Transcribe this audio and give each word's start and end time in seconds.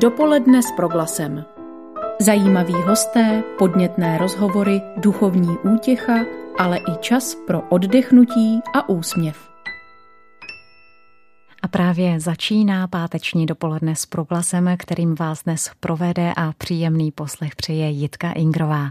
Dopoledne 0.00 0.62
s 0.62 0.72
proglasem. 0.76 1.44
Zajímaví 2.20 2.72
hosté, 2.72 3.42
podnětné 3.58 4.18
rozhovory, 4.18 4.82
duchovní 4.96 5.58
útěcha, 5.74 6.14
ale 6.58 6.78
i 6.78 6.96
čas 7.00 7.36
pro 7.46 7.60
oddechnutí 7.68 8.60
a 8.74 8.88
úsměv. 8.88 9.50
A 11.62 11.68
právě 11.68 12.20
začíná 12.20 12.88
páteční 12.88 13.46
dopoledne 13.46 13.96
s 13.96 14.06
proglasem, 14.06 14.76
kterým 14.78 15.14
vás 15.14 15.42
dnes 15.42 15.70
provede 15.80 16.32
a 16.36 16.52
příjemný 16.58 17.12
poslech 17.12 17.56
přeje 17.56 17.90
Jitka 17.90 18.32
Ingrová. 18.32 18.90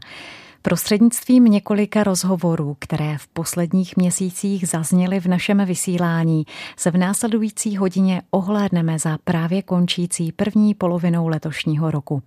Prostřednictvím 0.61 1.45
několika 1.45 2.03
rozhovorů, 2.03 2.75
které 2.79 3.17
v 3.17 3.27
posledních 3.27 3.97
měsících 3.97 4.67
zazněly 4.67 5.19
v 5.19 5.25
našem 5.25 5.65
vysílání, 5.65 6.45
se 6.77 6.91
v 6.91 6.97
následující 6.97 7.77
hodině 7.77 8.21
ohlédneme 8.31 8.99
za 8.99 9.17
právě 9.23 9.61
končící 9.61 10.31
první 10.31 10.73
polovinou 10.73 11.27
letošního 11.27 11.91
roku. 11.91 12.23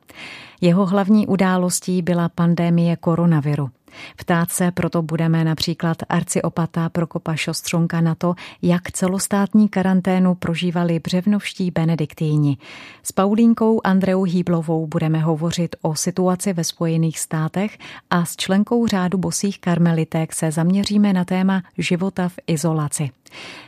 Jeho 0.61 0.87
hlavní 0.87 1.27
událostí 1.27 2.03
byla 2.03 2.29
pandémie 2.29 2.97
koronaviru. 2.97 3.71
Ptát 4.17 4.51
se 4.51 4.71
proto 4.71 5.03
budeme 5.03 5.45
například 5.45 5.97
arciopata 6.09 6.89
Prokopa 6.89 7.35
Šostřonka 7.37 8.01
na 8.01 8.15
to, 8.15 8.35
jak 8.63 8.93
celostátní 8.93 9.69
karanténu 9.69 10.35
prožívali 10.35 10.99
břevnovští 10.99 11.71
benediktíni. 11.71 12.57
S 13.03 13.13
Paulínkou 13.13 13.81
Andreou 13.85 14.23
Hýblovou 14.23 14.87
budeme 14.87 15.19
hovořit 15.19 15.77
o 15.83 15.95
situaci 15.95 16.53
ve 16.53 16.65
Spojených 16.65 17.19
státech 17.19 17.79
a 18.11 18.25
s 18.25 18.37
členkou 18.37 18.87
řádu 18.87 19.19
bosých 19.19 19.61
karmelitek 19.61 20.33
se 20.33 20.51
zaměříme 20.51 21.13
na 21.13 21.25
téma 21.25 21.63
života 21.79 22.29
v 22.29 22.39
izolaci. 22.47 23.11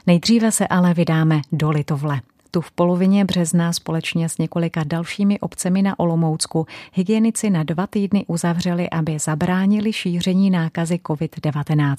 Nejdříve 0.07 0.53
se 0.53 0.69
ale 0.69 0.95
vydáme 0.95 1.41
do 1.53 1.71
Litovle 1.71 2.21
tu 2.55 2.61
v 2.61 2.73
polovině 2.73 3.25
března 3.25 3.73
společně 3.73 4.29
s 4.29 4.39
několika 4.39 4.81
dalšími 4.87 5.41
obcemi 5.41 5.83
na 5.83 5.99
Olomoucku 5.99 6.67
hygienici 6.93 7.51
na 7.51 7.63
dva 7.63 7.87
týdny 7.87 8.25
uzavřeli, 8.27 8.91
aby 8.91 9.19
zabránili 9.19 9.93
šíření 9.93 10.51
nákazy 10.51 10.95
COVID-19. 10.95 11.95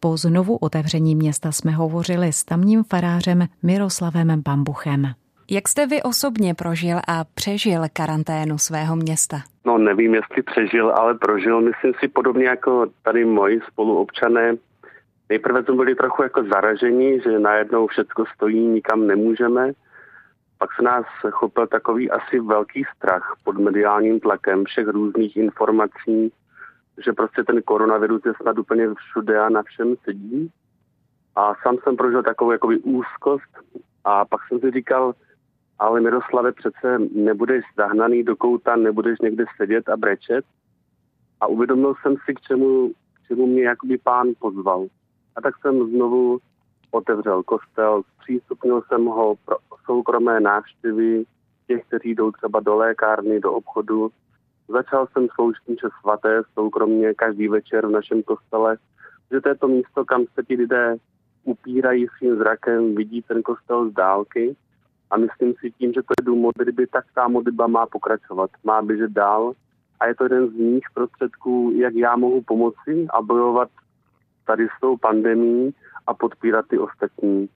Po 0.00 0.16
znovu 0.16 0.56
otevření 0.56 1.14
města 1.14 1.52
jsme 1.52 1.72
hovořili 1.72 2.32
s 2.32 2.44
tamním 2.44 2.84
farářem 2.84 3.46
Miroslavem 3.62 4.42
Bambuchem. 4.44 5.02
Jak 5.50 5.68
jste 5.68 5.86
vy 5.86 6.02
osobně 6.02 6.54
prožil 6.54 6.98
a 7.08 7.24
přežil 7.34 7.82
karanténu 7.92 8.58
svého 8.58 8.96
města? 8.96 9.36
No 9.64 9.78
nevím, 9.78 10.14
jestli 10.14 10.42
přežil, 10.42 10.90
ale 10.90 11.14
prožil. 11.14 11.60
Myslím 11.60 11.92
si 12.00 12.08
podobně 12.08 12.44
jako 12.44 12.86
tady 13.02 13.24
moji 13.24 13.60
spoluobčané 13.72 14.54
Nejprve 15.28 15.64
jsme 15.64 15.74
byli 15.74 15.94
trochu 15.94 16.22
jako 16.22 16.44
zaraženi, 16.44 17.20
že 17.20 17.38
najednou 17.38 17.86
všechno 17.86 18.24
stojí, 18.34 18.66
nikam 18.66 19.06
nemůžeme. 19.06 19.72
Pak 20.58 20.70
se 20.76 20.82
nás 20.82 21.06
chopil 21.30 21.66
takový 21.66 22.10
asi 22.10 22.40
velký 22.40 22.84
strach 22.96 23.36
pod 23.44 23.58
mediálním 23.58 24.20
tlakem 24.20 24.64
všech 24.64 24.88
různých 24.88 25.36
informací, 25.36 26.32
že 27.04 27.12
prostě 27.12 27.44
ten 27.44 27.62
koronavirus 27.62 28.22
je 28.24 28.32
snad 28.42 28.58
úplně 28.58 28.88
všude 28.94 29.38
a 29.40 29.48
na 29.48 29.62
všem 29.62 29.94
sedí. 30.04 30.50
A 31.36 31.54
sám 31.62 31.76
jsem 31.82 31.96
prožil 31.96 32.22
takovou 32.22 32.52
jakoby 32.52 32.78
úzkost 32.78 33.50
a 34.04 34.24
pak 34.24 34.40
jsem 34.48 34.60
si 34.60 34.70
říkal, 34.70 35.14
ale 35.78 36.00
Miroslave, 36.00 36.52
přece 36.52 36.98
nebudeš 37.14 37.64
zahnaný 37.76 38.24
do 38.24 38.36
kouta, 38.36 38.76
nebudeš 38.76 39.18
někde 39.18 39.44
sedět 39.56 39.88
a 39.88 39.96
brečet. 39.96 40.44
A 41.40 41.46
uvědomil 41.46 41.94
jsem 41.94 42.16
si, 42.24 42.34
k 42.34 42.40
čemu, 42.40 42.88
k 42.88 43.28
čemu 43.28 43.46
mě 43.46 43.64
jakoby 43.64 43.98
pán 43.98 44.28
pozval. 44.38 44.86
A 45.38 45.40
tak 45.40 45.54
jsem 45.60 45.90
znovu 45.90 46.38
otevřel 46.90 47.42
kostel, 47.42 48.02
zpřístupnil 48.14 48.82
jsem 48.82 49.04
ho 49.04 49.34
pro 49.44 49.56
soukromé 49.84 50.40
návštěvy 50.40 51.24
těch, 51.66 51.86
kteří 51.86 52.14
jdou 52.14 52.30
třeba 52.30 52.60
do 52.60 52.76
lékárny, 52.76 53.40
do 53.40 53.52
obchodu. 53.52 54.10
Začal 54.68 55.06
jsem 55.06 55.28
sloužit 55.34 55.68
mše 55.68 55.88
svaté 56.00 56.42
soukromně 56.54 57.14
každý 57.14 57.48
večer 57.48 57.86
v 57.86 57.90
našem 57.90 58.22
kostele, 58.22 58.76
že 59.30 59.40
to 59.40 59.48
je 59.48 59.54
to 59.54 59.68
místo, 59.68 60.04
kam 60.04 60.24
se 60.34 60.42
ti 60.42 60.54
lidé 60.54 60.96
upírají 61.44 62.06
svým 62.18 62.36
zrakem, 62.36 62.94
vidí 62.94 63.22
ten 63.22 63.42
kostel 63.42 63.90
z 63.90 63.92
dálky 63.92 64.56
a 65.10 65.16
myslím 65.16 65.54
si 65.60 65.70
tím, 65.70 65.92
že 65.92 66.02
to 66.02 66.12
je 66.20 66.24
dům 66.24 66.38
modlitby, 66.38 66.86
tak 66.86 67.04
ta 67.14 67.28
modlitba 67.28 67.66
má 67.66 67.86
pokračovat, 67.86 68.50
má 68.64 68.82
běžet 68.82 69.10
dál 69.10 69.52
a 70.00 70.06
je 70.06 70.14
to 70.14 70.24
jeden 70.24 70.48
z 70.48 70.54
nich 70.54 70.84
prostředků, 70.94 71.72
jak 71.76 71.94
já 71.94 72.16
mohu 72.16 72.42
pomoci 72.42 73.06
a 73.10 73.22
bojovat 73.22 73.68
tady 74.48 74.66
s 74.76 74.80
tou 74.80 74.96
pandemí 74.96 75.70
a 76.06 76.14
podpírat 76.14 76.64
ty 76.68 76.78
ostatní. 76.78 77.48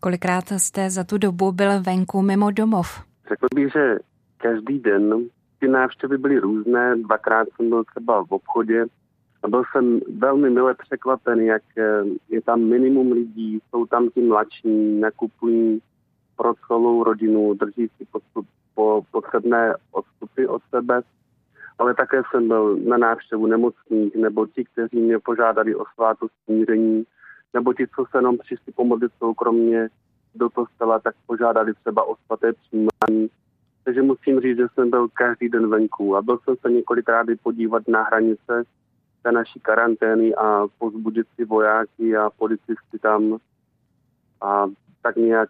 Kolikrát 0.00 0.44
jste 0.56 0.90
za 0.90 1.04
tu 1.04 1.18
dobu 1.18 1.52
byl 1.52 1.82
venku 1.82 2.22
mimo 2.22 2.50
domov? 2.50 2.88
Řekl 3.28 3.46
bych, 3.54 3.72
že 3.72 3.98
každý 4.36 4.78
den 4.78 5.28
ty 5.58 5.68
návštěvy 5.68 6.18
byly 6.18 6.38
různé. 6.38 6.96
Dvakrát 6.96 7.48
jsem 7.56 7.68
byl 7.68 7.84
třeba 7.84 8.24
v 8.24 8.32
obchodě 8.32 8.86
a 9.42 9.48
byl 9.48 9.62
jsem 9.72 10.00
velmi 10.18 10.50
mile 10.50 10.74
překvapen, 10.74 11.40
jak 11.40 11.62
eh, 11.78 12.04
je 12.28 12.42
tam 12.42 12.60
minimum 12.60 13.12
lidí, 13.12 13.60
jsou 13.70 13.86
tam 13.86 14.08
ti 14.08 14.20
mladší, 14.20 15.00
nakupují 15.00 15.80
pro 16.36 16.54
celou 16.66 17.04
rodinu, 17.04 17.54
drží 17.54 17.88
si 17.96 18.04
postup, 18.12 18.46
po 18.74 19.02
potřebné 19.10 19.74
odstupy 19.92 20.46
od 20.46 20.62
sebe 20.70 21.00
ale 21.78 21.94
také 21.94 22.22
jsem 22.30 22.48
byl 22.48 22.76
na 22.76 22.96
návštěvu 22.96 23.46
nemocných, 23.46 24.14
nebo 24.16 24.46
ti, 24.46 24.64
kteří 24.64 25.00
mě 25.00 25.18
požádali 25.18 25.74
o 25.74 25.84
svátost 25.94 26.34
smíření, 26.44 27.04
nebo 27.54 27.74
ti, 27.74 27.86
co 27.96 28.04
se 28.10 28.18
jenom 28.18 28.38
přišli 28.38 28.72
pomodlit 28.72 29.12
soukromně 29.18 29.88
do 30.34 30.50
kostela, 30.50 30.98
tak 30.98 31.14
požádali 31.26 31.74
třeba 31.74 32.08
o 32.08 32.16
svaté 32.26 32.52
přijímání. 32.52 33.30
Takže 33.84 34.02
musím 34.02 34.40
říct, 34.40 34.56
že 34.56 34.66
jsem 34.74 34.90
byl 34.90 35.08
každý 35.08 35.48
den 35.48 35.70
venku 35.70 36.16
a 36.16 36.22
byl 36.22 36.38
jsem 36.38 36.56
se 36.56 36.70
několikrát 36.70 37.26
podívat 37.42 37.88
na 37.88 38.02
hranice 38.02 38.64
té 39.22 39.32
naší 39.32 39.60
karantény 39.60 40.34
a 40.34 40.66
pozbudit 40.78 41.26
si 41.34 41.44
vojáky 41.44 42.16
a 42.16 42.30
policisty 42.30 42.98
tam 43.00 43.38
a 44.40 44.66
tak 45.02 45.16
nějak 45.16 45.48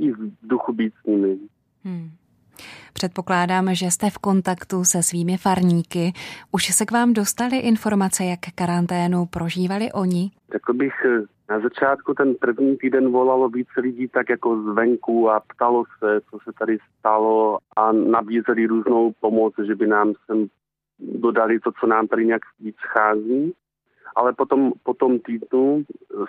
i 0.00 0.12
v 0.12 0.32
duchu 0.42 0.72
být 0.72 0.94
s 1.02 1.06
nimi. 1.06 1.38
Hmm. 1.84 2.10
Předpokládám, 2.92 3.74
že 3.74 3.86
jste 3.86 4.10
v 4.10 4.18
kontaktu 4.18 4.84
se 4.84 5.02
svými 5.02 5.36
farníky. 5.36 6.12
Už 6.52 6.64
se 6.64 6.86
k 6.86 6.92
vám 6.92 7.12
dostali 7.12 7.56
informace, 7.56 8.24
jak 8.24 8.40
karanténu 8.54 9.26
prožívali 9.26 9.92
oni? 9.92 10.30
Řekl 10.52 10.72
bych, 10.72 10.94
na 11.50 11.60
začátku 11.60 12.14
ten 12.14 12.34
první 12.34 12.76
týden 12.76 13.12
volalo 13.12 13.48
více 13.48 13.80
lidí 13.80 14.08
tak 14.08 14.28
jako 14.28 14.62
zvenku 14.62 15.30
a 15.30 15.40
ptalo 15.40 15.84
se, 15.98 16.20
co 16.30 16.38
se 16.44 16.50
tady 16.58 16.78
stalo 16.98 17.58
a 17.76 17.92
nabízeli 17.92 18.66
různou 18.66 19.12
pomoc, 19.20 19.54
že 19.66 19.74
by 19.74 19.86
nám 19.86 20.12
sem 20.26 20.46
dodali 20.98 21.60
to, 21.60 21.72
co 21.80 21.86
nám 21.86 22.06
tady 22.06 22.26
nějak 22.26 22.42
víc 22.60 22.76
schází. 22.76 23.52
Ale 24.16 24.32
potom 24.32 24.72
po 24.82 24.94
tom 24.94 25.18
týdnu 25.18 25.84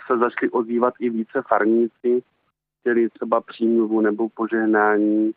se 0.07 0.17
začali 0.17 0.51
ozývat 0.51 0.93
i 0.99 1.09
více 1.09 1.41
farníci, 1.47 2.23
chtěli 2.79 3.09
třeba 3.09 3.41
přímluvu 3.41 4.01
nebo 4.01 4.29
požehnání 4.29 5.31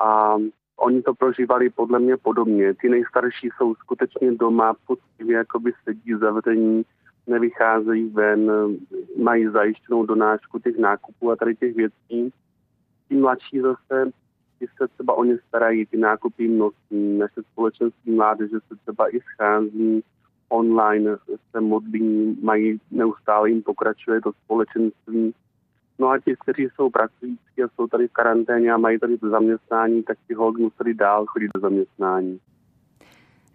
a 0.00 0.36
oni 0.76 1.02
to 1.02 1.14
prožívali 1.14 1.70
podle 1.70 1.98
mě 1.98 2.16
podobně. 2.16 2.74
Ty 2.74 2.88
nejstarší 2.88 3.48
jsou 3.56 3.74
skutečně 3.74 4.32
doma, 4.32 4.74
poctivě 4.86 5.36
jakoby 5.36 5.72
sedí 5.84 6.14
zavření, 6.20 6.82
nevycházejí 7.26 8.08
ven, 8.08 8.52
mají 9.22 9.48
zajištěnou 9.48 10.06
donášku 10.06 10.58
těch 10.58 10.78
nákupů 10.78 11.30
a 11.30 11.36
tady 11.36 11.56
těch 11.56 11.76
věcí. 11.76 12.32
Ti 13.08 13.16
mladší 13.16 13.60
zase, 13.60 14.10
ti 14.58 14.66
se 14.78 14.88
třeba 14.88 15.14
o 15.14 15.24
ně 15.24 15.38
starají, 15.48 15.86
ty 15.86 15.96
nákupy 15.96 16.48
nosí, 16.48 17.18
naše 17.18 17.42
společenství 17.52 18.14
mládeže 18.14 18.56
se 18.68 18.76
třeba 18.82 19.16
i 19.16 19.20
schází 19.20 20.02
online, 20.48 21.16
se 21.50 21.60
modlí, 21.60 22.38
mají 22.42 22.80
neustále 22.90 23.50
jim 23.50 23.62
pokračuje 23.62 24.20
to 24.20 24.32
společenství 24.44 25.34
No 26.00 26.08
a 26.08 26.18
ti, 26.18 26.36
kteří 26.40 26.68
jsou 26.74 26.90
pracující 26.90 27.62
a 27.64 27.68
jsou 27.68 27.86
tady 27.86 28.08
v 28.08 28.12
karanténě 28.12 28.72
a 28.72 28.76
mají 28.76 28.98
tady 28.98 29.16
zaměstnání, 29.30 30.02
tak 30.02 30.18
ti 30.28 30.34
hold 30.34 30.58
museli 30.58 30.94
dál 30.94 31.26
chodit 31.26 31.50
do 31.54 31.60
zaměstnání. 31.60 32.40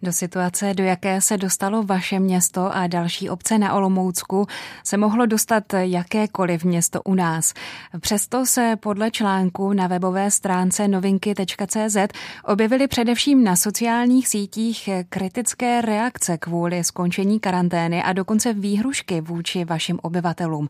Do 0.02 0.12
situace, 0.12 0.74
do 0.74 0.84
jaké 0.84 1.20
se 1.20 1.36
dostalo 1.36 1.82
vaše 1.82 2.20
město 2.20 2.70
a 2.72 2.86
další 2.86 3.30
obce 3.30 3.58
na 3.58 3.74
Olomoucku, 3.74 4.46
se 4.84 4.96
mohlo 4.96 5.26
dostat 5.26 5.64
jakékoliv 5.78 6.64
město 6.64 7.02
u 7.02 7.14
nás. 7.14 7.54
Přesto 8.00 8.46
se 8.46 8.74
podle 8.80 9.10
článku 9.10 9.72
na 9.72 9.86
webové 9.86 10.30
stránce 10.30 10.88
novinky.cz 10.88 11.96
objevily 12.44 12.88
především 12.88 13.44
na 13.44 13.56
sociálních 13.56 14.28
sítích 14.28 14.88
kritické 15.08 15.80
reakce 15.80 16.38
kvůli 16.38 16.84
skončení 16.84 17.40
karantény 17.40 18.02
a 18.02 18.12
dokonce 18.12 18.52
výhrušky 18.52 19.20
vůči 19.20 19.64
vašim 19.64 19.98
obyvatelům. 20.02 20.68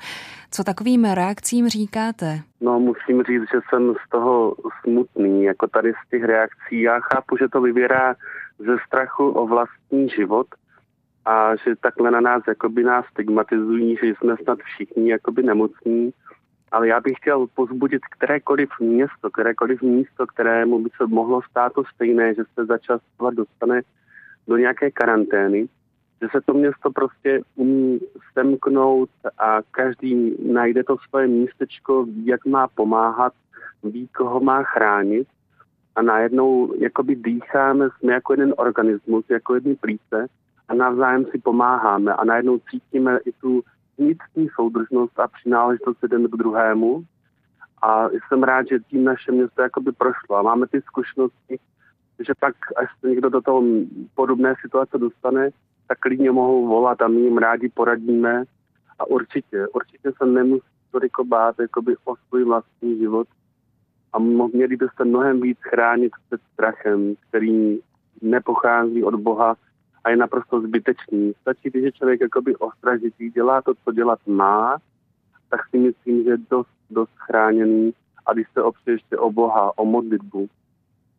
Co 0.51 0.65
takovým 0.65 1.05
reakcím 1.05 1.69
říkáte? 1.69 2.41
No, 2.61 2.81
musím 2.81 3.23
říct, 3.23 3.43
že 3.53 3.61
jsem 3.69 3.95
z 4.07 4.11
toho 4.11 4.55
smutný, 4.83 5.45
jako 5.45 5.67
tady 5.67 5.93
z 5.93 6.11
těch 6.11 6.25
reakcí. 6.25 6.83
Já 6.83 7.01
chápu, 7.01 7.37
že 7.37 7.49
to 7.49 7.61
vyvěrá 7.61 8.15
ze 8.59 8.77
strachu 8.87 9.29
o 9.29 9.47
vlastní 9.47 10.09
život 10.09 10.47
a 11.25 11.57
že 11.57 11.77
takhle 11.81 12.11
na 12.11 12.21
nás 12.21 12.43
jakoby 12.49 12.83
nás 12.85 13.07
stigmatizují, 13.07 13.97
že 14.03 14.07
jsme 14.07 14.37
snad 14.37 14.59
všichni 14.59 15.11
jakoby 15.11 15.43
nemocní, 15.43 16.11
ale 16.73 16.89
já 16.89 17.01
bych 17.01 17.17
chtěl 17.17 17.47
pozbudit 17.55 18.03
kterékoliv 18.05 18.69
město, 18.81 19.31
kterékoliv 19.31 19.83
místo, 19.83 20.27
kterému 20.27 20.79
by 20.79 20.91
se 20.97 21.07
mohlo 21.07 21.43
stát 21.43 21.73
to 21.73 21.85
stejné, 21.95 22.35
že 22.35 22.43
se 22.55 22.65
za 22.65 22.79
čas 22.79 23.01
dostane 23.35 23.83
do 24.49 24.57
nějaké 24.57 24.91
karantény, 24.91 25.69
že 26.23 26.29
se 26.33 26.41
to 26.41 26.55
město 26.55 26.91
prostě 26.91 27.41
umí 27.55 28.01
semknout 28.33 29.11
a 29.39 29.59
každý 29.71 30.37
najde 30.53 30.85
to 30.85 30.97
svoje 31.09 31.27
místečko, 31.27 32.07
jak 32.25 32.47
má 32.47 32.69
pomáhat, 32.69 33.33
ví, 33.85 34.09
koho 34.09 34.41
má 34.41 34.63
chránit 34.63 35.29
a 35.97 36.03
najednou 36.03 36.75
jakoby 36.79 37.17
dýcháme, 37.17 37.89
jsme 37.91 38.13
jako 38.13 38.33
jeden 38.33 38.55
organismus, 38.57 39.25
jako 39.31 39.55
jedny 39.55 39.77
plíce 39.77 40.27
a 40.69 40.75
navzájem 40.75 41.25
si 41.25 41.39
pomáháme 41.39 42.15
a 42.15 42.25
najednou 42.25 42.59
cítíme 42.71 43.19
i 43.25 43.33
tu 43.33 43.63
vnitřní 43.99 44.49
soudržnost 44.55 45.21
a 45.21 45.29
přináležitost 45.29 45.99
jeden 46.03 46.29
k 46.29 46.37
druhému. 46.37 47.05
A 47.83 48.09
jsem 48.09 48.43
rád, 48.43 48.69
že 48.69 48.79
tím 48.81 49.05
naše 49.05 49.33
město 49.33 49.63
jakoby 49.63 49.93
prošlo 49.93 50.37
a 50.37 50.43
máme 50.43 50.67
ty 50.67 50.81
zkušenosti, 50.81 51.59
že 52.19 52.33
pak, 52.41 52.55
až 52.77 52.89
se 53.01 53.09
někdo 53.09 53.31
do 53.31 53.41
toho 53.41 53.63
podobné 54.15 54.55
situace 54.61 54.99
dostane, 54.99 55.51
tak 55.89 55.99
klidně 55.99 56.31
mohou 56.31 56.67
volat 56.67 57.03
a 57.03 57.09
my 57.09 57.21
jim 57.21 57.39
rádi 57.39 57.69
poradíme. 57.69 58.45
A 58.99 59.07
určitě, 59.07 59.67
určitě 59.69 60.13
se 60.19 60.27
nemusí 60.27 60.67
toliko 60.91 61.25
bát 61.25 61.59
jakoby 61.59 61.97
o 62.05 62.17
svůj 62.17 62.45
vlastní 62.45 62.99
život. 62.99 63.29
A 64.17 64.19
měli 64.19 64.77
byste 64.77 65.05
mnohem 65.05 65.41
víc 65.41 65.59
chránit 65.61 66.13
před 66.27 66.41
strachem, 66.53 67.15
který 67.29 67.79
nepochází 68.23 69.05
od 69.05 69.15
Boha 69.15 69.57
a 70.05 70.11
je 70.11 70.17
naprosto 70.17 70.61
zbytečný. 70.61 71.33
Stačí, 71.41 71.71
když 71.71 71.85
je 71.85 71.93
člověk 71.93 72.21
jakoby 72.21 72.57
ostražitý, 72.57 73.31
dělá 73.31 73.63
to, 73.63 73.75
co 73.85 73.93
dělat 73.93 74.19
má, 74.27 74.77
tak 75.51 75.61
si 75.71 75.79
myslím, 75.79 76.25
že 76.25 76.31
je 76.31 76.37
dost, 76.51 76.69
dost 76.91 77.13
chráněný. 77.17 77.95
A 78.27 78.33
když 78.33 78.47
se 78.53 78.63
opře 78.63 78.91
ještě 78.91 79.19
o 79.19 79.31
Boha, 79.31 79.79
o 79.79 79.85
modlitbu, 79.85 80.49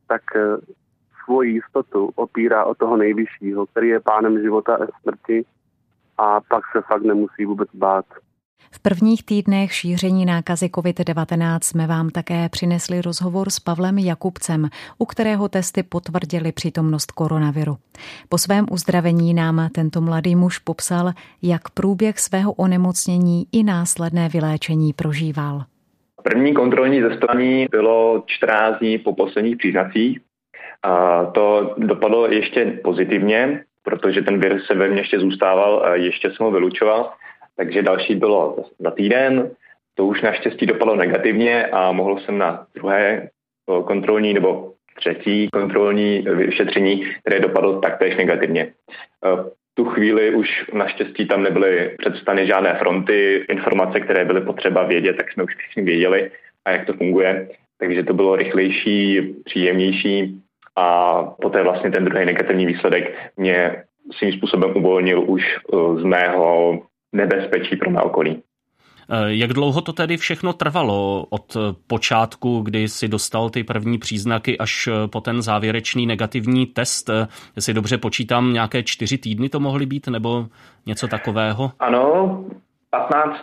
tak 0.08 0.22
eh, 0.36 0.58
svoji 1.26 1.52
jistotu 1.52 2.12
opírá 2.16 2.66
o 2.66 2.76
toho 2.76 2.98
nejvyššího, 2.98 3.66
který 3.66 3.88
je 3.88 4.00
pánem 4.00 4.42
života 4.42 4.76
a 4.76 5.00
smrti 5.02 5.46
a 6.18 6.42
pak 6.42 6.64
se 6.72 6.82
fakt 6.82 7.04
nemusí 7.04 7.46
vůbec 7.46 7.70
bát. 7.74 8.06
V 8.72 8.80
prvních 8.80 9.26
týdnech 9.26 9.74
šíření 9.74 10.26
nákazy 10.26 10.66
COVID-19 10.66 11.60
jsme 11.62 11.88
vám 11.88 12.10
také 12.10 12.50
přinesli 12.50 13.02
rozhovor 13.02 13.50
s 13.50 13.60
Pavlem 13.60 13.98
Jakubcem, 13.98 14.70
u 14.98 15.06
kterého 15.06 15.50
testy 15.50 15.84
potvrdili 15.84 16.52
přítomnost 16.52 17.12
koronaviru. 17.12 17.78
Po 18.30 18.38
svém 18.38 18.66
uzdravení 18.72 19.34
nám 19.34 19.70
tento 19.72 20.02
mladý 20.02 20.36
muž 20.36 20.60
popsal, 20.60 21.12
jak 21.42 21.70
průběh 21.70 22.20
svého 22.20 22.54
onemocnění 22.54 23.46
i 23.52 23.64
následné 23.64 24.30
vyléčení 24.30 24.94
prožíval. 24.94 25.64
První 26.24 26.54
kontrolní 26.54 27.02
testování 27.02 27.68
bylo 27.72 28.24
14 28.26 28.80
dní 28.80 28.98
po 28.98 29.16
posledních 29.16 29.58
příznacích. 29.58 30.20
A 30.84 31.26
to 31.26 31.76
dopadlo 31.78 32.28
ještě 32.28 32.80
pozitivně, 32.84 33.64
protože 33.84 34.22
ten 34.22 34.40
virus 34.40 34.66
se 34.66 34.74
ve 34.74 34.90
mně 34.90 35.02
ještě 35.02 35.20
zůstával 35.20 35.84
a 35.86 35.96
ještě 35.96 36.32
jsem 36.32 36.46
ho 36.46 36.52
vylučoval. 36.52 37.12
Takže 37.58 37.82
další 37.82 38.16
bylo 38.16 38.66
za 38.80 38.92
týden. 38.92 39.52
To 39.96 40.06
už 40.06 40.22
naštěstí 40.22 40.66
dopadlo 40.66 40.96
negativně 40.96 41.66
a 41.66 41.92
mohl 41.92 42.20
jsem 42.20 42.38
na 42.38 42.68
druhé 42.76 43.30
kontrolní 43.86 44.34
nebo 44.34 44.74
třetí 44.96 45.48
kontrolní 45.54 46.22
vyšetření, 46.22 47.06
které 47.22 47.40
dopadlo 47.40 47.80
taktéž 47.80 48.16
negativně. 48.16 48.74
V 49.22 49.52
tu 49.74 49.86
chvíli 49.86 50.36
už 50.36 50.66
naštěstí 50.74 51.28
tam 51.28 51.44
nebyly 51.44 51.96
představeny 51.98 52.48
žádné 52.48 52.74
fronty, 52.74 53.46
informace, 53.50 54.00
které 54.00 54.26
byly 54.26 54.42
potřeba 54.42 54.84
vědět, 54.84 55.18
tak 55.18 55.32
jsme 55.32 55.44
už 55.44 55.56
všichni 55.56 55.84
věděli 55.84 56.32
a 56.66 56.72
jak 56.72 56.86
to 56.86 56.94
funguje. 56.94 57.50
Takže 57.80 58.04
to 58.04 58.14
bylo 58.14 58.36
rychlejší, 58.36 59.22
příjemnější 59.46 60.42
a 60.76 61.24
poté 61.42 61.64
vlastně 61.64 61.92
ten 61.92 62.06
druhý 62.06 62.26
negativní 62.26 62.66
výsledek 62.66 63.16
mě 63.38 63.84
svým 64.12 64.34
způsobem 64.34 64.72
uvolnil 64.76 65.24
už 65.28 65.44
z 65.98 66.04
mého 66.04 66.80
nebezpečí 67.18 67.76
pro 67.76 67.90
mé 67.90 68.02
okolí. 68.02 68.44
Eh, 69.10 69.16
jak 69.28 69.54
dlouho 69.54 69.82
to 69.82 69.94
tedy 69.94 70.18
všechno 70.18 70.54
trvalo 70.54 71.26
od 71.30 71.58
počátku, 71.88 72.62
kdy 72.62 72.88
si 72.88 73.08
dostal 73.08 73.50
ty 73.50 73.64
první 73.64 73.98
příznaky, 73.98 74.58
až 74.58 74.88
eh, 74.88 75.08
po 75.08 75.22
ten 75.22 75.42
závěrečný 75.42 76.06
negativní 76.06 76.66
test? 76.66 77.10
Eh, 77.10 77.28
jestli 77.56 77.74
dobře 77.74 77.98
počítám, 77.98 78.54
nějaké 78.54 78.84
čtyři 78.84 79.18
týdny 79.18 79.50
to 79.50 79.60
mohly 79.60 79.86
být, 79.86 80.08
nebo 80.08 80.46
něco 80.86 81.08
takového? 81.08 81.72
Ano, 81.80 82.46
15. 82.90 83.38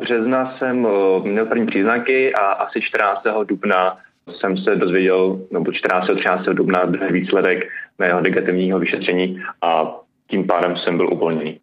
března 0.00 0.54
jsem 0.58 0.86
měl 1.22 1.46
první 1.46 1.66
příznaky 1.66 2.34
a 2.34 2.40
asi 2.40 2.80
14. 2.80 3.22
dubna 3.44 3.96
jsem 4.40 4.56
se 4.56 4.76
dozvěděl, 4.76 5.40
nebo 5.50 5.72
14. 5.72 6.06
13. 6.16 6.44
dubna 6.44 6.84
druhý 6.84 7.12
výsledek 7.12 7.68
mého 7.98 8.20
negativního 8.20 8.78
vyšetření 8.78 9.42
a 9.62 9.96
tím 10.30 10.46
pádem 10.46 10.76
jsem 10.76 10.96
byl 10.96 11.12
uvolněný. 11.12 11.60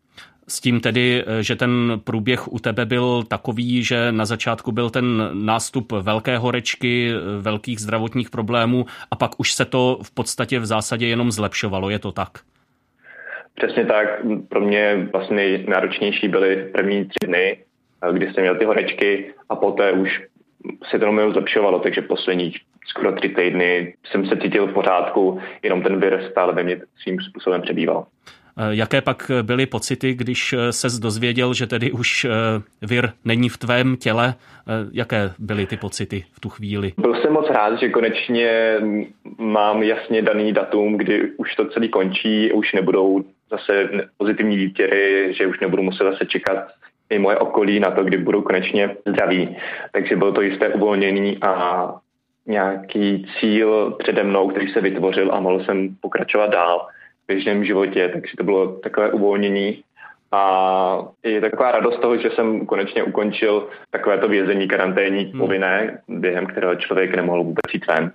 S 0.49 0.59
tím 0.59 0.79
tedy, 0.79 1.25
že 1.41 1.55
ten 1.55 2.01
průběh 2.03 2.53
u 2.53 2.59
tebe 2.59 2.85
byl 2.85 3.23
takový, 3.23 3.83
že 3.83 4.11
na 4.11 4.25
začátku 4.25 4.71
byl 4.71 4.89
ten 4.89 5.29
nástup 5.33 5.91
velké 5.91 6.37
horečky, 6.37 7.11
velkých 7.39 7.79
zdravotních 7.79 8.29
problémů 8.29 8.85
a 9.11 9.15
pak 9.15 9.39
už 9.39 9.53
se 9.53 9.65
to 9.65 9.99
v 10.03 10.11
podstatě 10.11 10.59
v 10.59 10.65
zásadě 10.65 11.07
jenom 11.07 11.31
zlepšovalo, 11.31 11.89
je 11.89 11.99
to 11.99 12.11
tak? 12.11 12.29
Přesně 13.55 13.85
tak. 13.85 14.07
Pro 14.49 14.61
mě 14.61 15.09
vlastně 15.11 15.35
nejnáročnější 15.35 16.27
byly 16.27 16.55
první 16.55 17.05
tři 17.05 17.27
dny, 17.27 17.57
kdy 18.11 18.33
jsem 18.33 18.43
měl 18.43 18.55
ty 18.55 18.65
horečky 18.65 19.33
a 19.49 19.55
poté 19.55 19.91
už 19.91 20.21
se 20.89 20.99
to 20.99 21.05
jenom 21.05 21.31
zlepšovalo, 21.33 21.79
takže 21.79 22.01
poslední 22.01 22.53
skoro 22.87 23.11
tři 23.11 23.29
týdny 23.29 23.95
jsem 24.11 24.25
se 24.25 24.37
cítil 24.37 24.67
v 24.67 24.73
pořádku, 24.73 25.39
jenom 25.63 25.81
ten 25.81 25.99
vir 25.99 26.27
stále 26.31 26.53
ve 26.53 26.63
mě 26.63 26.81
svým 27.01 27.21
způsobem 27.21 27.61
přebýval. 27.61 28.05
Eh, 28.59 28.75
jaké 28.75 29.01
pak 29.01 29.31
byly 29.41 29.65
pocity, 29.65 30.13
když 30.13 30.53
eh, 30.53 30.73
se 30.73 30.87
dozvěděl, 31.01 31.53
že 31.53 31.67
tedy 31.67 31.91
už 31.91 32.25
eh, 32.25 32.29
vir 32.81 33.09
není 33.25 33.49
v 33.49 33.57
tvém 33.57 33.97
těle? 33.97 34.33
Jaké 34.91 35.31
byly 35.39 35.65
ty 35.65 35.77
pocity 35.77 36.23
v 36.33 36.39
tu 36.39 36.49
chvíli? 36.49 36.93
Byl 36.97 37.15
jsem 37.15 37.33
moc 37.33 37.49
rád, 37.49 37.79
že 37.79 37.89
konečně 37.89 38.77
mám 39.37 39.83
jasně 39.83 40.21
daný 40.21 40.53
datum, 40.53 40.97
kdy 40.97 41.31
už 41.37 41.55
to 41.55 41.65
celý 41.65 41.89
končí, 41.89 42.51
už 42.51 42.73
nebudou 42.73 43.23
zase 43.51 43.89
pozitivní 44.17 44.57
výtěry, 44.57 45.33
že 45.37 45.47
už 45.47 45.59
nebudu 45.59 45.83
muset 45.83 46.03
zase 46.03 46.25
čekat 46.25 46.67
i 47.09 47.19
moje 47.19 47.37
okolí 47.37 47.79
na 47.79 47.91
to, 47.91 48.03
kdy 48.03 48.17
budou 48.17 48.41
konečně 48.41 48.95
zdraví. 49.05 49.57
Takže 49.91 50.15
bylo 50.15 50.31
to 50.31 50.41
jisté 50.41 50.69
uvolnění 50.69 51.37
a 51.41 51.93
nějaký 52.45 53.27
cíl 53.39 53.95
přede 53.99 54.23
mnou, 54.23 54.47
který 54.47 54.67
se 54.73 54.81
vytvořil 54.81 55.33
a 55.33 55.39
mohl 55.39 55.63
jsem 55.63 55.95
pokračovat 56.01 56.47
dál 56.47 56.87
běžném 57.27 57.65
životě, 57.65 58.09
takže 58.13 58.37
to 58.37 58.43
bylo 58.43 58.67
takové 58.67 59.11
uvolnění 59.11 59.83
a 60.31 60.99
je 61.23 61.41
taková 61.41 61.71
radost 61.71 61.99
toho, 61.99 62.17
že 62.17 62.29
jsem 62.29 62.65
konečně 62.65 63.03
ukončil 63.03 63.69
takovéto 63.91 64.27
vězení 64.27 64.67
karanténní 64.67 65.23
hmm. 65.23 65.39
povinné, 65.39 66.01
během 66.07 66.45
kterého 66.45 66.75
člověk 66.75 67.15
nemohl 67.15 67.43
vůbec 67.43 67.73
jít 67.73 67.87
ven. 67.87 68.11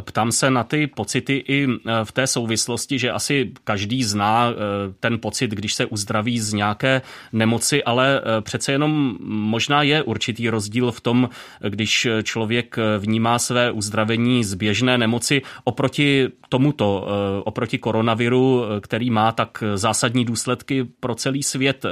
Ptám 0.00 0.32
se 0.32 0.50
na 0.50 0.64
ty 0.64 0.86
pocity 0.86 1.44
i 1.48 1.64
e, 1.64 2.04
v 2.04 2.12
té 2.12 2.26
souvislosti, 2.26 2.98
že 2.98 3.10
asi 3.10 3.52
každý 3.64 4.04
zná 4.04 4.50
e, 4.50 4.54
ten 5.00 5.18
pocit, 5.18 5.50
když 5.50 5.74
se 5.74 5.86
uzdraví 5.86 6.40
z 6.40 6.52
nějaké 6.52 7.02
nemoci, 7.32 7.84
ale 7.84 8.20
e, 8.20 8.40
přece 8.40 8.72
jenom 8.72 9.16
možná 9.20 9.82
je 9.82 10.02
určitý 10.02 10.50
rozdíl 10.50 10.92
v 10.92 11.00
tom, 11.00 11.28
když 11.68 12.08
člověk 12.22 12.76
vnímá 12.98 13.38
své 13.38 13.70
uzdravení 13.70 14.44
z 14.44 14.54
běžné 14.54 14.98
nemoci 14.98 15.42
oproti 15.64 16.28
tomuto, 16.48 17.08
oproti 17.44 17.78
koronaviru, 17.78 18.64
který 18.80 19.10
má 19.10 19.32
tak 19.32 19.62
zásadní 19.74 20.24
důsledky 20.24 20.84
pro 21.00 21.14
celý 21.14 21.42
svět. 21.42 21.86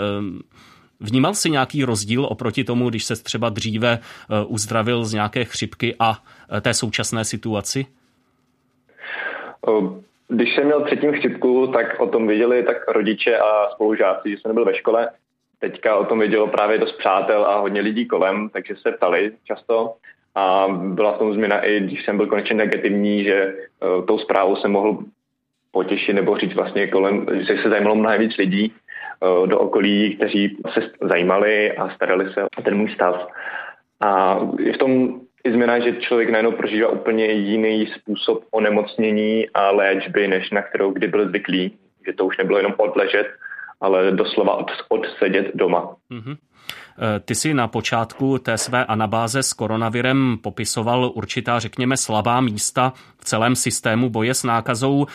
Vnímal 1.00 1.34
jsi 1.34 1.50
nějaký 1.50 1.84
rozdíl 1.84 2.24
oproti 2.24 2.64
tomu, 2.64 2.90
když 2.90 3.04
se 3.04 3.22
třeba 3.22 3.48
dříve 3.48 3.98
eh, 3.98 4.44
uzdravil 4.46 5.04
z 5.04 5.12
nějaké 5.12 5.44
chřipky 5.44 5.94
a 5.98 6.12
eh, 6.56 6.60
té 6.60 6.74
současné 6.74 7.24
situaci? 7.24 7.86
Když 10.28 10.54
jsem 10.54 10.64
měl 10.64 10.80
předtím 10.80 11.12
chřipku, 11.12 11.66
tak 11.66 12.00
o 12.00 12.06
tom 12.06 12.26
věděli 12.26 12.62
tak 12.62 12.88
rodiče 12.88 13.38
a 13.38 13.70
spolužáci, 13.70 14.30
že 14.30 14.36
jsem 14.36 14.48
nebyl 14.48 14.64
ve 14.64 14.74
škole. 14.74 15.10
Teďka 15.58 15.96
o 15.96 16.04
tom 16.04 16.18
vědělo 16.18 16.46
právě 16.46 16.78
dost 16.78 16.92
přátel 16.92 17.44
a 17.44 17.60
hodně 17.60 17.80
lidí 17.80 18.06
kolem, 18.06 18.48
takže 18.48 18.76
se 18.76 18.92
ptali 18.92 19.32
často. 19.44 19.94
A 20.34 20.66
byla 20.68 21.12
v 21.12 21.18
tom 21.18 21.34
změna 21.34 21.60
i 21.60 21.80
když 21.80 22.04
jsem 22.04 22.16
byl 22.16 22.26
konečně 22.26 22.54
negativní, 22.54 23.24
že 23.24 23.34
eh, 23.34 24.02
tou 24.06 24.18
zprávou 24.18 24.56
jsem 24.56 24.70
mohl 24.70 24.98
potěšit 25.70 26.14
nebo 26.14 26.38
říct 26.38 26.54
vlastně 26.54 26.86
kolem, 26.86 27.26
že 27.32 27.62
se 27.62 27.68
zajímalo 27.68 27.94
mnohem 27.94 28.20
víc 28.20 28.36
lidí 28.36 28.72
Eh, 28.85 28.85
do 29.46 29.58
okolí, 29.58 30.16
kteří 30.16 30.56
se 30.72 30.90
zajímali 31.10 31.72
a 31.72 31.94
starali 31.94 32.32
se 32.32 32.42
o 32.58 32.62
ten 32.62 32.76
můj 32.76 32.94
stav. 32.94 33.28
A 34.00 34.38
je 34.58 34.72
v 34.72 34.78
tom 34.78 35.20
i 35.44 35.52
změna, 35.52 35.78
že 35.78 35.92
člověk 35.92 36.30
najednou 36.30 36.52
prožívá 36.52 36.88
úplně 36.88 37.24
jiný 37.24 37.86
způsob 37.86 38.44
onemocnění 38.50 39.48
a 39.54 39.70
léčby, 39.70 40.28
než 40.28 40.50
na 40.50 40.62
kterou 40.62 40.90
kdy 40.90 41.08
byl 41.08 41.28
zvyklý. 41.28 41.72
Že 42.06 42.12
to 42.12 42.24
už 42.24 42.38
nebylo 42.38 42.58
jenom 42.58 42.74
odležet, 42.76 43.26
ale 43.80 44.12
doslova 44.12 44.54
od, 44.54 44.70
odsedět 44.88 45.50
doma. 45.54 45.96
Mm-hmm. 46.10 46.36
Ty 47.24 47.34
si 47.34 47.54
na 47.54 47.68
počátku 47.68 48.38
té 48.38 48.58
své 48.58 48.84
anabáze 48.84 49.42
s 49.42 49.52
koronavirem 49.52 50.38
popisoval 50.42 51.12
určitá, 51.14 51.58
řekněme, 51.58 51.96
slabá 51.96 52.40
místa 52.40 52.92
v 53.18 53.24
celém 53.24 53.56
systému 53.56 54.10
boje 54.10 54.34
s 54.34 54.44
nákazou. 54.44 55.06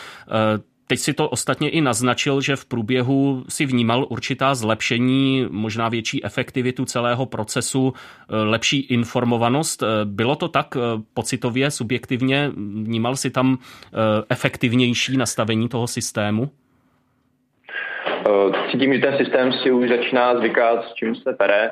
Teď 0.92 0.98
si 0.98 1.12
to 1.12 1.28
ostatně 1.28 1.70
i 1.70 1.80
naznačil, 1.80 2.40
že 2.40 2.56
v 2.56 2.64
průběhu 2.64 3.44
si 3.48 3.66
vnímal 3.66 4.06
určitá 4.08 4.54
zlepšení, 4.54 5.46
možná 5.50 5.88
větší 5.88 6.24
efektivitu 6.24 6.84
celého 6.84 7.26
procesu, 7.26 7.92
eh, 7.96 8.36
lepší 8.36 8.80
informovanost. 8.80 9.82
Eh, 9.82 9.86
bylo 10.04 10.36
to 10.36 10.48
tak 10.48 10.66
eh, 10.76 10.80
pocitově, 11.14 11.70
subjektivně? 11.70 12.50
Vnímal 12.84 13.16
si 13.16 13.30
tam 13.30 13.58
efektivnější 14.28 15.16
nastavení 15.16 15.68
toho 15.68 15.86
systému? 15.86 16.50
Cítím, 18.70 18.94
že 18.94 19.00
ten 19.00 19.16
systém 19.16 19.52
si 19.52 19.70
už 19.70 19.88
začíná 19.88 20.36
zvykat, 20.38 20.84
s 20.84 20.94
čím 20.94 21.14
se 21.16 21.32
pere. 21.32 21.70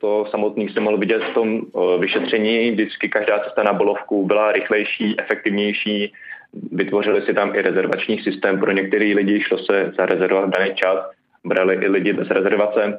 To 0.00 0.26
samotný 0.30 0.68
se 0.68 0.80
mohl 0.80 0.98
vidět 0.98 1.22
v 1.30 1.34
tom 1.34 1.60
vyšetření. 1.98 2.70
Vždycky 2.70 3.08
každá 3.08 3.38
cesta 3.38 3.62
na 3.62 3.72
bolovku 3.72 4.26
byla 4.26 4.52
rychlejší, 4.52 5.20
efektivnější 5.20 6.12
Vytvořili 6.72 7.22
si 7.22 7.34
tam 7.34 7.54
i 7.54 7.62
rezervační 7.62 8.18
systém. 8.18 8.60
Pro 8.60 8.72
některé 8.72 9.04
lidi, 9.04 9.40
šlo 9.40 9.58
se 9.58 9.92
zarezervovat 9.96 10.50
daný 10.50 10.74
čas, 10.74 10.98
brali 11.44 11.74
i 11.74 11.88
lidi 11.88 12.12
bez 12.12 12.28
rezervace, 12.28 12.98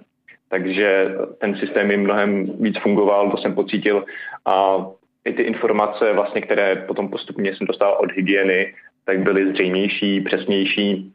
takže 0.49 1.15
ten 1.37 1.55
systém 1.55 1.91
jim 1.91 2.01
mnohem 2.01 2.45
víc 2.59 2.79
fungoval, 2.79 3.31
to 3.31 3.37
jsem 3.37 3.55
pocítil. 3.55 4.05
A 4.45 4.85
i 5.25 5.33
ty 5.33 5.43
informace, 5.43 6.13
vlastně, 6.13 6.41
které 6.41 6.75
potom 6.75 7.09
postupně 7.09 7.55
jsem 7.55 7.67
dostal 7.67 7.97
od 7.99 8.11
hygieny, 8.11 8.73
tak 9.05 9.19
byly 9.19 9.51
zřejmější, 9.51 10.21
přesnější. 10.21 11.13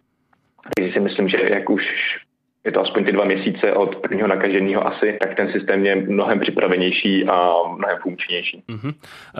Takže 0.76 0.92
si 0.92 1.00
myslím, 1.00 1.28
že 1.28 1.38
jak 1.50 1.70
už 1.70 1.84
je 2.68 2.72
to 2.72 2.80
aspoň 2.80 3.04
ty 3.04 3.12
dva 3.12 3.24
měsíce 3.24 3.72
od 3.72 3.96
prvního 3.96 4.28
nakaženého 4.28 4.86
asi, 4.86 5.18
tak 5.20 5.34
ten 5.36 5.52
systém 5.52 5.86
je 5.86 5.96
mnohem 5.96 6.40
připravenější 6.40 7.24
a 7.24 7.52
mnohem 7.76 7.98
funkčnější. 8.02 8.62
Mm-hmm. 8.68 8.94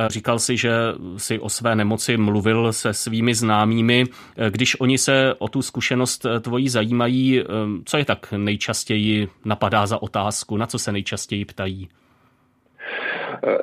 Říkal 0.09 0.39
si, 0.39 0.57
že 0.57 0.71
si 1.17 1.39
o 1.39 1.49
své 1.49 1.77
nemoci 1.77 2.17
mluvil 2.17 2.73
se 2.73 2.95
svými 2.95 3.35
známými. 3.35 4.05
Eh, 4.39 4.51
když 4.51 4.81
oni 4.81 4.99
se 4.99 5.35
o 5.39 5.49
tu 5.49 5.63
zkušenost 5.63 6.27
tvojí 6.41 6.69
zajímají, 6.69 7.45
co 7.85 7.97
je 7.97 8.05
tak 8.05 8.33
nejčastěji 8.37 9.29
napadá 9.45 9.87
za 9.87 10.03
otázku? 10.03 10.57
Na 10.57 10.67
co 10.67 10.79
se 10.79 10.93
nejčastěji 10.93 11.45
ptají? 11.45 11.89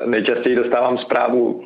Nejčastěji 0.05 0.55
dostávám 0.55 0.98
zprávu, 0.98 1.65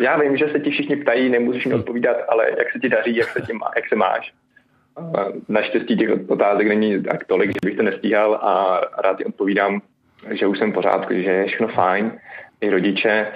já 0.00 0.18
vím, 0.18 0.36
že 0.36 0.48
se 0.48 0.60
ti 0.60 0.70
všichni 0.70 0.96
ptají, 0.96 1.28
nemusíš 1.28 1.66
mi 1.66 1.74
hm. 1.74 1.78
odpovídat, 1.78 2.16
ale 2.28 2.46
jak 2.58 2.72
se 2.72 2.78
ti 2.78 2.88
daří, 2.88 3.16
jak 3.16 3.28
se, 3.28 3.40
ti 3.40 3.52
má, 3.52 3.70
jak 3.76 3.88
se 3.88 3.96
máš. 3.96 4.32
Naštěstí 5.48 5.96
těch 5.96 6.10
otázek 6.28 6.68
není 6.68 7.02
tak 7.02 7.24
tolik, 7.24 7.50
že 7.50 7.58
bych 7.64 7.76
to 7.76 7.82
nestíhal 7.82 8.34
a 8.34 8.80
rád 9.02 9.18
ti 9.18 9.24
odpovídám, 9.24 9.80
že 10.30 10.46
už 10.46 10.58
jsem 10.58 10.70
v 10.70 10.74
pořádku, 10.74 11.14
že 11.14 11.30
je 11.30 11.46
všechno 11.46 11.68
fajn, 11.68 12.12
i 12.60 12.70
rodiče, 12.70 13.26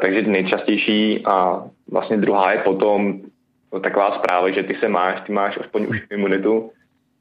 takže 0.00 0.22
nejčastější 0.22 1.22
a 1.24 1.64
vlastně 1.90 2.16
druhá 2.16 2.52
je 2.52 2.58
potom 2.58 3.20
taková 3.82 4.18
zpráva, 4.18 4.50
že 4.50 4.62
ty 4.62 4.74
se 4.74 4.88
máš, 4.88 5.20
ty 5.20 5.32
máš 5.32 5.58
aspoň 5.60 5.86
už 5.88 6.02
imunitu, 6.10 6.70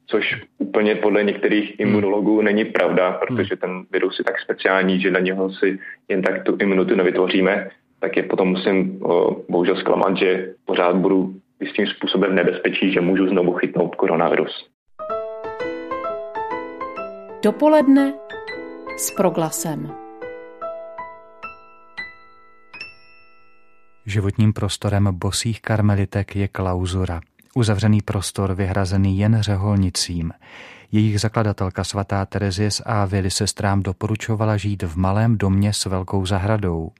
což 0.08 0.42
úplně 0.58 0.96
podle 0.96 1.24
některých 1.24 1.80
hmm. 1.80 1.90
imunologů 1.90 2.42
není 2.42 2.66
pravda, 2.66 3.12
protože 3.12 3.56
ten 3.56 3.84
virus 3.92 4.20
je 4.20 4.26
tak 4.26 4.40
speciální, 4.40 5.02
že 5.02 5.12
na 5.12 5.20
něho 5.20 5.52
si 5.54 5.80
jen 6.08 6.22
tak 6.22 6.44
tu 6.44 6.58
imunitu 6.60 6.96
nevytvoříme, 6.96 7.70
tak 8.00 8.18
je 8.18 8.24
potom 8.24 8.48
musím 8.48 9.00
bohužel 9.50 9.76
zklamat, 9.76 10.18
že 10.18 10.54
pořád 10.66 10.96
budu 10.96 11.34
jistým 11.62 11.88
způsobem 11.88 12.36
nebezpečí, 12.36 12.94
že 12.94 13.02
můžu 13.02 13.28
znovu 13.28 13.54
chytnout 13.54 13.96
koronavirus. 13.96 14.70
Dopoledne 17.44 18.14
s 18.98 19.12
proglasem. 19.18 19.92
Životním 24.06 24.54
prostorem 24.54 25.10
bosých 25.12 25.62
karmelitek 25.62 26.36
je 26.36 26.48
klauzura. 26.48 27.22
Uzavřený 27.56 28.02
prostor 28.02 28.54
vyhrazený 28.54 29.18
jen 29.18 29.42
řeholnicím. 29.42 30.32
Jejich 30.92 31.20
zakladatelka 31.20 31.84
svatá 31.84 32.26
Terezie 32.26 32.72
z 32.72 32.82
Ávily 32.86 33.32
sestrám 33.32 33.84
doporučovala 33.84 34.58
žít 34.58 34.84
v 34.84 34.96
malém 34.96 35.38
domě 35.38 35.74
s 35.74 35.86
velkou 35.86 36.26
zahradou. 36.26 36.92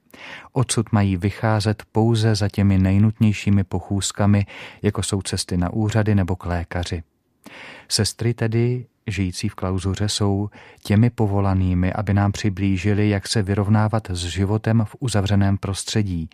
Odsud 0.52 0.92
mají 0.92 1.18
vycházet 1.18 1.84
pouze 1.92 2.36
za 2.36 2.50
těmi 2.50 2.78
nejnutnějšími 2.78 3.64
pochůzkami, 3.64 4.46
jako 4.82 5.04
jsou 5.04 5.22
cesty 5.22 5.58
na 5.58 5.74
úřady 5.74 6.16
nebo 6.16 6.36
k 6.36 6.46
lékaři. 6.46 7.04
Sestry 7.88 8.34
tedy, 8.34 8.86
žijící 9.08 9.50
v 9.50 9.56
klauzuře, 9.56 10.10
jsou 10.10 10.50
těmi 10.84 11.10
povolanými, 11.10 11.94
aby 11.94 12.14
nám 12.14 12.32
přiblížili, 12.32 13.10
jak 13.10 13.28
se 13.28 13.42
vyrovnávat 13.42 14.10
s 14.10 14.26
životem 14.26 14.86
v 14.88 14.96
uzavřeném 15.00 15.58
prostředí, 15.58 16.30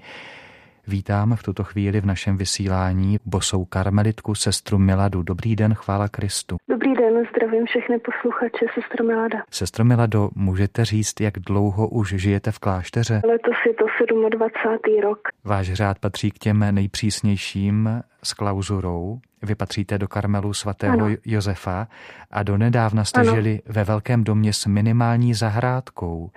Vítám 0.90 1.36
v 1.36 1.44
tuto 1.44 1.64
chvíli 1.64 2.02
v 2.02 2.06
našem 2.06 2.38
vysílání 2.38 3.18
bosou 3.26 3.66
karmelitku 3.66 4.36
sestru 4.36 4.78
Miladu. 4.78 5.24
Dobrý 5.24 5.56
den, 5.56 5.74
chvála 5.74 6.08
Kristu. 6.08 6.58
Dobrý 6.70 6.94
den, 6.96 7.14
zdravím 7.32 7.66
všechny 7.66 8.00
posluchače, 8.00 8.66
sestro 8.76 9.06
Milada. 9.06 9.38
Sestro 9.52 9.86
Milado, 9.86 10.30
můžete 10.36 10.86
říct, 10.86 11.22
jak 11.22 11.34
dlouho 11.40 11.88
už 11.88 12.10
žijete 12.10 12.52
v 12.52 12.60
klášteře? 12.60 13.22
Letos 13.28 13.56
je 13.68 13.74
to 13.74 13.86
27. 14.30 15.02
rok. 15.02 15.20
Váš 15.44 15.74
řád 15.74 16.00
patří 16.00 16.32
k 16.32 16.38
těm 16.38 16.66
nejpřísnějším 16.72 18.02
s 18.24 18.34
klauzurou. 18.34 19.20
Vy 19.44 19.56
patříte 19.56 19.98
do 19.98 20.08
Karmelu 20.08 20.54
svatého 20.54 20.94
ano. 20.94 21.16
Josefa 21.26 21.88
a 22.32 22.44
do 22.44 22.58
nedávna 22.58 23.04
jste 23.04 23.20
ano. 23.20 23.36
žili 23.36 23.62
ve 23.66 23.84
velkém 23.84 24.24
domě 24.24 24.54
s 24.54 24.66
minimální 24.66 25.34
zahrádkou. 25.34 26.30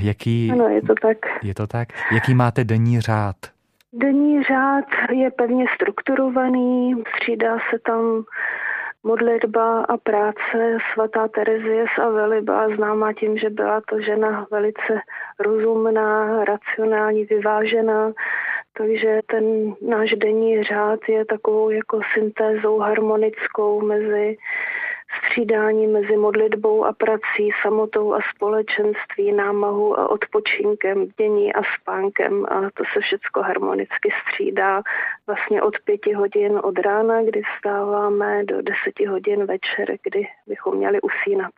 Jaký, 0.00 0.50
ano, 0.52 0.68
je 0.68 0.82
to 0.82 0.94
tak. 1.02 1.16
Je 1.42 1.54
to 1.54 1.66
tak? 1.66 1.88
Jaký 2.12 2.34
máte 2.34 2.64
denní 2.64 3.00
řád? 3.00 3.36
Denní 3.92 4.42
řád 4.42 4.84
je 5.10 5.30
pevně 5.30 5.66
strukturovaný, 5.74 6.94
střídá 7.16 7.58
se 7.70 7.78
tam 7.78 8.24
modlitba 9.02 9.84
a 9.84 9.96
práce. 9.96 10.78
Svatá 10.92 11.28
Terezie 11.28 11.84
z 11.96 11.98
Avely 11.98 12.40
byla 12.40 12.76
známá 12.76 13.12
tím, 13.12 13.38
že 13.38 13.50
byla 13.50 13.80
to 13.88 14.00
žena 14.00 14.46
velice 14.50 15.00
rozumná, 15.40 16.44
racionální, 16.44 17.24
vyvážená, 17.24 18.12
takže 18.78 19.20
ten 19.26 19.74
náš 19.88 20.10
denní 20.10 20.62
řád 20.62 21.00
je 21.08 21.24
takovou 21.24 21.70
jako 21.70 22.00
syntézou 22.14 22.78
harmonickou 22.78 23.80
mezi 23.80 24.36
střídání 25.18 25.86
mezi 25.86 26.16
modlitbou 26.16 26.84
a 26.84 26.92
prací, 26.92 27.50
samotou 27.62 28.14
a 28.14 28.18
společenství, 28.34 29.32
námahou 29.32 29.98
a 29.98 30.10
odpočinkem, 30.10 31.06
dění 31.18 31.54
a 31.54 31.62
spánkem 31.80 32.46
a 32.48 32.60
to 32.74 32.84
se 32.92 33.00
všechno 33.00 33.42
harmonicky 33.42 34.10
střídá 34.22 34.82
vlastně 35.26 35.62
od 35.62 35.74
pěti 35.84 36.12
hodin 36.12 36.60
od 36.62 36.78
rána, 36.78 37.22
kdy 37.22 37.42
vstáváme, 37.42 38.44
do 38.44 38.62
deseti 38.62 39.06
hodin 39.06 39.46
večer, 39.46 39.96
kdy 40.02 40.28
bychom 40.46 40.76
měli 40.76 41.00
usínat. 41.00 41.52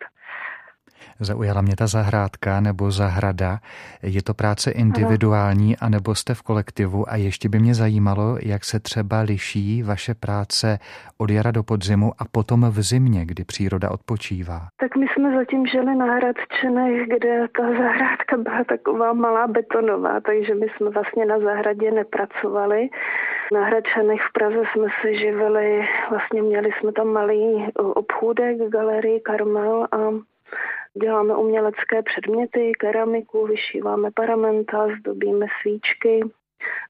Zaujala 1.21 1.63
mě 1.63 1.77
ta 1.77 1.87
zahrádka 1.87 2.61
nebo 2.61 2.91
zahrada. 2.91 3.59
Je 4.03 4.23
to 4.23 4.35
práce 4.35 4.71
individuální, 4.71 5.77
ano. 5.77 5.87
anebo 5.87 6.15
jste 6.15 6.35
v 6.35 6.43
kolektivu? 6.43 7.11
A 7.13 7.17
ještě 7.17 7.49
by 7.49 7.59
mě 7.59 7.75
zajímalo, 7.75 8.39
jak 8.43 8.65
se 8.65 8.81
třeba 8.81 9.21
liší 9.21 9.83
vaše 9.83 10.15
práce 10.15 10.79
od 11.19 11.31
jara 11.31 11.51
do 11.51 11.63
podzimu 11.63 12.13
a 12.19 12.25
potom 12.33 12.71
v 12.71 12.83
zimě, 12.83 13.25
kdy 13.25 13.45
příroda 13.45 13.91
odpočívá. 13.91 14.69
Tak 14.81 14.97
my 14.97 15.07
jsme 15.09 15.37
zatím 15.37 15.67
žili 15.67 15.95
na 15.95 16.05
Hradčenech, 16.05 17.09
kde 17.09 17.47
ta 17.59 17.63
zahrádka 17.69 18.37
byla 18.37 18.65
taková 18.65 19.13
malá 19.13 19.47
betonová, 19.47 20.21
takže 20.21 20.55
my 20.55 20.67
jsme 20.77 20.91
vlastně 20.91 21.25
na 21.27 21.39
zahradě 21.39 21.91
nepracovali. 21.91 22.89
Na 23.53 23.65
Hradčanech 23.65 24.21
v 24.21 24.33
Praze 24.33 24.63
jsme 24.73 24.87
se 25.03 25.15
živili, 25.15 25.89
vlastně 26.11 26.43
měli 26.43 26.71
jsme 26.73 26.93
tam 26.93 27.09
malý 27.09 27.67
obchůdek, 27.75 28.57
galerii 28.69 29.21
Karmel 29.21 29.87
a 29.93 29.97
Děláme 31.01 31.37
umělecké 31.37 32.03
předměty, 32.03 32.73
keramiku, 32.79 33.47
vyšíváme 33.47 34.11
paramenta, 34.15 34.89
zdobíme 35.01 35.47
svíčky, 35.63 36.21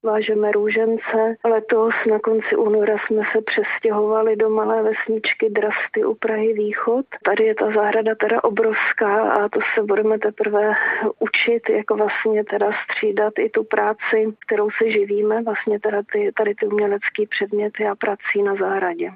vážeme 0.03 0.51
růžence. 0.51 1.35
Letos 1.45 1.93
na 2.09 2.19
konci 2.19 2.55
února 2.55 2.95
jsme 2.97 3.21
se 3.31 3.41
přestěhovali 3.41 4.35
do 4.35 4.49
malé 4.49 4.83
vesničky 4.83 5.49
Drasty 5.49 6.05
u 6.05 6.15
Prahy 6.15 6.53
Východ. 6.53 7.05
Tady 7.25 7.43
je 7.43 7.55
ta 7.55 7.71
zahrada 7.71 8.15
teda 8.15 8.43
obrovská 8.43 9.31
a 9.31 9.49
to 9.49 9.59
se 9.75 9.83
budeme 9.83 10.19
teprve 10.19 10.71
učit, 11.19 11.69
jak 11.69 11.91
vlastně 11.91 12.43
teda 12.43 12.71
střídat 12.83 13.33
i 13.39 13.49
tu 13.49 13.63
práci, 13.63 14.35
kterou 14.45 14.69
se 14.71 14.91
živíme, 14.91 15.43
vlastně 15.43 15.79
teda 15.79 16.01
ty, 16.11 16.31
tady 16.37 16.55
ty 16.55 16.67
umělecké 16.67 17.23
předměty 17.29 17.87
a 17.87 17.95
prací 17.95 18.43
na 18.43 18.55
zahradě. 18.55 19.11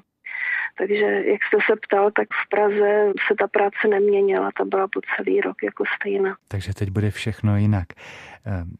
Takže 0.78 1.04
jak 1.04 1.40
jste 1.44 1.56
se 1.66 1.76
ptal, 1.86 2.10
tak 2.10 2.28
v 2.44 2.48
Praze 2.48 3.12
se 3.28 3.34
ta 3.38 3.48
práce 3.48 3.88
neměnila, 3.88 4.50
ta 4.58 4.64
byla 4.64 4.88
po 4.88 5.00
celý 5.16 5.40
rok 5.40 5.56
jako 5.62 5.84
stejná. 5.96 6.36
Takže 6.48 6.74
teď 6.74 6.90
bude 6.90 7.10
všechno 7.10 7.56
jinak. 7.56 7.86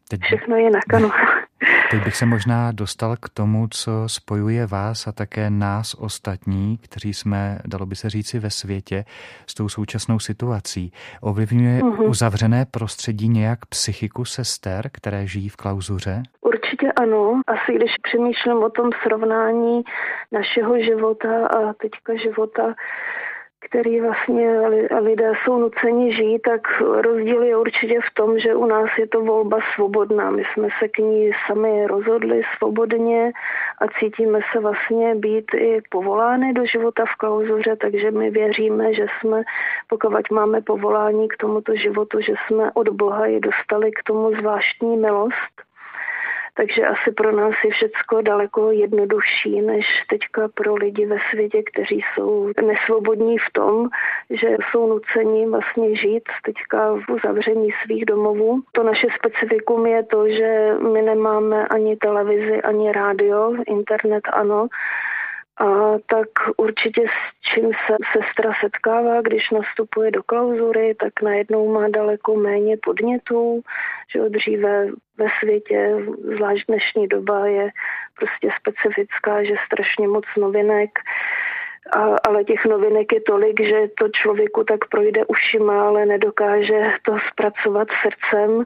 Teď... 0.09 0.21
Všechno 0.21 0.55
jinak, 0.55 0.93
ano. 0.93 1.11
Teď 1.91 2.03
bych 2.03 2.15
se 2.15 2.25
možná 2.25 2.71
dostal 2.71 3.15
k 3.15 3.29
tomu, 3.29 3.67
co 3.71 3.91
spojuje 4.07 4.65
vás 4.65 5.07
a 5.07 5.11
také 5.11 5.49
nás 5.49 5.93
ostatní, 5.93 6.77
kteří 6.77 7.13
jsme, 7.13 7.59
dalo 7.65 7.85
by 7.85 7.95
se 7.95 8.09
říci, 8.09 8.39
ve 8.39 8.49
světě 8.49 9.05
s 9.47 9.53
tou 9.53 9.69
současnou 9.69 10.19
situací. 10.19 10.91
Ovlivňuje 11.21 11.81
uh-huh. 11.81 12.09
uzavřené 12.09 12.65
prostředí 12.65 13.29
nějak 13.29 13.65
psychiku 13.65 14.25
sester, 14.25 14.89
které 14.93 15.27
žijí 15.27 15.49
v 15.49 15.55
klauzuře? 15.55 16.23
Určitě 16.41 16.91
ano. 16.91 17.41
Asi 17.47 17.73
když 17.75 17.91
přemýšlím 18.01 18.57
o 18.63 18.69
tom 18.69 18.89
srovnání 19.03 19.81
našeho 20.31 20.83
života 20.83 21.47
a 21.47 21.73
teďka 21.73 22.15
života 22.23 22.75
který 23.59 24.01
vlastně 24.01 24.59
lidé 24.99 25.31
jsou 25.43 25.57
nuceni 25.57 26.13
žít, 26.13 26.39
tak 26.39 26.81
rozdíl 26.81 27.43
je 27.43 27.57
určitě 27.57 27.99
v 27.99 28.13
tom, 28.13 28.39
že 28.39 28.55
u 28.55 28.65
nás 28.65 28.89
je 28.99 29.07
to 29.07 29.21
volba 29.21 29.57
svobodná. 29.75 30.31
My 30.31 30.43
jsme 30.53 30.67
se 30.79 30.87
k 30.87 30.97
ní 30.97 31.31
sami 31.47 31.87
rozhodli 31.87 32.41
svobodně 32.57 33.31
a 33.81 33.87
cítíme 33.99 34.39
se 34.51 34.59
vlastně 34.59 35.15
být 35.15 35.53
i 35.53 35.81
povolány 35.89 36.53
do 36.53 36.65
života 36.65 37.05
v 37.05 37.17
klauzuře, 37.17 37.75
takže 37.75 38.11
my 38.11 38.29
věříme, 38.29 38.93
že 38.93 39.05
jsme, 39.19 39.43
pokud 39.87 40.31
máme 40.31 40.61
povolání 40.61 41.27
k 41.27 41.37
tomuto 41.37 41.75
životu, 41.75 42.21
že 42.21 42.33
jsme 42.47 42.71
od 42.73 42.89
Boha 42.89 43.25
ji 43.25 43.39
dostali 43.39 43.91
k 43.91 44.03
tomu 44.03 44.31
zvláštní 44.35 44.97
milost 44.97 45.68
takže 46.53 46.85
asi 46.85 47.11
pro 47.11 47.31
nás 47.31 47.55
je 47.65 47.71
všecko 47.71 48.21
daleko 48.21 48.71
jednodušší 48.71 49.61
než 49.61 49.85
teďka 50.09 50.47
pro 50.47 50.75
lidi 50.75 51.05
ve 51.05 51.17
světě, 51.29 51.63
kteří 51.63 52.01
jsou 52.01 52.51
nesvobodní 52.65 53.37
v 53.37 53.53
tom, 53.53 53.89
že 54.29 54.47
jsou 54.71 54.87
nuceni 54.87 55.47
vlastně 55.47 55.95
žít 55.95 56.23
teďka 56.45 56.93
v 56.93 57.09
uzavření 57.13 57.69
svých 57.83 58.05
domovů. 58.05 58.61
To 58.71 58.83
naše 58.83 59.07
specifikum 59.15 59.85
je 59.85 60.03
to, 60.03 60.29
že 60.29 60.73
my 60.93 61.01
nemáme 61.01 61.67
ani 61.67 61.97
televizi, 61.97 62.61
ani 62.61 62.91
rádio, 62.91 63.53
internet 63.67 64.23
ano, 64.33 64.67
a 65.59 65.97
tak 66.05 66.27
určitě 66.57 67.01
s 67.07 67.51
čím 67.53 67.71
se 67.87 67.95
sestra 68.11 68.51
setkává, 68.61 69.21
když 69.21 69.49
nastupuje 69.49 70.11
do 70.11 70.23
klauzury, 70.23 70.95
tak 70.95 71.21
najednou 71.21 71.73
má 71.73 71.89
daleko 71.89 72.35
méně 72.35 72.77
podnětů, 72.77 73.61
že 74.11 74.29
dříve 74.29 74.87
ve 75.17 75.27
světě, 75.39 75.95
zvlášť 76.35 76.67
dnešní 76.67 77.07
doba 77.07 77.47
je 77.47 77.69
prostě 78.19 78.49
specifická, 78.59 79.43
že 79.43 79.53
strašně 79.65 80.07
moc 80.07 80.25
novinek, 80.37 80.89
a, 81.91 82.15
ale 82.27 82.43
těch 82.43 82.65
novinek 82.65 83.13
je 83.13 83.21
tolik, 83.21 83.61
že 83.61 83.87
to 83.97 84.09
člověku 84.09 84.63
tak 84.63 84.87
projde 84.89 85.25
ušima, 85.25 85.87
ale 85.87 86.05
nedokáže 86.05 86.91
to 87.05 87.17
zpracovat 87.31 87.87
srdcem 88.01 88.63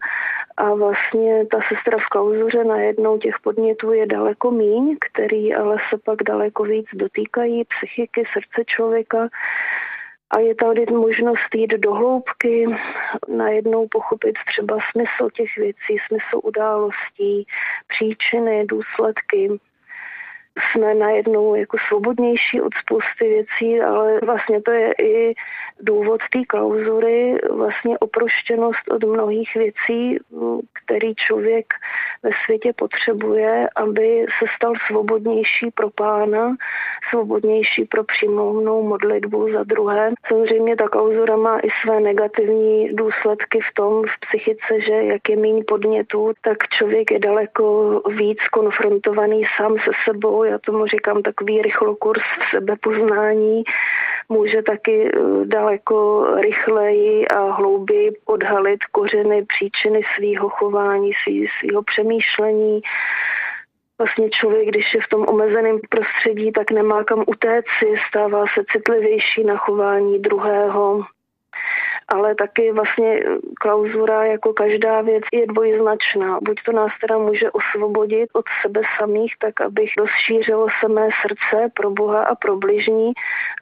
a 0.57 0.73
vlastně 0.73 1.45
ta 1.45 1.59
sestra 1.67 1.97
v 1.97 2.09
klauzuře 2.09 2.63
najednou 2.63 3.17
těch 3.17 3.35
podnětů 3.43 3.91
je 3.91 4.05
daleko 4.05 4.51
míň, 4.51 4.97
který 4.99 5.53
ale 5.53 5.77
se 5.89 5.97
pak 5.97 6.23
daleko 6.23 6.63
víc 6.63 6.85
dotýkají 6.93 7.63
psychiky, 7.65 8.23
srdce 8.33 8.63
člověka. 8.65 9.29
A 10.29 10.39
je 10.39 10.55
tady 10.55 10.85
možnost 10.85 11.55
jít 11.55 11.71
do 11.71 11.93
hloubky, 11.93 12.67
najednou 13.27 13.87
pochopit 13.87 14.35
třeba 14.47 14.77
smysl 14.91 15.29
těch 15.33 15.57
věcí, 15.57 15.97
smysl 16.07 16.39
událostí, 16.43 17.47
příčiny, 17.87 18.65
důsledky 18.65 19.59
jsme 20.59 20.93
najednou 20.93 21.55
jako 21.55 21.77
svobodnější 21.87 22.61
od 22.61 22.73
spousty 22.73 23.27
věcí, 23.27 23.81
ale 23.81 24.19
vlastně 24.23 24.61
to 24.61 24.71
je 24.71 24.93
i 25.01 25.33
důvod 25.79 26.21
té 26.33 26.45
klauzury, 26.47 27.37
vlastně 27.51 27.97
oproštěnost 27.97 28.91
od 28.91 29.03
mnohých 29.03 29.55
věcí, 29.55 30.19
který 30.73 31.15
člověk 31.15 31.73
ve 32.23 32.29
světě 32.45 32.73
potřebuje, 32.75 33.69
aby 33.75 34.25
se 34.39 34.45
stal 34.55 34.73
svobodnější 34.87 35.71
pro 35.71 35.89
pána, 35.89 36.55
svobodnější 37.09 37.85
pro 37.85 38.03
přímou 38.03 38.83
modlitbu 38.83 39.51
za 39.53 39.63
druhé. 39.63 40.13
Samozřejmě 40.27 40.75
ta 40.75 40.87
klauzura 40.87 41.35
má 41.35 41.59
i 41.59 41.69
své 41.83 41.99
negativní 41.99 42.89
důsledky 42.95 43.59
v 43.59 43.73
tom, 43.73 44.03
v 44.03 44.19
psychice, 44.27 44.81
že 44.81 44.93
jak 44.93 45.29
je 45.29 45.37
méně 45.37 45.63
podnětů, 45.63 46.31
tak 46.41 46.57
člověk 46.67 47.11
je 47.11 47.19
daleko 47.19 48.01
víc 48.09 48.39
konfrontovaný 48.51 49.43
sám 49.57 49.75
se 49.83 49.91
sebou. 50.05 50.42
Já 50.43 50.57
tomu 50.57 50.85
říkám 50.85 51.21
takový 51.21 51.61
rychlokurs 51.61 52.21
v 52.21 52.49
sebepoznání, 52.51 53.63
může 54.29 54.61
taky 54.61 55.07
eh, 55.07 55.45
daleko 55.45 56.27
rychleji 56.35 57.27
a 57.27 57.51
hlouběji 57.51 58.11
odhalit 58.25 58.79
kořeny, 58.91 59.45
příčiny 59.45 60.01
svého 60.15 60.49
chování, 60.49 61.11
svého 61.59 61.83
přemýšlení. 61.83 62.81
Vlastně 63.97 64.29
člověk, 64.29 64.67
když 64.67 64.93
je 64.93 65.01
v 65.01 65.09
tom 65.09 65.25
omezeném 65.27 65.79
prostředí, 65.89 66.51
tak 66.51 66.71
nemá 66.71 67.03
kam 67.03 67.23
utéci, 67.27 67.85
stává 68.07 68.45
se 68.53 68.61
citlivější 68.71 69.43
na 69.43 69.57
chování 69.57 70.19
druhého, 70.19 71.03
ale 72.07 72.35
taky 72.35 72.71
vlastně 72.71 73.23
klauzura 73.59 74.25
jako 74.25 74.53
každá 74.53 75.01
věc 75.01 75.23
je 75.33 75.47
dvojznačná. 75.47 76.39
Buď 76.41 76.57
to 76.65 76.71
nás 76.71 76.91
teda 77.01 77.17
může 77.17 77.51
osvobodit 77.51 78.29
od 78.33 78.45
sebe 78.61 78.81
samých, 78.99 79.33
tak 79.39 79.61
abych 79.61 79.89
rozšířilo 79.97 80.67
se 80.79 80.87
mé 80.87 81.09
srdce 81.21 81.69
pro 81.73 81.91
Boha 81.91 82.23
a 82.23 82.35
pro 82.35 82.57
bližní, 82.57 83.11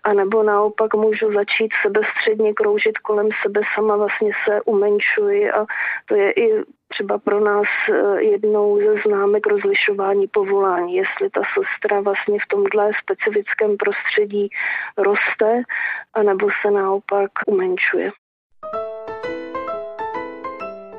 anebo 0.04 0.43
naopak 0.43 0.93
můžu 0.93 1.34
začít 1.34 1.71
sebestředně 1.82 2.54
kroužit 2.54 2.97
kolem 2.97 3.30
sebe 3.41 3.62
sama, 3.75 3.95
vlastně 3.95 4.32
se 4.45 4.62
umenšuji 4.62 5.51
a 5.51 5.65
to 6.06 6.15
je 6.15 6.32
i 6.32 6.63
třeba 6.91 7.17
pro 7.17 7.39
nás 7.39 7.67
eh, 7.89 8.21
jednou 8.23 8.80
ze 8.80 9.01
známek 9.06 9.47
rozlišování 9.47 10.27
povolání, 10.27 10.95
jestli 10.95 11.30
ta 11.30 11.41
sestra 11.54 12.01
vlastně 12.01 12.39
v 12.39 12.47
tomhle 12.47 12.91
specifickém 13.04 13.77
prostředí 13.77 14.49
roste, 14.97 15.62
anebo 16.13 16.47
se 16.62 16.71
naopak 16.71 17.32
umenšuje. 17.47 18.12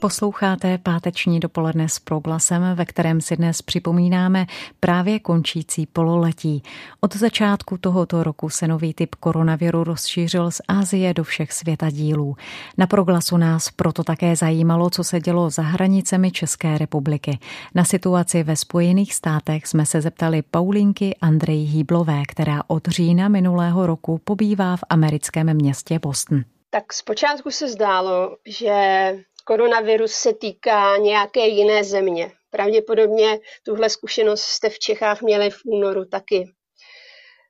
Posloucháte 0.00 0.78
páteční 0.78 1.40
dopoledne 1.40 1.88
s 1.88 1.98
proglasem, 1.98 2.62
ve 2.74 2.84
kterém 2.84 3.20
si 3.20 3.36
dnes 3.36 3.62
připomínáme 3.62 4.46
právě 4.80 5.18
končící 5.18 5.86
pololetí. 5.86 6.62
Od 7.00 7.16
začátku 7.16 7.78
tohoto 7.78 8.22
roku 8.22 8.48
se 8.48 8.68
nový 8.68 8.94
typ 8.94 9.14
koronaviru 9.14 9.84
rozšířil 9.84 10.50
z 10.50 10.60
Ázie 10.68 11.14
do 11.14 11.24
všech 11.24 11.52
světa 11.52 11.90
dílů. 11.90 12.36
Na 12.78 12.86
proglasu 12.86 13.36
nás 13.36 13.70
proto 13.70 14.04
také 14.04 14.36
zajímalo, 14.36 14.90
co 14.90 15.04
se 15.04 15.20
dělo 15.20 15.50
za 15.50 15.62
hranicemi 15.62 16.30
České 16.30 16.78
republiky. 16.78 17.38
Na 17.74 17.84
situaci 17.84 18.42
ve 18.42 18.56
Spojených 18.56 19.14
státech 19.14 19.66
jsme 19.66 19.86
se 19.86 20.00
zeptali 20.00 20.42
Paulinky 20.42 21.16
Andrej 21.20 21.64
Hýblové, 21.64 22.22
která 22.28 22.62
od 22.66 22.88
října 22.88 23.28
minulého 23.28 23.86
roku 23.86 24.18
pobývá 24.24 24.76
v 24.76 24.84
americkém 24.90 25.54
městě 25.54 25.98
Boston. 25.98 26.42
Tak 26.72 26.92
zpočátku 26.92 27.50
se 27.50 27.68
zdálo, 27.68 28.36
že 28.46 29.14
koronavirus 29.50 30.12
se 30.12 30.34
týká 30.34 30.96
nějaké 30.96 31.46
jiné 31.46 31.84
země. 31.84 32.32
Pravděpodobně 32.50 33.40
tuhle 33.64 33.90
zkušenost 33.90 34.42
jste 34.42 34.70
v 34.70 34.78
Čechách 34.78 35.22
měli 35.22 35.50
v 35.50 35.60
únoru 35.64 36.04
taky. 36.04 36.44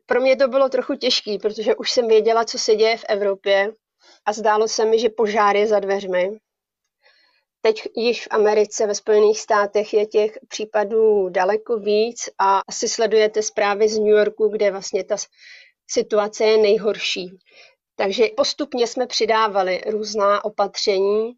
Pro 0.07 0.21
mě 0.21 0.37
to 0.37 0.49
bylo 0.49 0.69
trochu 0.69 0.95
těžké, 0.95 1.39
protože 1.43 1.75
už 1.75 1.91
jsem 1.91 2.09
věděla, 2.09 2.45
co 2.45 2.59
se 2.59 2.75
děje 2.75 2.97
v 2.97 3.05
Evropě 3.09 3.73
a 4.27 4.33
zdálo 4.33 4.69
se 4.69 4.85
mi, 4.85 4.99
že 4.99 5.09
požár 5.09 5.57
je 5.57 5.67
za 5.67 5.81
dveřmi. 5.81 6.31
Teď 7.61 7.83
již 7.97 8.25
v 8.25 8.29
Americe, 8.31 8.87
ve 8.87 8.95
Spojených 8.95 9.41
státech 9.41 9.95
je 9.95 10.07
těch 10.07 10.39
případů 10.49 11.29
daleko 11.29 11.77
víc 11.77 12.29
a 12.39 12.61
asi 12.69 12.89
sledujete 12.89 13.43
zprávy 13.43 13.89
z 13.89 13.99
New 13.99 14.17
Yorku, 14.17 14.49
kde 14.49 14.71
vlastně 14.71 15.05
ta 15.05 15.17
situace 15.91 16.45
je 16.45 16.59
nejhorší. 16.59 17.39
Takže 17.97 18.25
postupně 18.37 18.87
jsme 18.87 19.07
přidávali 19.07 19.81
různá 19.87 20.45
opatření, 20.45 21.33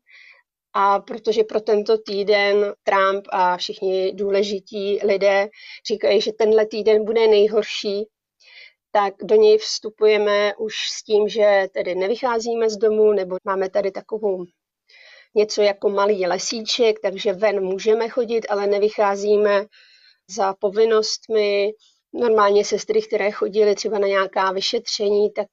a 0.75 1.01
protože 1.01 1.45
pro 1.45 1.61
tento 1.61 1.99
týden 1.99 2.75
Trump 2.83 3.25
a 3.29 3.57
všichni 3.57 4.13
důležití 4.13 4.99
lidé 5.05 5.49
říkají, 5.87 6.21
že 6.21 6.33
tenhle 6.33 6.67
týden 6.67 7.05
bude 7.05 7.27
nejhorší, 7.29 8.07
tak 8.91 9.15
do 9.23 9.35
něj 9.35 9.59
vstupujeme 9.59 10.53
už 10.59 10.75
s 10.75 11.03
tím, 11.05 11.29
že 11.29 11.67
tedy 11.75 11.95
nevycházíme 11.95 12.71
z 12.71 12.77
domu, 12.77 13.13
nebo 13.13 13.37
máme 13.45 13.71
tady 13.71 13.91
takovou 13.91 14.45
něco 15.35 15.63
jako 15.63 15.89
malý 15.89 16.27
lesíček, 16.27 17.01
takže 17.01 17.33
ven 17.33 17.65
můžeme 17.65 18.09
chodit, 18.09 18.47
ale 18.49 18.67
nevycházíme 18.67 19.67
za 20.37 20.55
povinnostmi. 20.55 21.73
Normálně 22.13 22.65
sestry, 22.65 23.03
které 23.03 23.31
chodily 23.31 23.75
třeba 23.75 23.99
na 23.99 24.07
nějaká 24.07 24.53
vyšetření, 24.53 25.33
tak 25.33 25.47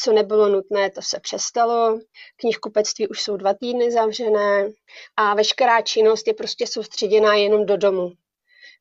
co 0.00 0.12
nebylo 0.12 0.48
nutné, 0.48 0.90
to 0.90 1.02
se 1.02 1.20
přestalo. 1.20 2.00
Knihkupectví 2.36 3.08
už 3.08 3.22
jsou 3.22 3.36
dva 3.36 3.54
týdny 3.54 3.92
zavřené 3.92 4.68
a 5.16 5.34
veškerá 5.34 5.82
činnost 5.82 6.26
je 6.26 6.34
prostě 6.34 6.66
soustředěná 6.66 7.34
jenom 7.34 7.66
do 7.66 7.76
domu. 7.76 8.12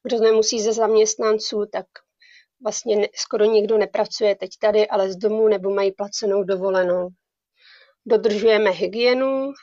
Kdo 0.03 0.19
nemusí 0.19 0.61
ze 0.61 0.73
zaměstnanců, 0.73 1.65
tak 1.71 1.85
vlastně 2.63 3.09
skoro 3.15 3.45
nikdo 3.45 3.77
nepracuje 3.77 4.35
teď 4.35 4.49
tady, 4.59 4.87
ale 4.87 5.11
z 5.11 5.15
domu 5.15 5.47
nebo 5.47 5.69
mají 5.69 5.91
placenou 5.91 6.43
dovolenou. 6.43 7.09
dodržujeme 8.05 8.69
hygienu, 8.69 9.53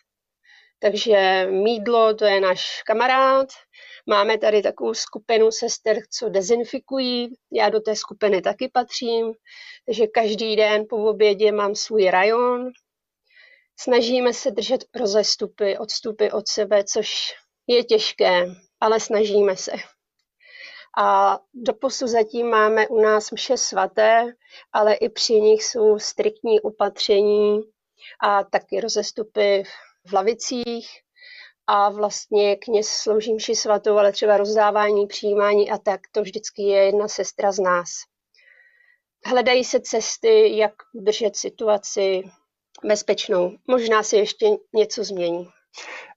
takže 0.78 1.46
mídlo, 1.50 2.14
to 2.14 2.24
je 2.24 2.40
náš 2.40 2.82
kamarád. 2.82 3.48
Máme 4.06 4.38
tady 4.38 4.62
takovou 4.62 4.94
skupinu 4.94 5.50
sester, 5.50 5.96
co 6.10 6.28
dezinfikují. 6.28 7.34
Já 7.52 7.68
do 7.68 7.80
té 7.80 7.96
skupiny 7.96 8.42
taky 8.42 8.70
patřím. 8.72 9.32
Takže 9.86 10.06
každý 10.06 10.56
den 10.56 10.84
po 10.88 10.96
obědě 10.96 11.52
mám 11.52 11.74
svůj 11.74 12.10
rajon. 12.10 12.70
Snažíme 13.80 14.32
se 14.32 14.50
držet 14.50 14.84
rozestupy, 14.94 15.78
odstupy 15.78 16.30
od 16.30 16.48
sebe, 16.48 16.84
což 16.84 17.34
je 17.66 17.84
těžké, 17.84 18.46
ale 18.80 19.00
snažíme 19.00 19.56
se. 19.56 19.72
A 20.98 21.38
doposud 21.54 22.08
zatím 22.08 22.46
máme 22.50 22.88
u 22.88 23.00
nás 23.00 23.30
mše 23.30 23.56
svaté, 23.56 24.24
ale 24.72 24.94
i 24.94 25.08
při 25.08 25.32
nich 25.32 25.64
jsou 25.64 25.98
striktní 25.98 26.60
opatření 26.60 27.60
a 28.20 28.44
taky 28.44 28.80
rozestupy 28.80 29.62
v 30.06 30.12
lavicích 30.12 31.03
a 31.66 31.90
vlastně 31.90 32.56
kněz 32.56 32.88
slouží 32.88 33.34
mši 33.34 33.54
svatou, 33.54 33.98
ale 33.98 34.12
třeba 34.12 34.36
rozdávání, 34.36 35.06
přijímání 35.06 35.70
a 35.70 35.78
tak, 35.78 36.00
to 36.12 36.22
vždycky 36.22 36.62
je 36.62 36.84
jedna 36.84 37.08
sestra 37.08 37.52
z 37.52 37.58
nás. 37.58 37.88
Hledají 39.26 39.64
se 39.64 39.80
cesty, 39.80 40.56
jak 40.56 40.72
udržet 40.94 41.36
situaci 41.36 42.22
bezpečnou. 42.84 43.56
Možná 43.66 44.02
se 44.02 44.16
ještě 44.16 44.46
něco 44.74 45.04
změní. 45.04 45.48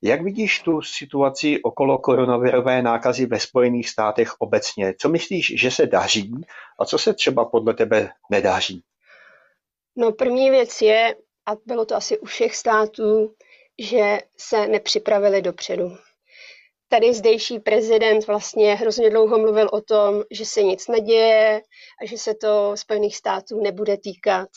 Jak 0.01 0.21
vidíš 0.21 0.59
tu 0.59 0.81
situaci 0.81 1.61
okolo 1.63 1.97
koronavirové 1.97 2.81
nákazy 2.81 3.25
ve 3.25 3.39
Spojených 3.39 3.89
státech 3.89 4.33
obecně? 4.39 4.93
Co 4.99 5.09
myslíš, 5.09 5.53
že 5.59 5.71
se 5.71 5.85
daří 5.85 6.31
a 6.79 6.85
co 6.85 6.97
se 6.97 7.13
třeba 7.13 7.45
podle 7.45 7.73
tebe 7.73 8.09
nedaří? 8.31 8.83
No 9.95 10.11
první 10.11 10.49
věc 10.49 10.81
je, 10.81 11.15
a 11.45 11.51
bylo 11.65 11.85
to 11.85 11.95
asi 11.95 12.19
u 12.19 12.25
všech 12.25 12.55
států, 12.55 13.35
že 13.79 14.19
se 14.37 14.67
nepřipravili 14.67 15.41
dopředu. 15.41 15.97
Tady 16.89 17.13
zdejší 17.13 17.59
prezident 17.59 18.27
vlastně 18.27 18.75
hrozně 18.75 19.09
dlouho 19.09 19.37
mluvil 19.37 19.69
o 19.71 19.81
tom, 19.81 20.23
že 20.31 20.45
se 20.45 20.63
nic 20.63 20.87
neděje 20.87 21.61
a 22.01 22.05
že 22.05 22.17
se 22.17 22.33
to 22.33 22.71
Spojených 22.75 23.17
států 23.17 23.61
nebude 23.61 23.97
týkat. 23.97 24.49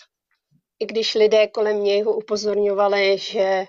I 0.80 0.86
když 0.86 1.14
lidé 1.14 1.46
kolem 1.46 1.84
něj 1.84 2.02
ho 2.02 2.12
upozorňovali, 2.12 3.18
že 3.18 3.64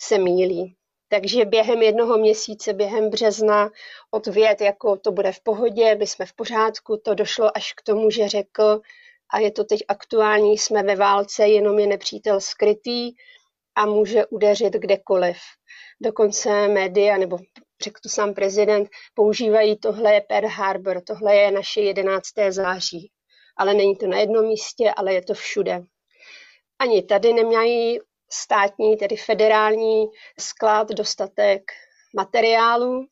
se 0.00 0.18
mílí. 0.18 0.74
Takže 1.08 1.44
během 1.44 1.82
jednoho 1.82 2.18
měsíce, 2.18 2.72
během 2.72 3.10
března, 3.10 3.70
od 4.10 4.26
věd, 4.26 4.60
jako 4.60 4.96
to 4.96 5.12
bude 5.12 5.32
v 5.32 5.40
pohodě, 5.40 5.94
my 5.94 6.06
jsme 6.06 6.26
v 6.26 6.32
pořádku, 6.32 7.00
to 7.04 7.14
došlo 7.14 7.56
až 7.56 7.72
k 7.72 7.82
tomu, 7.82 8.10
že 8.10 8.28
řekl, 8.28 8.80
a 9.30 9.38
je 9.38 9.50
to 9.50 9.64
teď 9.64 9.80
aktuální, 9.88 10.58
jsme 10.58 10.82
ve 10.82 10.96
válce, 10.96 11.48
jenom 11.48 11.78
je 11.78 11.86
nepřítel 11.86 12.40
skrytý 12.40 13.12
a 13.78 13.86
může 13.86 14.26
udeřit 14.26 14.72
kdekoliv. 14.72 15.36
Dokonce 16.00 16.68
média, 16.68 17.16
nebo 17.16 17.38
řekl 17.82 18.00
to 18.02 18.08
sám 18.08 18.34
prezident, 18.34 18.88
používají 19.14 19.78
tohle 19.78 20.14
je 20.14 20.20
Pearl 20.20 20.48
Harbor, 20.48 21.02
tohle 21.06 21.36
je 21.36 21.50
naše 21.50 21.80
11. 21.80 22.24
září. 22.48 23.10
Ale 23.56 23.74
není 23.74 23.96
to 23.96 24.06
na 24.06 24.18
jednom 24.18 24.46
místě, 24.46 24.92
ale 24.96 25.14
je 25.14 25.22
to 25.22 25.34
všude. 25.34 25.82
Ani 26.78 27.02
tady 27.02 27.32
nemají 27.32 27.98
státní, 28.30 28.96
tedy 28.96 29.16
federální 29.16 30.06
sklad 30.40 30.88
dostatek 30.88 31.62
materiálu. 32.16 33.06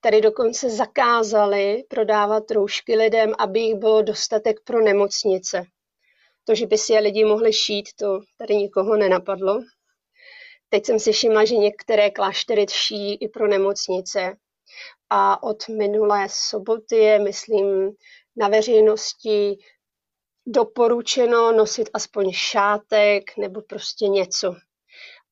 Tady 0.00 0.20
dokonce 0.20 0.70
zakázali 0.70 1.84
prodávat 1.88 2.50
roušky 2.50 2.96
lidem, 2.96 3.32
aby 3.38 3.60
jich 3.60 3.74
bylo 3.74 4.02
dostatek 4.02 4.56
pro 4.64 4.80
nemocnice. 4.84 5.64
To, 6.44 6.54
že 6.54 6.66
by 6.66 6.78
si 6.78 6.92
je 6.92 7.00
lidi 7.00 7.24
mohli 7.24 7.52
šít, 7.52 7.88
to 7.98 8.20
tady 8.38 8.56
nikoho 8.56 8.96
nenapadlo. 8.96 9.60
Teď 10.72 10.86
jsem 10.86 10.98
si 10.98 11.12
všimla, 11.12 11.44
že 11.44 11.54
některé 11.56 12.10
kláštery 12.10 12.66
ší 12.70 13.14
i 13.14 13.28
pro 13.28 13.48
nemocnice. 13.48 14.36
A 15.10 15.42
od 15.42 15.68
minulé 15.68 16.28
soboty 16.30 16.96
je, 16.96 17.18
myslím, 17.18 17.90
na 18.36 18.48
veřejnosti 18.48 19.58
doporučeno 20.46 21.52
nosit 21.52 21.90
aspoň 21.94 22.32
šátek 22.32 23.36
nebo 23.36 23.62
prostě 23.62 24.08
něco. 24.08 24.54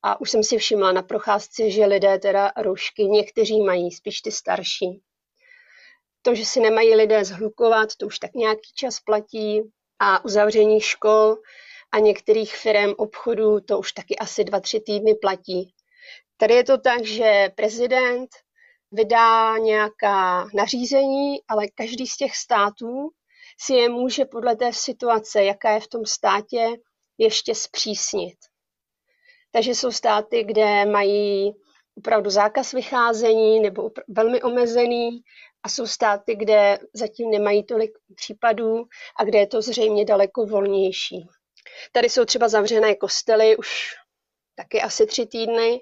A 0.03 0.21
už 0.21 0.31
jsem 0.31 0.43
si 0.43 0.59
všimla 0.59 0.93
na 0.93 1.03
procházce, 1.03 1.71
že 1.71 1.87
lidé 1.87 2.19
teda 2.19 2.53
roušky 2.57 3.05
někteří 3.05 3.63
mají, 3.63 3.93
spíš 3.93 4.21
ty 4.21 4.33
starší. 4.33 5.03
To, 6.23 6.35
že 6.35 6.45
si 6.45 6.61
nemají 6.61 6.95
lidé 6.95 7.25
zhlukovat, 7.25 7.97
to 7.97 8.07
už 8.07 8.19
tak 8.19 8.35
nějaký 8.35 8.73
čas 8.75 9.01
platí. 9.01 9.63
A 9.99 10.25
uzavření 10.25 10.81
škol 10.81 11.37
a 11.93 11.99
některých 11.99 12.57
firm 12.57 12.95
obchodů 12.97 13.61
to 13.61 13.79
už 13.79 13.93
taky 13.93 14.17
asi 14.19 14.45
dva, 14.45 14.61
tři 14.61 14.81
týdny 14.81 15.15
platí. 15.15 15.75
Tady 16.37 16.55
je 16.55 16.65
to 16.65 16.79
tak, 16.79 17.05
že 17.05 17.51
prezident 17.55 18.31
vydá 18.93 19.59
nějaká 19.59 20.49
nařízení, 20.55 21.37
ale 21.49 21.69
každý 21.69 22.07
z 22.07 22.17
těch 22.17 22.37
států 22.37 23.11
si 23.61 23.75
je 23.75 23.89
může 23.89 24.25
podle 24.25 24.57
té 24.57 24.73
situace, 24.73 25.45
jaká 25.45 25.71
je 25.71 25.81
v 25.81 25.89
tom 25.89 26.07
státě, 26.07 26.77
ještě 27.19 27.55
zpřísnit. 27.55 28.39
Takže 29.53 29.71
jsou 29.71 29.91
státy, 29.91 30.45
kde 30.45 30.85
mají 30.85 31.53
opravdu 31.95 32.31
zákaz 32.31 32.73
vycházení 32.73 33.61
nebo 33.61 33.91
velmi 34.09 34.43
omezený 34.43 35.21
a 35.63 35.69
jsou 35.69 35.87
státy, 35.87 36.37
kde 36.37 36.79
zatím 36.95 37.31
nemají 37.31 37.65
tolik 37.65 37.91
případů 38.15 38.85
a 39.17 39.25
kde 39.25 39.39
je 39.39 39.47
to 39.47 39.63
zřejmě 39.63 40.05
daleko 40.05 40.47
volnější. 40.47 41.29
Tady 41.93 42.11
jsou 42.11 42.25
třeba 42.25 42.49
zavřené 42.49 42.95
kostely 42.95 43.57
už 43.57 43.95
taky 44.55 44.83
asi 44.83 45.07
tři 45.07 45.27
týdny 45.27 45.81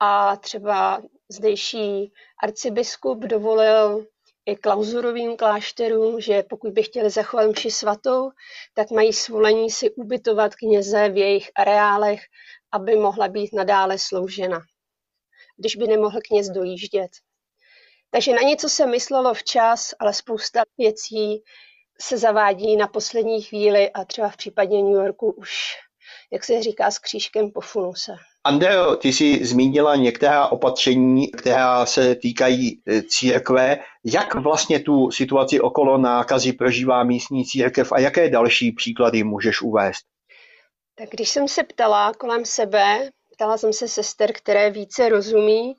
a 0.00 0.36
třeba 0.36 1.02
zdejší 1.28 2.12
arcibiskup 2.42 3.18
dovolil 3.18 4.06
i 4.46 4.56
klauzurovým 4.56 5.36
klášterům, 5.36 6.20
že 6.20 6.42
pokud 6.42 6.72
by 6.72 6.82
chtěli 6.82 7.10
zachovat 7.10 7.50
mši 7.50 7.70
svatou, 7.70 8.30
tak 8.74 8.90
mají 8.90 9.12
svolení 9.12 9.70
si 9.70 9.90
ubytovat 9.90 10.54
kněze 10.54 11.08
v 11.08 11.16
jejich 11.16 11.50
areálech, 11.56 12.20
aby 12.72 12.96
mohla 12.96 13.28
být 13.28 13.52
nadále 13.52 13.98
sloužena, 13.98 14.60
když 15.56 15.76
by 15.76 15.86
nemohl 15.86 16.18
kněz 16.28 16.48
dojíždět. 16.48 17.10
Takže 18.10 18.32
na 18.32 18.42
něco 18.42 18.68
se 18.68 18.86
myslelo 18.86 19.34
včas, 19.34 19.94
ale 19.98 20.14
spousta 20.14 20.62
věcí 20.78 21.42
se 22.00 22.18
zavádí 22.18 22.76
na 22.76 22.86
poslední 22.86 23.42
chvíli 23.42 23.90
a 23.90 24.04
třeba 24.04 24.28
v 24.28 24.36
případě 24.36 24.82
New 24.82 24.92
Yorku 24.92 25.30
už, 25.30 25.50
jak 26.32 26.44
se 26.44 26.62
říká, 26.62 26.90
s 26.90 26.98
křížkem 26.98 27.50
po 27.50 27.60
funuse. 27.60 28.12
Andreo, 28.44 28.96
ty 28.96 29.12
jsi 29.12 29.44
zmínila 29.44 29.96
některá 29.96 30.46
opatření, 30.46 31.30
která 31.30 31.86
se 31.86 32.14
týkají 32.14 32.82
e, 32.86 33.02
církve. 33.02 33.78
Jak 34.04 34.34
vlastně 34.34 34.80
tu 34.80 35.10
situaci 35.10 35.60
okolo 35.60 35.98
nákazy 35.98 36.52
prožívá 36.52 37.04
místní 37.04 37.44
církev 37.44 37.92
a 37.92 38.00
jaké 38.00 38.30
další 38.30 38.72
příklady 38.72 39.24
můžeš 39.24 39.62
uvést? 39.62 40.04
Tak 40.94 41.08
když 41.10 41.28
jsem 41.28 41.48
se 41.48 41.62
ptala 41.62 42.12
kolem 42.12 42.44
sebe, 42.44 43.10
ptala 43.32 43.58
jsem 43.58 43.72
se 43.72 43.88
sester, 43.88 44.32
které 44.32 44.70
více 44.70 45.08
rozumí, 45.08 45.74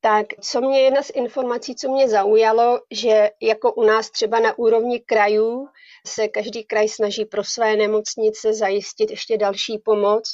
tak 0.00 0.26
co 0.40 0.60
mě 0.60 0.80
jedna 0.80 1.02
z 1.02 1.10
informací, 1.10 1.74
co 1.74 1.88
mě 1.88 2.08
zaujalo, 2.08 2.80
že 2.90 3.30
jako 3.42 3.72
u 3.72 3.82
nás 3.82 4.10
třeba 4.10 4.40
na 4.40 4.58
úrovni 4.58 5.00
krajů 5.00 5.68
se 6.06 6.28
každý 6.28 6.64
kraj 6.64 6.88
snaží 6.88 7.24
pro 7.24 7.44
své 7.44 7.76
nemocnice 7.76 8.54
zajistit 8.54 9.10
ještě 9.10 9.36
další 9.38 9.78
pomoc, 9.78 10.24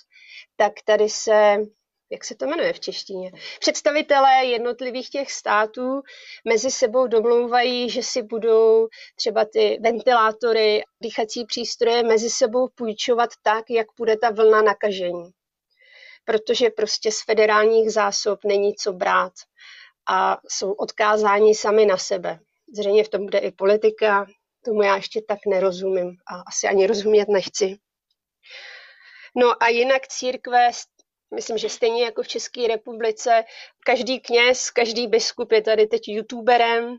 tak 0.56 0.72
tady 0.84 1.08
se 1.08 1.56
jak 2.12 2.24
se 2.24 2.34
to 2.34 2.46
jmenuje 2.46 2.72
v 2.72 2.80
češtině, 2.80 3.32
představitelé 3.60 4.44
jednotlivých 4.44 5.10
těch 5.10 5.32
států 5.32 6.02
mezi 6.48 6.70
sebou 6.70 7.06
domlouvají, 7.06 7.90
že 7.90 8.02
si 8.02 8.22
budou 8.22 8.88
třeba 9.16 9.44
ty 9.44 9.78
ventilátory, 9.80 10.82
dýchací 11.00 11.44
přístroje 11.44 12.02
mezi 12.02 12.30
sebou 12.30 12.68
půjčovat 12.74 13.30
tak, 13.42 13.64
jak 13.70 13.86
bude 13.98 14.16
ta 14.16 14.30
vlna 14.30 14.62
nakažení. 14.62 15.30
Protože 16.24 16.70
prostě 16.70 17.12
z 17.12 17.22
federálních 17.24 17.92
zásob 17.92 18.44
není 18.44 18.74
co 18.74 18.92
brát 18.92 19.32
a 20.08 20.38
jsou 20.48 20.72
odkázáni 20.72 21.54
sami 21.54 21.86
na 21.86 21.96
sebe. 21.96 22.38
Zřejmě 22.78 23.04
v 23.04 23.08
tom 23.08 23.24
bude 23.24 23.38
i 23.38 23.50
politika, 23.50 24.26
tomu 24.64 24.82
já 24.82 24.96
ještě 24.96 25.22
tak 25.22 25.38
nerozumím 25.46 26.16
a 26.26 26.42
asi 26.48 26.66
ani 26.66 26.86
rozumět 26.86 27.28
nechci. 27.28 27.76
No 29.36 29.62
a 29.62 29.68
jinak 29.68 30.08
církve, 30.08 30.70
myslím, 31.34 31.58
že 31.58 31.68
stejně 31.68 32.04
jako 32.04 32.22
v 32.22 32.28
České 32.28 32.66
republice, 32.68 33.44
každý 33.86 34.20
kněz, 34.20 34.70
každý 34.70 35.06
biskup 35.06 35.52
je 35.52 35.62
tady 35.62 35.86
teď 35.86 36.08
youtuberem, 36.08 36.96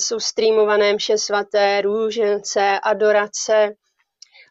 jsou 0.00 0.20
streamované 0.20 0.92
mše 0.92 1.18
svaté, 1.18 1.80
růžence, 1.80 2.80
adorace, 2.82 3.74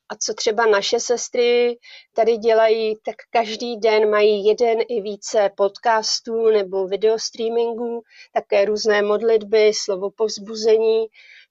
a 0.10 0.16
co 0.16 0.34
třeba 0.34 0.66
naše 0.66 1.00
sestry 1.00 1.78
tady 2.14 2.38
dělají, 2.38 2.96
tak 3.06 3.16
každý 3.30 3.78
den 3.78 4.10
mají 4.10 4.46
jeden 4.46 4.80
i 4.90 5.02
více 5.02 5.50
podcastů 5.58 6.50
nebo 6.50 6.88
videostreamingů, 6.88 8.02
také 8.34 8.66
různé 8.66 9.02
modlitby, 9.02 9.72
slovo 9.74 10.12
povzbuzení. 10.12 11.06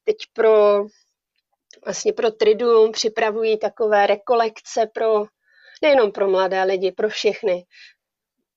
Teď 0.05 0.17
pro, 0.33 0.85
vlastně 1.85 2.13
pro 2.13 2.31
Triduum 2.31 2.93
připravují 2.93 3.59
takové 3.59 4.07
rekolekce 4.07 4.87
pro 4.95 5.25
nejenom 5.83 6.13
pro 6.13 6.29
mladé 6.29 6.63
lidi, 6.63 6.93
pro 6.93 7.09
všechny. 7.09 7.65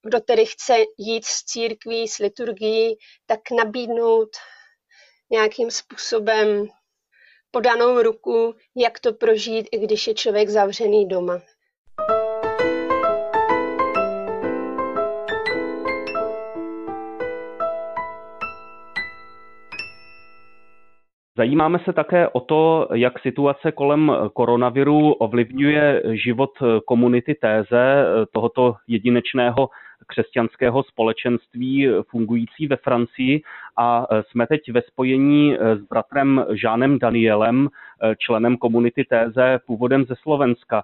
Kdo 0.03 0.19
tedy 0.19 0.45
chce 0.45 0.75
jít 0.97 1.25
z 1.25 1.43
církví, 1.43 2.07
s 2.07 2.17
liturgií, 2.17 2.97
tak 3.25 3.39
nabídnout 3.51 4.29
nějakým 5.29 5.71
způsobem 5.71 6.67
podanou 7.57 8.01
ruku, 8.01 8.53
jak 8.75 8.99
to 8.99 9.13
prožít, 9.13 9.65
i 9.71 9.77
když 9.79 10.07
je 10.07 10.13
člověk 10.13 10.49
zavřený 10.49 11.07
doma. 11.07 11.39
Zajímáme 21.37 21.79
se 21.85 21.93
také 21.93 22.29
o 22.29 22.39
to, 22.39 22.87
jak 22.93 23.19
situace 23.19 23.71
kolem 23.71 24.11
koronaviru 24.33 25.13
ovlivňuje 25.13 26.03
život 26.25 26.49
komunity 26.85 27.35
Téze, 27.35 28.05
tohoto 28.33 28.73
jedinečného 28.87 29.69
křesťanského 30.07 30.83
společenství 30.83 31.87
fungující 32.09 32.67
ve 32.67 32.75
Francii 32.75 33.41
a 33.77 34.07
jsme 34.21 34.47
teď 34.47 34.61
ve 34.71 34.81
spojení 34.81 35.57
s 35.75 35.87
bratrem 35.89 36.45
Žánem 36.49 36.99
Danielem, 36.99 37.69
členem 38.17 38.57
komunity 38.57 39.03
Téze, 39.03 39.59
původem 39.67 40.05
ze 40.05 40.15
Slovenska. 40.15 40.83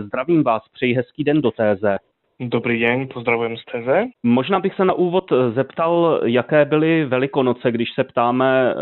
Zdravím 0.00 0.42
vás, 0.42 0.62
přeji 0.72 0.94
hezký 0.94 1.24
den 1.24 1.40
do 1.40 1.50
Téze. 1.50 1.96
Dobrý 2.40 2.80
den, 2.80 3.08
pozdravujem 3.14 3.56
z 3.56 3.64
Teze. 3.64 4.04
Možná 4.22 4.60
bych 4.60 4.74
se 4.74 4.84
na 4.84 4.92
úvod 4.92 5.32
zeptal, 5.54 6.20
jaké 6.24 6.64
byly 6.64 7.04
Velikonoce, 7.04 7.70
když 7.70 7.88
se 7.94 8.04
ptáme 8.04 8.74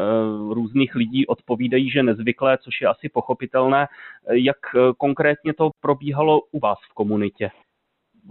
různých 0.51 0.95
lidí, 0.95 1.27
odpovídají, 1.27 1.91
že 1.91 2.03
nezvyklé, 2.03 2.59
což 2.59 2.81
je 2.81 2.89
asi 2.89 3.09
pochopitelné. 3.09 3.87
Jak 4.33 4.57
konkrétně 4.99 5.55
to 5.55 5.71
probíhalo 5.81 6.41
u 6.53 6.59
vás 6.59 6.79
v 6.91 6.95
komunitě? 6.95 7.51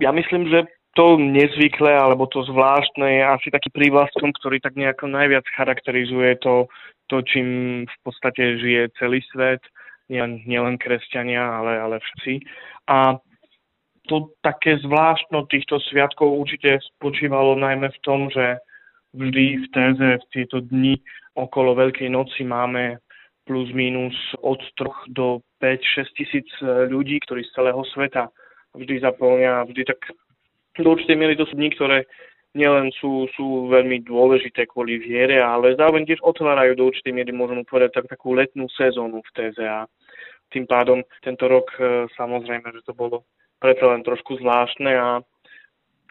Já 0.01 0.11
myslím, 0.11 0.49
že 0.49 0.63
to 0.93 1.17
nezvyklé 1.17 1.89
alebo 1.97 2.29
to 2.29 2.45
zvláštne 2.45 3.17
je 3.17 3.23
asi 3.25 3.47
taký 3.49 3.73
prívlastkom, 3.73 4.29
ktorý 4.37 4.61
tak 4.61 4.77
nejako 4.77 5.09
najviac 5.09 5.45
charakterizuje 5.57 6.37
to, 6.37 6.69
to 7.09 7.21
čím 7.25 7.47
v 7.89 7.97
podstate 8.05 8.61
žije 8.61 8.93
celý 9.01 9.25
svet, 9.33 9.61
nielen, 10.09 10.45
nielen 10.45 10.77
kresťania, 10.77 11.41
ale, 11.41 11.81
ale 11.81 11.95
všetci. 11.97 12.33
A 12.93 13.17
to 14.05 14.35
také 14.43 14.77
zvláštno 14.83 15.47
týchto 15.47 15.79
sviatkov 15.89 16.29
určite 16.29 16.77
spočívalo 16.95 17.55
najmä 17.55 17.89
v 17.89 17.99
tom, 18.03 18.29
že 18.29 18.59
vždy 19.15 19.45
v 19.63 19.67
téze 19.71 20.07
v 20.19 20.25
tieto 20.29 20.59
dni 20.61 20.99
okolo 21.33 21.73
Veľkej 21.73 22.09
noci 22.11 22.43
máme 22.45 23.01
plus 23.43 23.71
minus 23.73 24.15
od 24.39 24.59
3 24.77 25.11
do 25.11 25.41
5-6 25.59 26.17
tisíc 26.19 26.47
ľudí, 26.63 27.19
ktorí 27.23 27.43
z 27.43 27.53
celého 27.55 27.81
sveta 27.91 28.29
vždy 28.73 28.99
zaplňa, 29.05 29.69
vždy 29.69 29.83
tak 29.85 29.99
do 30.81 30.89
určitej 30.89 31.17
miery 31.17 31.37
to 31.37 31.45
sú 31.45 31.53
dni, 31.53 31.69
ktoré 31.75 31.97
nielen 32.53 32.93
sú, 32.97 33.25
sú 33.33 33.69
veľmi 33.69 34.05
dôležité 34.05 34.69
kvôli 34.69 35.01
viere, 35.01 35.41
ale 35.41 35.73
zároveň 35.73 36.05
tiež 36.05 36.21
otvárajú 36.21 36.77
do 36.77 36.89
určitej 36.93 37.13
miery, 37.13 37.31
môžeme 37.33 37.65
povedať, 37.65 37.97
tak, 37.97 38.05
takú 38.13 38.37
letnú 38.37 38.69
sezónu 38.77 39.25
v 39.25 39.31
téze 39.33 39.65
a 39.65 39.89
tým 40.53 40.69
pádom 40.69 41.01
tento 41.25 41.49
rok 41.49 41.73
e, 41.81 42.05
samozrejme, 42.13 42.69
že 42.69 42.85
to 42.85 42.93
bolo 42.93 43.25
preto 43.57 43.89
len 43.89 44.05
trošku 44.05 44.37
zvláštne 44.37 44.91
a 44.93 45.09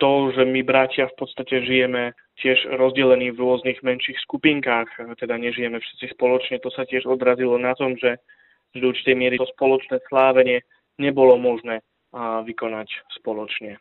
to, 0.02 0.34
že 0.34 0.42
my 0.42 0.66
bratia 0.66 1.06
v 1.06 1.14
podstate 1.14 1.62
žijeme 1.62 2.10
tiež 2.42 2.74
rozdelení 2.74 3.30
v 3.30 3.38
rôznych 3.38 3.78
menších 3.86 4.18
skupinkách, 4.26 4.90
teda 5.14 5.38
nežijeme 5.38 5.78
všetci 5.78 6.18
spoločne, 6.18 6.58
to 6.58 6.74
sa 6.74 6.82
tiež 6.82 7.06
odrazilo 7.06 7.54
na 7.54 7.70
tom, 7.78 7.94
že 7.94 8.18
do 8.74 8.90
určitej 8.90 9.14
miery 9.14 9.38
to 9.38 9.46
spoločné 9.54 10.02
slávenie 10.10 10.66
nebolo 10.98 11.36
možné 11.36 11.84
vykonať 12.18 12.88
spoločne. 13.20 13.76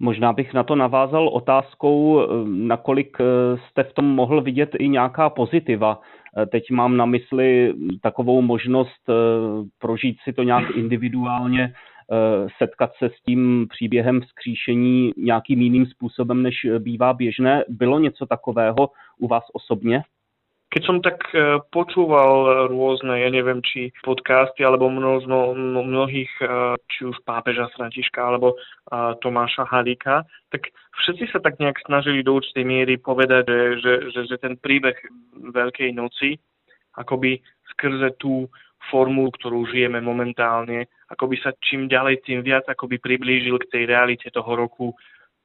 Možná 0.00 0.32
bych 0.32 0.54
na 0.54 0.62
to 0.62 0.76
navázal 0.76 1.28
otázkou, 1.28 2.20
nakolik 2.44 3.16
jste 3.68 3.84
v 3.84 3.92
tom 3.92 4.04
mohl 4.04 4.40
vidět 4.40 4.70
i 4.78 4.88
nějaká 4.88 5.30
pozitiva. 5.30 6.00
Teď 6.50 6.70
mám 6.70 6.96
na 6.96 7.06
mysli 7.06 7.74
takovou 8.02 8.42
možnost 8.42 9.10
prožít 9.78 10.16
si 10.24 10.32
to 10.32 10.42
nějak 10.42 10.70
individuálně 10.76 11.74
Eh, 12.12 12.46
setkat 12.58 12.90
se 12.98 13.06
s 13.06 13.22
tím 13.22 13.66
příběhem 13.68 14.20
vzkříšení 14.20 15.12
nějakým 15.16 15.60
jiným 15.60 15.86
způsobem, 15.86 16.42
než 16.42 16.54
bývá 16.78 17.12
běžné. 17.12 17.64
Bylo 17.68 17.98
něco 17.98 18.26
takového 18.26 18.90
u 19.18 19.28
vás 19.28 19.44
osobně? 19.52 20.02
Keď 20.70 20.82
som 20.86 21.02
tak 21.02 21.18
eh, 21.34 21.58
počúval 21.74 22.70
rôzne, 22.70 23.18
ja 23.18 23.30
neviem, 23.30 23.58
či 23.60 23.90
podcasty, 24.06 24.62
alebo 24.62 24.86
množno, 24.86 25.54
mnohých, 25.82 26.30
eh, 26.42 26.78
či 26.86 27.10
už 27.10 27.18
pápeža 27.26 27.66
Františka, 27.74 28.18
alebo 28.22 28.54
Tomáša 28.90 29.70
Halíka, 29.70 30.26
tak 30.50 30.70
všetci 30.98 31.30
sa 31.30 31.38
tak 31.38 31.62
nejak 31.62 31.78
snažili 31.86 32.26
do 32.26 32.38
určitej 32.38 32.66
miery 32.66 32.98
povedať, 32.98 33.46
že, 33.46 33.62
že, 33.78 33.94
že, 34.10 34.20
že 34.34 34.36
ten 34.42 34.58
príbeh 34.58 34.98
Veľkej 35.54 35.94
noci 35.94 36.34
akoby 36.98 37.38
skrze 37.74 38.18
tú 38.18 38.50
formu, 38.90 39.30
ktorú 39.30 39.68
žijeme 39.70 40.00
momentálne, 40.00 40.88
ako 41.12 41.30
by 41.30 41.36
sa 41.38 41.50
čím 41.60 41.86
ďalej, 41.86 42.24
tým 42.24 42.40
viac 42.40 42.64
ako 42.66 42.88
by 42.88 42.96
priblížil 42.98 43.60
k 43.60 43.70
tej 43.70 43.82
realite 43.86 44.32
toho 44.32 44.56
roku 44.56 44.96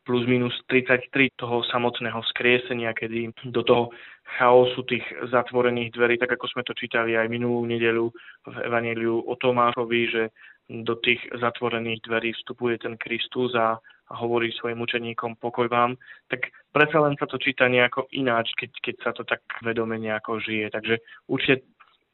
plus 0.06 0.24
minus 0.30 0.54
33 0.70 1.34
toho 1.34 1.66
samotného 1.66 2.22
skriesenia, 2.30 2.94
kedy 2.94 3.34
do 3.50 3.62
toho 3.66 3.84
chaosu 4.26 4.84
tých 4.84 5.06
zatvorených 5.32 5.94
dverí, 5.94 6.18
tak 6.18 6.34
ako 6.34 6.50
sme 6.50 6.64
to 6.66 6.74
čítali 6.74 7.14
aj 7.14 7.30
minulú 7.30 7.64
nedelu 7.66 8.10
v 8.50 8.56
Evangeliu 8.66 9.22
o 9.22 9.34
Tomášovi, 9.38 10.02
že 10.10 10.24
do 10.70 10.98
tých 10.98 11.22
zatvorených 11.38 12.02
dverí 12.10 12.34
vstupuje 12.34 12.82
ten 12.82 12.98
Kristus 12.98 13.54
a, 13.54 13.78
hovorí 14.06 14.54
svojim 14.54 14.78
učeníkom 14.86 15.42
pokoj 15.42 15.66
vám, 15.66 15.98
tak 16.30 16.54
predsa 16.70 17.02
len 17.02 17.18
sa 17.18 17.26
to 17.26 17.42
číta 17.42 17.66
nejako 17.66 18.06
ináč, 18.14 18.54
keď, 18.54 18.70
keď 18.86 18.96
sa 19.02 19.12
to 19.18 19.26
tak 19.26 19.42
vedome 19.66 19.98
nejako 19.98 20.38
žije. 20.38 20.70
Takže 20.70 21.02
určite 21.26 21.66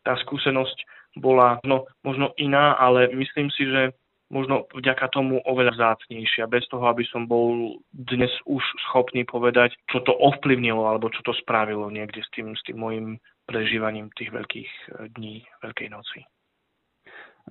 tá 0.08 0.16
skúsenosť 0.24 0.88
bola 1.20 1.60
no, 1.68 1.84
možno 2.08 2.32
iná, 2.40 2.80
ale 2.80 3.12
myslím 3.12 3.52
si, 3.52 3.68
že 3.68 3.92
možno 4.32 4.66
vďaka 4.72 5.12
tomu 5.12 5.44
oveľa 5.44 5.76
vzácnejšia, 5.76 6.48
bez 6.48 6.64
toho, 6.72 6.88
aby 6.88 7.04
som 7.12 7.28
bol 7.28 7.78
dnes 7.92 8.32
už 8.48 8.64
schopný 8.90 9.28
povedať, 9.28 9.76
čo 9.92 10.00
to 10.08 10.16
ovplyvnilo 10.16 10.88
alebo 10.88 11.12
čo 11.12 11.20
to 11.28 11.36
spravilo 11.44 11.92
niekde 11.92 12.24
s 12.24 12.30
tým, 12.32 12.56
s 12.56 12.64
tým 12.64 12.80
môjim 12.80 13.08
prežívaním 13.46 14.10
tých 14.16 14.32
veľkých 14.32 14.70
eh, 14.72 15.08
dní 15.20 15.44
Veľkej 15.60 15.90
noci. 15.92 16.20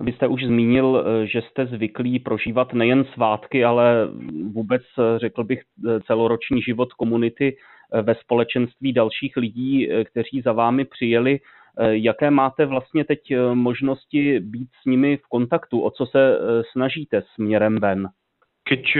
Vy 0.01 0.11
jste 0.13 0.27
už 0.27 0.41
zmínil, 0.49 0.87
eh, 0.97 1.27
že 1.27 1.41
jste 1.41 1.65
zvyklí 1.65 2.19
prožívat 2.19 2.73
nejen 2.73 3.05
svátky, 3.13 3.63
ale 3.63 4.07
vůbec, 4.51 4.81
eh, 4.99 5.19
řekl 5.19 5.43
bych, 5.43 5.61
celoroční 6.07 6.61
život 6.61 6.93
komunity 6.93 7.57
ve 8.01 8.15
společenství 8.15 8.93
dalších 8.93 9.37
lidí, 9.37 9.89
kteří 10.05 10.41
za 10.41 10.51
vámi 10.51 10.85
přijeli. 10.85 11.39
Eh, 11.81 11.97
jaké 11.97 12.31
máte 12.31 12.65
vlastně 12.65 13.03
teď 13.03 13.31
eh, 13.31 13.55
možnosti 13.55 14.39
být 14.39 14.69
s 14.81 14.85
nimi 14.85 15.17
v 15.17 15.27
kontaktu? 15.29 15.81
O 15.81 15.91
co 15.91 16.05
se 16.05 16.37
eh, 16.37 16.63
snažíte 16.71 17.23
směrem 17.35 17.79
ven? 17.79 18.07
Keď 18.69 18.97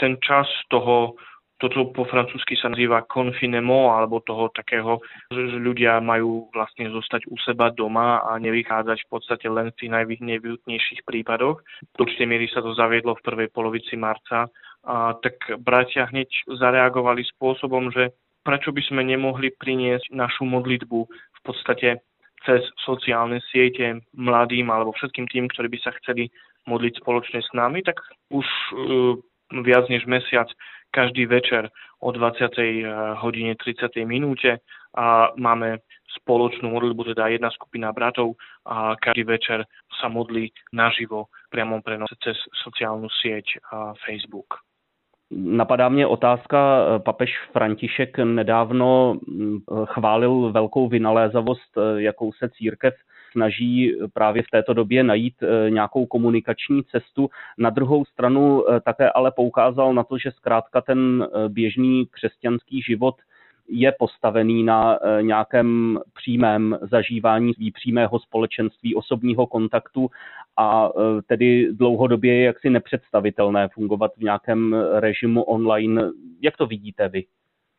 ten 0.00 0.16
čas 0.22 0.46
toho 0.70 1.14
to, 1.58 1.68
čo 1.68 1.90
po 1.90 2.06
francúzsky 2.06 2.54
sa 2.54 2.70
nazýva 2.70 3.02
confinement, 3.10 3.90
alebo 3.90 4.22
toho 4.22 4.48
takého, 4.54 5.02
že 5.34 5.58
ľudia 5.58 5.98
majú 5.98 6.46
vlastne 6.54 6.86
zostať 6.86 7.26
u 7.26 7.34
seba 7.42 7.74
doma 7.74 8.22
a 8.22 8.38
nevychádzať 8.38 8.98
v 9.02 9.10
podstate 9.10 9.50
len 9.50 9.74
v 9.74 9.78
tých 9.82 9.90
najvyhnutnejších 9.90 11.02
prípadoch. 11.02 11.58
Do 11.98 12.00
určitej 12.06 12.30
miery 12.30 12.46
sa 12.46 12.62
to 12.62 12.78
zaviedlo 12.78 13.18
v 13.18 13.26
prvej 13.26 13.48
polovici 13.50 13.98
marca, 13.98 14.46
a 14.86 15.18
tak 15.18 15.34
bratia 15.58 16.06
hneď 16.06 16.30
zareagovali 16.46 17.26
spôsobom, 17.34 17.90
že 17.90 18.14
prečo 18.48 18.72
by 18.72 18.82
sme 18.88 19.04
nemohli 19.04 19.52
priniesť 19.52 20.14
našu 20.16 20.48
modlitbu 20.48 21.04
podstate 21.48 22.04
cez 22.44 22.62
sociálne 22.84 23.40
siete 23.50 24.04
mladým 24.14 24.70
alebo 24.70 24.92
všetkým 24.94 25.26
tým, 25.26 25.44
ktorí 25.50 25.72
by 25.72 25.78
sa 25.82 25.96
chceli 26.02 26.30
modliť 26.68 27.00
spoločne 27.00 27.40
s 27.40 27.50
nami, 27.56 27.80
tak 27.82 27.98
už 28.28 28.44
uh, 28.44 29.16
viac 29.64 29.88
než 29.88 30.04
mesiac 30.04 30.46
každý 30.92 31.26
večer 31.26 31.68
o 32.00 32.12
20. 32.12 32.48
E, 32.56 32.64
hodine 33.20 33.54
30. 33.60 33.92
minúte 34.08 34.60
a 34.96 35.28
máme 35.36 35.84
spoločnú 36.20 36.72
modlitbu, 36.72 37.12
teda 37.12 37.28
jedna 37.28 37.52
skupina 37.52 37.92
bratov 37.92 38.40
a 38.64 38.96
každý 38.96 39.28
večer 39.28 39.68
sa 40.00 40.08
modlí 40.08 40.48
naživo 40.72 41.28
priamom 41.52 41.84
prenose 41.84 42.16
cez 42.24 42.36
sociálnu 42.64 43.12
sieť 43.20 43.60
a 43.68 43.92
Facebook. 44.00 44.67
Napadá 45.30 45.88
mě 45.88 46.06
otázka, 46.06 46.86
papež 46.98 47.30
František 47.52 48.18
nedávno 48.18 49.16
mm, 49.26 49.58
chválil 49.84 50.52
velkou 50.52 50.88
vynalézavost, 50.88 51.78
eh, 51.78 52.02
jakou 52.02 52.32
se 52.32 52.48
církev 52.48 52.94
snaží 53.32 53.96
právě 54.12 54.42
v 54.42 54.50
této 54.50 54.74
době 54.74 55.04
najít 55.04 55.34
eh, 55.42 55.70
nějakou 55.70 56.06
komunikační 56.06 56.84
cestu. 56.84 57.30
Na 57.58 57.70
druhou 57.70 58.04
stranu 58.04 58.64
eh, 58.70 58.80
také 58.80 59.10
ale 59.10 59.32
poukázal 59.36 59.94
na 59.94 60.04
to, 60.04 60.18
že 60.18 60.30
zkrátka 60.30 60.80
ten 60.80 61.28
běžný 61.48 62.06
křesťanský 62.06 62.82
život 62.82 63.14
je 63.68 63.92
postavený 63.98 64.62
na 64.62 64.98
nějakém 65.20 66.00
přímém 66.14 66.78
zažívání 66.82 67.52
přímého 67.74 68.18
společenství, 68.18 68.94
osobního 68.94 69.46
kontaktu 69.46 70.10
a 70.58 70.88
tedy 71.26 71.68
dlouhodobě 71.72 72.34
je 72.34 72.44
jaksi 72.44 72.70
nepředstavitelné 72.70 73.68
fungovat 73.68 74.10
v 74.16 74.22
nějakém 74.22 74.76
režimu 74.92 75.42
online. 75.42 76.10
Jak 76.42 76.56
to 76.56 76.66
vidíte 76.66 77.08
vy? 77.08 77.24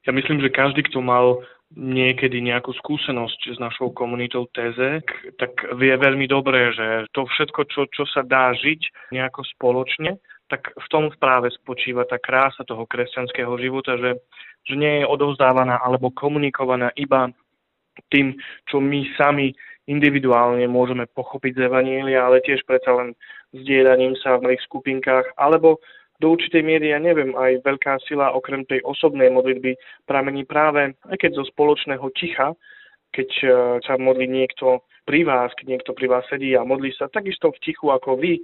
Ja 0.07 0.15
myslím, 0.15 0.39
že 0.39 0.49
každý, 0.49 0.87
kto 0.87 1.03
mal 1.03 1.43
niekedy 1.75 2.41
nejakú 2.41 2.73
skúsenosť 2.73 3.53
s 3.53 3.57
našou 3.59 3.91
komunitou 3.91 4.47
TZ, 4.49 5.03
tak 5.37 5.51
vie 5.75 5.93
veľmi 5.93 6.25
dobre, 6.25 6.71
že 6.73 7.05
to 7.13 7.27
všetko, 7.27 7.61
čo, 7.69 7.81
čo 7.91 8.03
sa 8.09 8.23
dá 8.23 8.55
žiť 8.55 9.11
nejako 9.13 9.43
spoločne, 9.43 10.17
tak 10.49 10.73
v 10.73 10.87
tom 10.89 11.13
práve 11.21 11.53
spočíva 11.53 12.09
tá 12.09 12.17
krása 12.17 12.65
toho 12.65 12.89
kresťanského 12.89 13.53
života, 13.61 14.01
že, 14.01 14.17
že 14.69 14.77
nie 14.77 15.01
je 15.01 15.09
odovzdávaná 15.09 15.81
alebo 15.81 16.13
komunikovaná 16.13 16.93
iba 16.93 17.33
tým, 18.13 18.37
čo 18.69 18.79
my 18.79 19.03
sami 19.17 19.51
individuálne 19.89 20.63
môžeme 20.69 21.09
pochopiť 21.09 21.57
z 21.57 21.61
Evanília, 21.65 22.21
ale 22.23 22.45
tiež 22.45 22.61
predsa 22.69 22.93
len 22.93 23.17
zdieľaním 23.57 24.13
sa 24.21 24.37
v 24.37 24.45
malých 24.45 24.63
skupinkách, 24.69 25.33
alebo 25.35 25.81
do 26.21 26.35
určitej 26.35 26.61
miery, 26.61 26.91
ja 26.93 26.99
neviem, 27.01 27.33
aj 27.33 27.63
veľká 27.63 27.97
sila 28.05 28.35
okrem 28.35 28.67
tej 28.67 28.83
osobnej 28.85 29.31
modlitby 29.31 29.73
pramení 30.05 30.43
práve, 30.45 30.93
aj 31.09 31.17
keď 31.17 31.41
zo 31.41 31.43
spoločného 31.47 32.05
ticha, 32.13 32.53
keď 33.15 33.29
e, 33.41 33.47
sa 33.87 33.95
modlí 33.95 34.27
niekto 34.27 34.83
pri 35.07 35.25
vás, 35.25 35.49
keď 35.57 35.65
niekto 35.79 35.91
pri 35.95 36.11
vás 36.11 36.27
sedí 36.29 36.53
a 36.53 36.67
modlí 36.67 36.93
sa 36.93 37.09
takisto 37.09 37.49
v 37.49 37.61
tichu 37.63 37.89
ako 37.89 38.19
vy, 38.19 38.37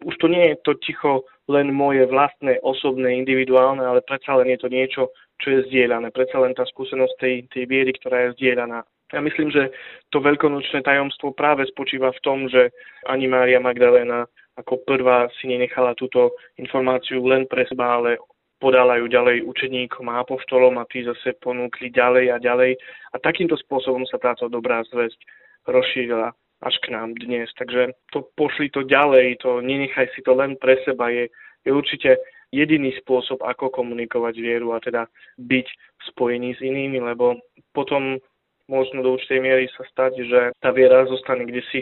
už 0.00 0.16
to 0.16 0.26
nie 0.32 0.50
je 0.50 0.56
to 0.64 0.72
ticho 0.80 1.28
len 1.46 1.70
moje 1.70 2.08
vlastné, 2.08 2.56
osobné, 2.64 3.20
individuálne, 3.20 3.84
ale 3.84 4.00
predsa 4.00 4.40
len 4.40 4.56
je 4.56 4.58
to 4.58 4.68
niečo, 4.72 5.02
čo 5.40 5.48
je 5.56 5.66
zdieľané. 5.72 6.12
Predsa 6.12 6.38
len 6.40 6.52
tá 6.52 6.62
skúsenosť 6.68 7.14
tej, 7.18 7.34
tej 7.48 7.64
viery, 7.66 7.90
ktorá 7.96 8.28
je 8.28 8.36
zdieľaná. 8.38 8.84
Ja 9.10 9.18
myslím, 9.18 9.50
že 9.50 9.74
to 10.14 10.22
veľkonočné 10.22 10.86
tajomstvo 10.86 11.34
práve 11.34 11.66
spočíva 11.66 12.14
v 12.14 12.22
tom, 12.22 12.46
že 12.46 12.70
ani 13.10 13.26
Mária 13.26 13.58
Magdalena 13.58 14.28
ako 14.60 14.84
prvá 14.84 15.26
si 15.40 15.48
nenechala 15.48 15.96
túto 15.96 16.36
informáciu 16.60 17.24
len 17.24 17.48
pre 17.48 17.64
seba, 17.64 17.96
ale 17.96 18.20
podala 18.60 19.00
ju 19.00 19.08
ďalej 19.08 19.48
učeníkom 19.48 20.12
a 20.12 20.20
apoštolom 20.20 20.76
a 20.76 20.84
tí 20.84 21.00
zase 21.00 21.32
ponúkli 21.40 21.88
ďalej 21.88 22.24
a 22.28 22.36
ďalej. 22.36 22.76
A 23.14 23.16
takýmto 23.16 23.56
spôsobom 23.56 24.04
sa 24.04 24.20
táto 24.20 24.52
dobrá 24.52 24.84
zväzť 24.92 25.16
rozšírila 25.64 26.28
až 26.60 26.74
k 26.84 26.92
nám 26.92 27.16
dnes. 27.16 27.48
Takže 27.56 27.96
to 28.12 28.28
pošli 28.36 28.68
to 28.68 28.84
ďalej, 28.84 29.40
to 29.40 29.64
nenechaj 29.64 30.12
si 30.12 30.20
to 30.20 30.36
len 30.36 30.60
pre 30.60 30.76
seba 30.84 31.08
je, 31.08 31.32
je 31.64 31.70
určite 31.72 32.20
jediný 32.50 32.90
spôsob, 33.02 33.42
ako 33.46 33.70
komunikovať 33.70 34.34
vieru 34.38 34.74
a 34.74 34.82
teda 34.82 35.06
byť 35.38 35.66
spojený 36.12 36.58
s 36.58 36.60
inými, 36.60 36.98
lebo 36.98 37.38
potom 37.74 38.18
možno 38.66 39.02
do 39.02 39.18
určitej 39.18 39.40
miery 39.42 39.66
sa 39.74 39.86
stať, 39.90 40.12
že 40.22 40.40
tá 40.62 40.70
viera 40.70 41.06
zostane 41.06 41.46
kde 41.46 41.62
si 41.70 41.80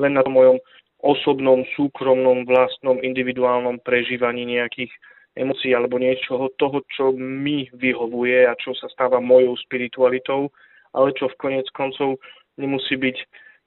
len 0.00 0.16
na 0.16 0.24
tom 0.24 0.36
mojom 0.36 0.56
osobnom, 1.02 1.66
súkromnom, 1.76 2.46
vlastnom, 2.48 3.00
individuálnom 3.02 3.82
prežívaní 3.82 4.46
nejakých 4.46 4.92
emócií 5.36 5.72
alebo 5.72 5.96
niečoho 5.98 6.52
toho, 6.60 6.84
čo 6.92 7.12
mi 7.16 7.68
vyhovuje 7.72 8.48
a 8.48 8.56
čo 8.56 8.76
sa 8.76 8.88
stáva 8.92 9.18
mojou 9.20 9.56
spiritualitou, 9.64 10.52
ale 10.92 11.12
čo 11.16 11.28
v 11.32 11.38
konec 11.40 11.66
koncov 11.72 12.20
nemusí 12.60 12.96
byť 12.96 13.16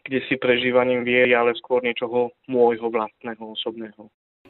kde 0.06 0.22
si 0.30 0.38
prežívaním 0.38 1.02
viery, 1.02 1.34
ale 1.34 1.58
skôr 1.58 1.82
niečoho 1.82 2.30
môjho 2.46 2.94
vlastného, 2.94 3.42
osobného. 3.42 4.06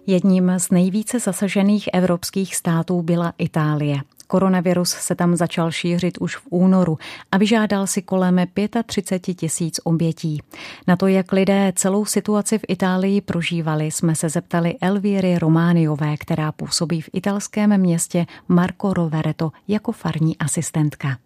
Jedním 0.07 0.51
z 0.57 0.69
nejvíce 0.69 1.19
zasažených 1.19 1.89
evropských 1.93 2.55
států 2.55 3.01
byla 3.01 3.33
Itálie. 3.37 3.97
Koronavirus 4.27 4.89
se 4.89 5.15
tam 5.15 5.35
začal 5.35 5.71
šířit 5.71 6.17
už 6.17 6.35
v 6.35 6.47
únoru 6.49 6.97
a 7.31 7.37
vyžádal 7.37 7.87
si 7.87 8.01
kolem 8.01 8.41
35 8.85 9.33
tisíc 9.33 9.79
obětí. 9.83 10.41
Na 10.87 10.95
to, 10.95 11.07
jak 11.07 11.31
lidé 11.31 11.73
celou 11.75 12.05
situaci 12.05 12.57
v 12.57 12.65
Itálii 12.67 13.21
prožívali, 13.21 13.91
jsme 13.91 14.15
se 14.15 14.29
zeptali 14.29 14.75
Elvíry 14.81 15.39
Romániové, 15.39 16.17
která 16.17 16.51
působí 16.51 17.01
v 17.01 17.09
italském 17.13 17.77
městě 17.77 18.25
Marco 18.47 18.93
Rovereto 18.93 19.51
jako 19.67 19.91
farní 19.91 20.37
asistentka. 20.37 21.17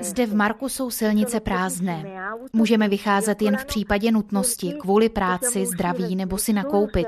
Zde 0.00 0.26
v 0.26 0.34
Marku 0.34 0.68
jsou 0.68 0.90
silnice 0.90 1.40
prázdné. 1.40 2.04
Můžeme 2.52 2.88
vycházet 2.88 3.42
jen 3.42 3.56
v 3.56 3.64
případě 3.64 4.10
nutnosti, 4.10 4.72
kvůli 4.80 5.08
práci, 5.08 5.66
zdraví 5.66 6.16
nebo 6.16 6.38
si 6.38 6.52
nakoupit. 6.52 7.06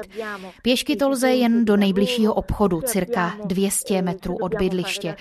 Pěšky 0.62 0.96
to 0.96 1.08
lze 1.08 1.30
jen 1.30 1.64
do 1.64 1.76
nejbližšího 1.76 2.34
obchodu, 2.34 2.80
cirka 2.80 3.34
200 3.44 4.02
metrů 4.02 4.36
od 4.36 4.54
bydliště. 4.54 5.16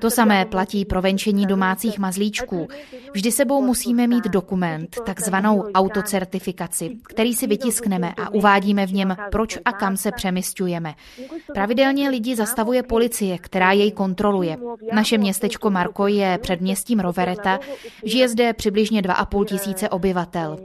To 0.00 0.10
samé 0.10 0.44
platí 0.44 0.84
pro 0.84 1.02
venčení 1.02 1.46
domácích 1.46 1.98
mazlíčků. 1.98 2.68
Vždy 3.12 3.32
sebou 3.32 3.62
musíme 3.62 4.06
mít 4.06 4.24
dokument, 4.24 4.96
takzvanou 5.06 5.64
autocertifikaci, 5.74 6.96
který 7.08 7.34
si 7.34 7.46
vytiskneme 7.46 8.12
a 8.16 8.30
uvádíme 8.34 8.86
v 8.86 8.92
něm, 8.92 9.16
proč 9.30 9.58
a 9.64 9.72
kam 9.72 9.96
se 9.96 10.12
přemysťujeme. 10.12 10.94
Pravidelně 11.54 12.10
lidi 12.10 12.36
zastavuje 12.36 12.82
policie, 12.82 13.38
která 13.38 13.72
jej 13.72 13.92
kontroluje. 13.92 14.56
Naše 14.92 15.18
městečko 15.18 15.70
Marko 15.70 16.06
je 16.06 16.38
předměstím 16.42 17.00
Rovereta, 17.00 17.58
žije 18.04 18.28
zde 18.28 18.52
přibližně 18.52 19.02
2,5 19.02 19.44
tisíce 19.44 19.88
obyvatel. 19.88 20.56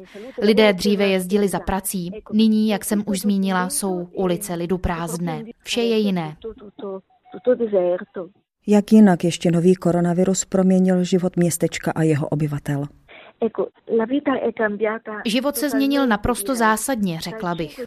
Lidé 0.42 0.74
dříve 0.74 1.08
jezdili 1.08 1.48
za 1.48 1.60
prací, 1.60 2.12
nyní, 2.34 2.70
jak 2.70 2.86
jsem 2.86 3.04
už 3.06 3.20
zmínila, 3.20 3.70
jsou 3.70 4.08
ulice 4.14 4.54
lidu 4.54 4.78
prázdné. 4.78 5.44
Vše 5.64 5.82
je 5.82 5.98
jiné. 5.98 6.38
Jak 8.68 8.92
jinak 8.92 9.24
ještě 9.24 9.52
nový 9.52 9.76
koronavirus 9.76 10.46
proměnil 10.46 11.04
život 11.04 11.38
městečka 11.38 11.92
a 11.96 12.04
jeho 12.04 12.28
obyvatel? 12.28 12.86
Život 15.26 15.58
se 15.58 15.70
změnil 15.70 16.08
naprosto 16.08 16.56
zásadně, 16.56 17.20
řekla 17.20 17.56
bych. 17.56 17.80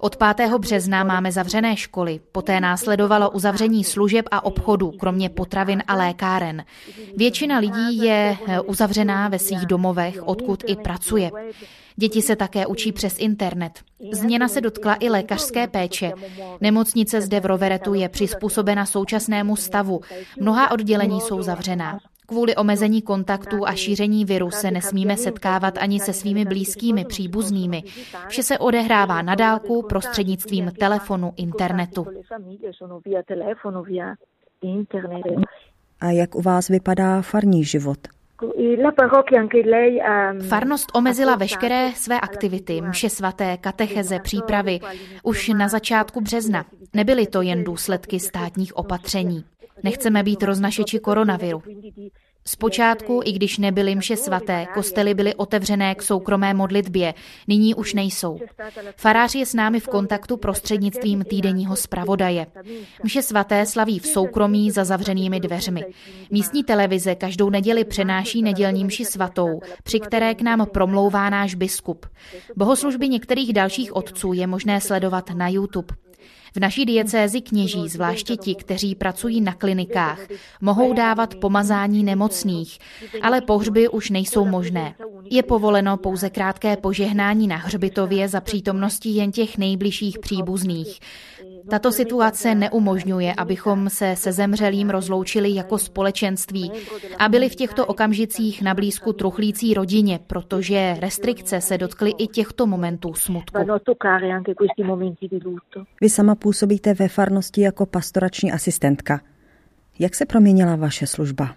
Od 0.00 0.16
5. 0.16 0.50
března 0.58 1.04
máme 1.04 1.32
zavřené 1.32 1.76
školy, 1.76 2.20
poté 2.32 2.60
následovalo 2.60 3.30
uzavření 3.30 3.84
služeb 3.84 4.24
a 4.30 4.44
obchodů, 4.44 4.90
kromě 4.90 5.28
potravin 5.28 5.82
a 5.86 5.94
lékáren. 5.94 6.64
Většina 7.16 7.58
lidí 7.58 7.98
je 7.98 8.36
eh, 8.48 8.60
uzavřená 8.60 9.28
ve 9.28 9.38
svých 9.38 9.66
domovech, 9.66 10.28
odkud 10.28 10.64
i 10.66 10.76
pracuje. 10.76 11.30
Děti 11.96 12.22
se 12.22 12.36
také 12.36 12.66
učí 12.66 12.92
přes 12.92 13.18
internet. 13.18 13.72
Změna 14.12 14.48
se 14.48 14.60
dotkla 14.60 14.96
i 15.00 15.08
lékařské 15.08 15.66
péče. 15.66 16.12
Nemocnice 16.60 17.20
zde 17.20 17.40
v 17.40 17.46
Roveretu 17.46 17.94
je 17.94 18.08
přizpůsobena 18.08 18.86
současnému 18.86 19.56
stavu. 19.56 20.00
Mnoha 20.40 20.70
oddělení 20.70 21.20
jsou 21.20 21.42
zavřená. 21.42 21.98
Kvůli 22.30 22.56
omezení 22.56 23.02
kontaktů 23.02 23.68
a 23.68 23.72
šíření 23.72 24.24
viru 24.24 24.50
se 24.50 24.70
nesmíme 24.70 25.16
setkávat 25.16 25.78
ani 25.78 26.00
se 26.00 26.12
svými 26.12 26.44
blízkými 26.44 27.04
příbuznými. 27.04 27.82
Vše 28.28 28.42
se 28.42 28.58
odehrává 28.58 29.22
na 29.22 29.34
dálku 29.34 29.82
prostřednictvím 29.82 30.70
telefonu, 30.78 31.32
internetu. 31.36 32.06
A 36.00 36.10
jak 36.10 36.34
u 36.34 36.42
vás 36.42 36.68
vypadá 36.68 37.22
farní 37.22 37.64
život? 37.64 37.98
Farnost 40.48 40.88
omezila 40.94 41.36
veškeré 41.36 41.92
své 41.94 42.20
aktivity, 42.20 42.80
mše 42.80 43.10
svaté, 43.10 43.56
katecheze, 43.56 44.18
přípravy 44.18 44.80
už 45.22 45.48
na 45.48 45.68
začátku 45.68 46.20
března. 46.20 46.64
Nebyly 46.94 47.26
to 47.26 47.42
jen 47.42 47.64
důsledky 47.64 48.20
státních 48.20 48.76
opatření. 48.76 49.44
Nechceme 49.82 50.22
být 50.22 50.42
roznašeči 50.42 50.98
koronaviru. 50.98 51.62
Zpočátku, 52.44 53.20
i 53.24 53.32
když 53.32 53.58
nebyly 53.58 53.94
mše 53.94 54.16
svaté, 54.16 54.66
kostely 54.74 55.14
byly 55.14 55.34
otevřené 55.34 55.94
k 55.94 56.02
soukromé 56.02 56.54
modlitbě, 56.54 57.14
nyní 57.48 57.74
už 57.74 57.94
nejsou. 57.94 58.38
Farář 58.96 59.34
je 59.34 59.46
s 59.46 59.54
námi 59.54 59.80
v 59.80 59.88
kontaktu 59.88 60.36
prostřednictvím 60.36 61.24
týdenního 61.24 61.76
zpravodaje. 61.76 62.46
Mše 63.02 63.22
svaté 63.22 63.66
slaví 63.66 63.98
v 63.98 64.06
soukromí 64.06 64.70
za 64.70 64.84
zavřenými 64.84 65.40
dveřmi. 65.40 65.84
Místní 66.30 66.64
televize 66.64 67.14
každou 67.14 67.50
neděli 67.50 67.84
přenáší 67.84 68.42
nedělní 68.42 68.84
mši 68.84 69.04
svatou, 69.04 69.60
při 69.82 70.00
které 70.00 70.34
k 70.34 70.42
nám 70.42 70.66
promlouvá 70.66 71.30
náš 71.30 71.54
biskup. 71.54 72.06
Bohoslužby 72.56 73.08
některých 73.08 73.52
dalších 73.52 73.96
otců 73.96 74.32
je 74.32 74.46
možné 74.46 74.80
sledovat 74.80 75.30
na 75.30 75.48
YouTube. 75.48 76.07
V 76.54 76.60
naší 76.60 76.84
diecézi 76.84 77.40
kněží, 77.40 77.88
zvláště 77.88 78.36
ti, 78.36 78.54
kteří 78.54 78.94
pracují 78.94 79.40
na 79.40 79.52
klinikách, 79.52 80.20
mohou 80.60 80.92
dávat 80.92 81.34
pomazání 81.34 82.04
nemocných, 82.04 82.78
ale 83.22 83.40
pohřby 83.40 83.88
už 83.88 84.10
nejsou 84.10 84.44
možné. 84.44 84.94
Je 85.30 85.42
povoleno 85.42 85.96
pouze 85.96 86.30
krátké 86.30 86.76
požehnání 86.76 87.48
na 87.48 87.56
hřbitově 87.56 88.28
za 88.28 88.40
přítomnosti 88.40 89.08
jen 89.08 89.32
těch 89.32 89.58
nejbližších 89.58 90.18
příbuzných. 90.18 91.00
Tato 91.70 91.92
situace 91.92 92.54
neumožňuje, 92.54 93.34
abychom 93.34 93.90
se 93.90 94.16
se 94.16 94.32
zemřelým 94.32 94.90
rozloučili 94.90 95.54
jako 95.54 95.78
společenství 95.78 96.72
a 97.18 97.28
byli 97.28 97.48
v 97.48 97.54
těchto 97.54 97.86
okamžicích 97.86 98.62
na 98.62 98.74
blízku 98.74 99.12
truchlící 99.12 99.74
rodině, 99.74 100.20
protože 100.26 100.94
restrikce 101.00 101.60
se 101.60 101.78
dotkly 101.78 102.12
i 102.18 102.26
těchto 102.26 102.66
momentů 102.66 103.14
smutku. 103.14 103.58
Vy 106.00 106.08
sama 106.08 106.34
působíte 106.34 106.94
ve 106.94 107.08
farnosti 107.08 107.60
jako 107.60 107.86
pastorační 107.86 108.52
asistentka. 108.52 109.20
Jak 109.98 110.14
se 110.14 110.26
proměnila 110.26 110.76
vaše 110.76 111.06
služba? 111.06 111.54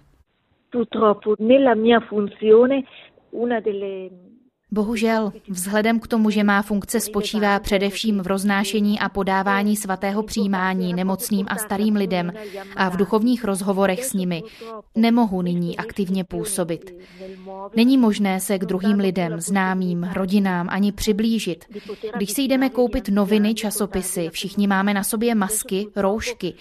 Purtroppo 0.72 1.36
nella 1.40 1.74
mia 1.74 2.00
funzione 2.00 2.82
una 3.32 3.60
delle 3.60 4.10
Bohužel, 4.74 5.34
vzhledem 5.50 6.00
k 6.00 6.08
tomu, 6.08 6.30
že 6.30 6.44
má 6.44 6.62
funkce 6.62 7.00
spočívá 7.00 7.60
především 7.60 8.22
v 8.22 8.28
roznášení 8.28 9.00
a 9.00 9.10
podávání 9.10 9.76
svatého 9.76 10.24
přijímání 10.24 10.94
nemocným 10.94 11.46
a 11.50 11.56
starým 11.56 11.96
lidem 11.96 12.34
a 12.76 12.90
v 12.90 12.98
duchovních 12.98 13.44
rozhovorech 13.44 14.06
s 14.06 14.14
nimi, 14.14 14.44
nemohu 14.96 15.42
nyní 15.42 15.78
aktivně 15.78 16.24
působit. 16.24 16.94
Není 17.76 17.98
možné 17.98 18.40
se 18.40 18.60
k 18.60 18.66
druhým 18.66 19.00
lidem, 19.00 19.42
známým, 19.42 20.10
rodinám 20.14 20.68
ani 20.70 20.92
přiblížit. 20.92 21.66
Když 22.16 22.32
si 22.32 22.42
jdeme 22.42 22.70
koupit 22.70 23.10
noviny, 23.10 23.54
časopisy, 23.54 24.30
všichni 24.32 24.68
máme 24.68 24.94
na 24.94 25.04
sobě 25.04 25.36
masky, 25.36 25.88
roušky. 25.96 26.54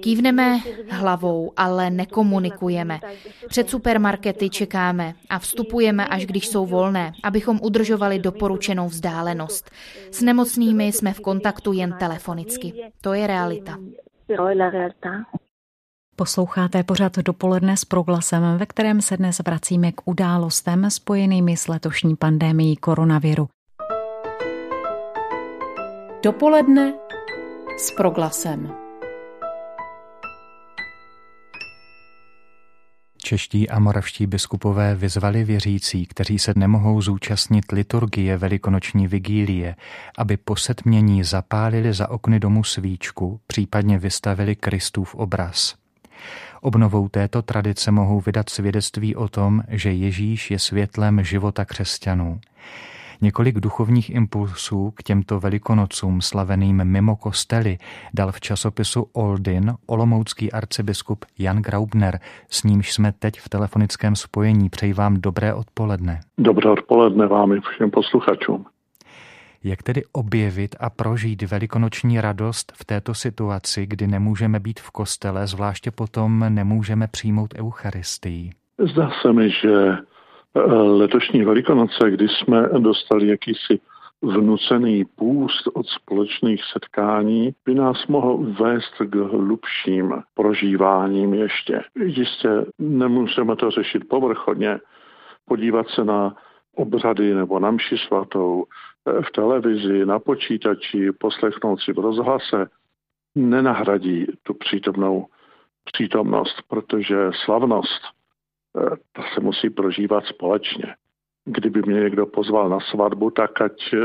Kývneme 0.00 0.60
hlavou, 0.90 1.52
ale 1.56 1.90
nekomunikujeme. 1.90 3.00
Před 3.48 3.70
supermarkety 3.70 4.50
čekáme 4.50 5.14
a 5.28 5.38
vstupujeme, 5.38 6.06
až 6.06 6.26
když 6.26 6.48
jsou 6.48 6.66
volné, 6.66 7.12
abychom 7.22 7.49
udržovali 7.58 8.18
doporučenou 8.18 8.88
vzdálenost. 8.88 9.70
S 10.10 10.22
nemocnými 10.22 10.86
jsme 10.86 11.12
v 11.12 11.20
kontaktu 11.20 11.72
jen 11.72 11.92
telefonicky. 11.98 12.92
To 13.00 13.12
je 13.12 13.26
realita. 13.26 13.78
Posloucháte 16.16 16.82
pořad 16.82 17.18
dopoledne 17.18 17.76
s 17.76 17.84
proglasem, 17.84 18.58
ve 18.58 18.66
kterém 18.66 19.00
se 19.00 19.16
dnes 19.16 19.38
vracíme 19.38 19.92
k 19.92 20.00
událostem 20.04 20.90
spojenými 20.90 21.56
s 21.56 21.68
letošní 21.68 22.16
pandemií 22.16 22.76
koronaviru. 22.76 23.48
Dopoledne 26.22 26.94
s 27.78 27.90
proglasem. 27.90 28.79
Čeští 33.30 33.68
a 33.68 33.78
moravští 33.78 34.26
biskupové 34.26 34.94
vyzvali 34.94 35.44
věřící, 35.44 36.06
kteří 36.06 36.38
se 36.38 36.52
nemohou 36.56 37.02
zúčastnit 37.02 37.72
liturgie 37.72 38.36
velikonoční 38.36 39.08
vigílie, 39.08 39.76
aby 40.18 40.36
po 40.36 40.56
setmění 40.56 41.24
zapálili 41.24 41.92
za 41.92 42.10
okny 42.10 42.40
domu 42.40 42.64
svíčku, 42.64 43.40
případně 43.46 43.98
vystavili 43.98 44.56
Kristův 44.56 45.14
obraz. 45.14 45.74
Obnovou 46.60 47.08
této 47.08 47.42
tradice 47.42 47.90
mohou 47.90 48.20
vydat 48.20 48.48
svědectví 48.48 49.16
o 49.16 49.28
tom, 49.28 49.62
že 49.68 49.92
Ježíš 49.92 50.50
je 50.50 50.58
světlem 50.58 51.24
života 51.24 51.64
křesťanů. 51.64 52.40
Několik 53.22 53.60
duchovních 53.60 54.10
impulsů 54.10 54.90
k 54.90 55.02
těmto 55.02 55.40
velikonocům 55.40 56.20
slaveným 56.20 56.84
mimo 56.84 57.16
kostely 57.16 57.78
dal 58.14 58.32
v 58.32 58.40
časopisu 58.40 59.06
Oldin 59.12 59.74
olomoucký 59.86 60.52
arcibiskup 60.52 61.24
Jan 61.38 61.62
Graubner, 61.62 62.18
s 62.50 62.64
nímž 62.64 62.92
jsme 62.92 63.12
teď 63.12 63.40
v 63.40 63.48
telefonickém 63.48 64.16
spojení. 64.16 64.68
Přeji 64.68 64.92
vám 64.92 65.14
dobré 65.20 65.54
odpoledne. 65.54 66.20
Dobré 66.38 66.70
odpoledne 66.70 67.26
vám 67.26 67.52
i 67.52 67.60
všem 67.60 67.90
posluchačům. 67.90 68.66
Jak 69.64 69.82
tedy 69.82 70.02
objevit 70.12 70.76
a 70.80 70.90
prožít 70.90 71.42
velikonoční 71.42 72.20
radost 72.20 72.72
v 72.76 72.84
této 72.84 73.14
situaci, 73.14 73.86
kdy 73.86 74.06
nemůžeme 74.06 74.60
být 74.60 74.80
v 74.80 74.90
kostele, 74.90 75.46
zvláště 75.46 75.90
potom 75.90 76.44
nemůžeme 76.48 77.06
přijmout 77.06 77.54
Eucharistii? 77.58 78.50
Zdá 78.92 79.10
se 79.22 79.32
mi, 79.32 79.50
že 79.50 79.96
letošní 80.98 81.44
Velikonoce, 81.44 82.10
kdy 82.10 82.28
jsme 82.28 82.68
dostali 82.78 83.28
jakýsi 83.28 83.80
vnucený 84.22 85.04
půst 85.04 85.68
od 85.74 85.86
společných 85.86 86.64
setkání, 86.72 87.54
by 87.64 87.74
nás 87.74 88.06
mohl 88.06 88.38
vést 88.38 88.94
k 88.98 89.14
hlubším 89.14 90.22
prožíváním 90.34 91.34
ještě. 91.34 91.82
Jistě 92.04 92.48
nemůžeme 92.78 93.56
to 93.56 93.70
řešit 93.70 94.08
povrchodně, 94.08 94.78
podívat 95.44 95.88
se 95.88 96.04
na 96.04 96.36
obřady 96.76 97.34
nebo 97.34 97.58
na 97.60 97.70
mši 97.70 97.98
svatou 97.98 98.64
v 99.06 99.32
televizi, 99.32 100.06
na 100.06 100.18
počítači, 100.18 101.12
poslechnout 101.12 101.80
si 101.80 101.92
v 101.92 101.98
rozhlase, 101.98 102.68
nenahradí 103.34 104.26
tu 104.42 104.54
přítomnou 104.54 105.26
přítomnost, 105.84 106.62
protože 106.68 107.16
slavnost 107.44 108.19
Eh, 108.78 108.96
to 109.12 109.22
se 109.34 109.40
musí 109.40 109.70
prožívat 109.70 110.24
společně. 110.26 110.94
Kdyby 111.44 111.82
mě 111.86 112.00
někdo 112.00 112.26
pozval 112.26 112.68
na 112.68 112.80
svatbu, 112.80 113.30
tak 113.30 113.60
ať 113.60 113.92
eh, 113.92 113.98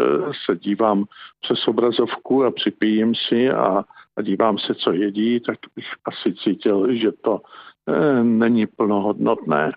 se 0.45 0.55
dívám 0.57 1.05
přes 1.41 1.67
obrazovku 1.67 2.43
a 2.43 2.51
připijím 2.51 3.15
si 3.15 3.49
a, 3.51 3.83
a 4.15 4.21
dívám 4.21 4.57
se, 4.57 4.75
co 4.75 4.91
jedí, 4.91 5.39
tak 5.39 5.57
bych 5.75 5.85
asi 6.05 6.33
cítil, 6.33 6.95
že 6.95 7.11
to 7.11 7.41
eh, 7.87 8.23
není 8.23 8.67
plnohodnotné. 8.67 9.71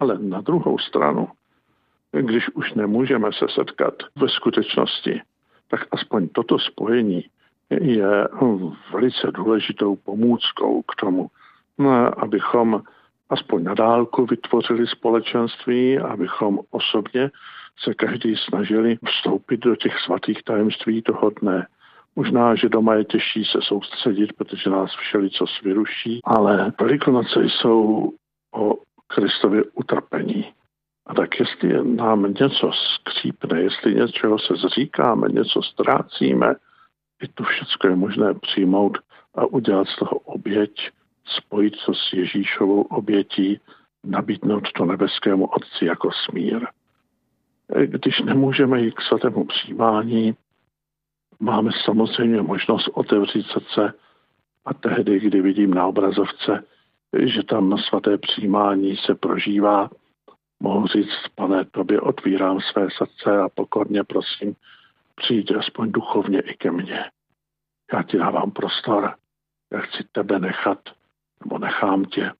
Ale 0.00 0.18
na 0.18 0.40
druhou 0.40 0.78
stranu, 0.78 1.28
když 2.12 2.48
už 2.48 2.74
nemůžeme 2.74 3.32
se 3.32 3.46
setkat 3.54 3.94
ve 4.16 4.28
skutečnosti, 4.28 5.20
tak 5.68 5.86
aspoň 5.90 6.28
toto 6.28 6.58
spojení 6.58 7.24
je 7.70 8.28
velice 8.92 9.30
důležitou 9.34 9.96
pomůckou 9.96 10.82
k 10.82 10.94
tomu, 10.94 11.30
abychom 12.16 12.82
aspoň 13.30 13.64
na 13.64 13.74
dálku 13.74 14.26
vytvořili 14.26 14.86
společenství, 14.86 15.98
abychom 15.98 16.58
osobně 16.70 17.30
se 17.78 17.94
každý 17.94 18.36
snažili 18.36 18.98
vstoupit 19.06 19.60
do 19.60 19.76
těch 19.76 19.98
svatých 19.98 20.42
tajemství 20.42 21.02
toho 21.02 21.30
dne. 21.30 21.66
Možná, 22.16 22.54
že 22.54 22.68
doma 22.68 22.94
je 22.94 23.04
těžší 23.04 23.44
se 23.44 23.58
soustředit, 23.62 24.32
protože 24.32 24.70
nás 24.70 24.90
všelico 24.94 25.44
vyruší, 25.62 26.20
ale 26.24 26.72
Velikonoce 26.80 27.44
jsou 27.44 28.12
o 28.54 28.74
Kristově 29.06 29.64
utrpení. 29.74 30.52
A 31.06 31.14
tak 31.14 31.40
jestli 31.40 31.84
nám 31.84 32.34
něco 32.40 32.70
skřípne, 32.72 33.60
jestli 33.60 33.94
něčeho 33.94 34.38
se 34.38 34.54
zříkáme, 34.54 35.28
něco 35.28 35.62
ztrácíme, 35.62 36.54
i 37.22 37.28
to 37.28 37.44
všechno 37.44 37.90
je 37.90 37.96
možné 37.96 38.34
přijmout 38.34 38.98
a 39.34 39.46
udělat 39.46 39.88
z 39.88 39.96
toho 39.96 40.18
oběť 40.18 40.90
spojit 41.24 41.76
se 41.76 41.92
s 41.94 42.12
Ježíšovou 42.12 42.82
obětí, 42.82 43.60
nabídnout 44.04 44.72
to 44.72 44.84
nebeskému 44.84 45.46
Otci 45.46 45.84
jako 45.84 46.10
smír. 46.12 46.66
Když 47.84 48.20
nemůžeme 48.20 48.80
jít 48.80 48.94
k 48.94 49.02
svatému 49.02 49.44
přijímání, 49.44 50.34
máme 51.40 51.70
samozřejmě 51.84 52.42
možnost 52.42 52.88
otevřít 52.88 53.46
srdce 53.46 53.92
a 54.64 54.74
tehdy, 54.74 55.20
kdy 55.20 55.42
vidím 55.42 55.74
na 55.74 55.86
obrazovce, 55.86 56.64
že 57.24 57.42
tam 57.42 57.68
na 57.68 57.76
svaté 57.76 58.18
přijímání 58.18 58.96
se 58.96 59.14
prožívá, 59.14 59.90
mohu 60.60 60.86
říct, 60.86 61.28
pane, 61.34 61.64
tobě 61.64 62.00
otvírám 62.00 62.60
své 62.60 62.88
srdce 62.90 63.40
a 63.40 63.48
pokorně 63.48 64.04
prosím, 64.04 64.54
přijď 65.14 65.52
aspoň 65.56 65.92
duchovně 65.92 66.40
i 66.40 66.54
ke 66.54 66.70
mně. 66.70 67.04
Já 67.92 68.02
ti 68.02 68.18
dávám 68.18 68.50
prostor, 68.50 69.14
já 69.72 69.80
chci 69.80 70.04
tebe 70.12 70.38
nechat 70.38 70.78
nebo 71.44 71.58
nechám 71.58 72.04
tě, 72.04 72.30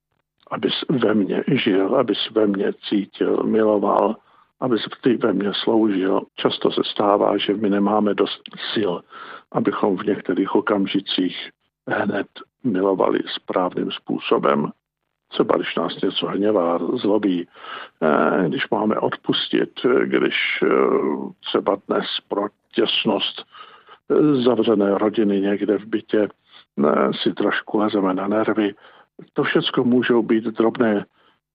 abys 0.50 0.74
ve 0.88 1.14
mně 1.14 1.44
žil, 1.48 1.96
abys 1.96 2.30
ve 2.30 2.46
mně 2.46 2.72
cítil, 2.88 3.42
miloval, 3.42 4.16
abys 4.60 4.86
ty 5.00 5.16
ve 5.16 5.32
mně 5.32 5.52
sloužil. 5.54 6.20
Často 6.36 6.70
se 6.70 6.80
stává, 6.84 7.36
že 7.36 7.54
my 7.54 7.70
nemáme 7.70 8.14
dost 8.14 8.42
sil, 8.72 8.92
abychom 9.52 9.96
v 9.96 10.02
některých 10.02 10.54
okamžicích 10.54 11.50
hned 11.86 12.26
milovali 12.64 13.18
správným 13.28 13.90
způsobem. 13.90 14.70
Třeba 15.28 15.56
když 15.56 15.74
nás 15.76 16.00
něco 16.02 16.26
hněvá, 16.26 16.78
zlobí, 16.78 17.48
eh, 18.02 18.48
když 18.48 18.70
máme 18.70 18.96
odpustit, 18.96 19.70
když 20.04 20.34
eh, 20.62 20.68
třeba 21.40 21.76
dnes 21.88 22.06
pro 22.28 22.46
těsnost 22.74 23.42
eh, 23.42 24.42
zavřené 24.42 24.98
rodiny 24.98 25.40
někde 25.40 25.78
v 25.78 25.86
bytě 25.86 26.28
si 27.22 27.32
trošku 27.32 27.78
lezeme 27.78 28.14
na 28.14 28.28
nervy. 28.28 28.74
To 29.32 29.42
všechno 29.42 29.84
můžou 29.84 30.22
být 30.22 30.44
drobné 30.44 31.04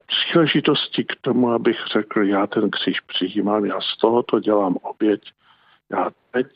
příležitosti 0.08 1.04
k 1.04 1.16
tomu, 1.22 1.52
abych 1.52 1.78
řekl, 1.94 2.24
já 2.24 2.48
ten 2.48 2.70
kříž 2.70 3.00
přijímám, 3.00 3.66
já 3.66 3.82
z 3.82 3.98
tohoto 3.98 4.40
dělám 4.40 4.76
oběť, 4.82 5.22
já 5.92 6.10
teď 6.32 6.48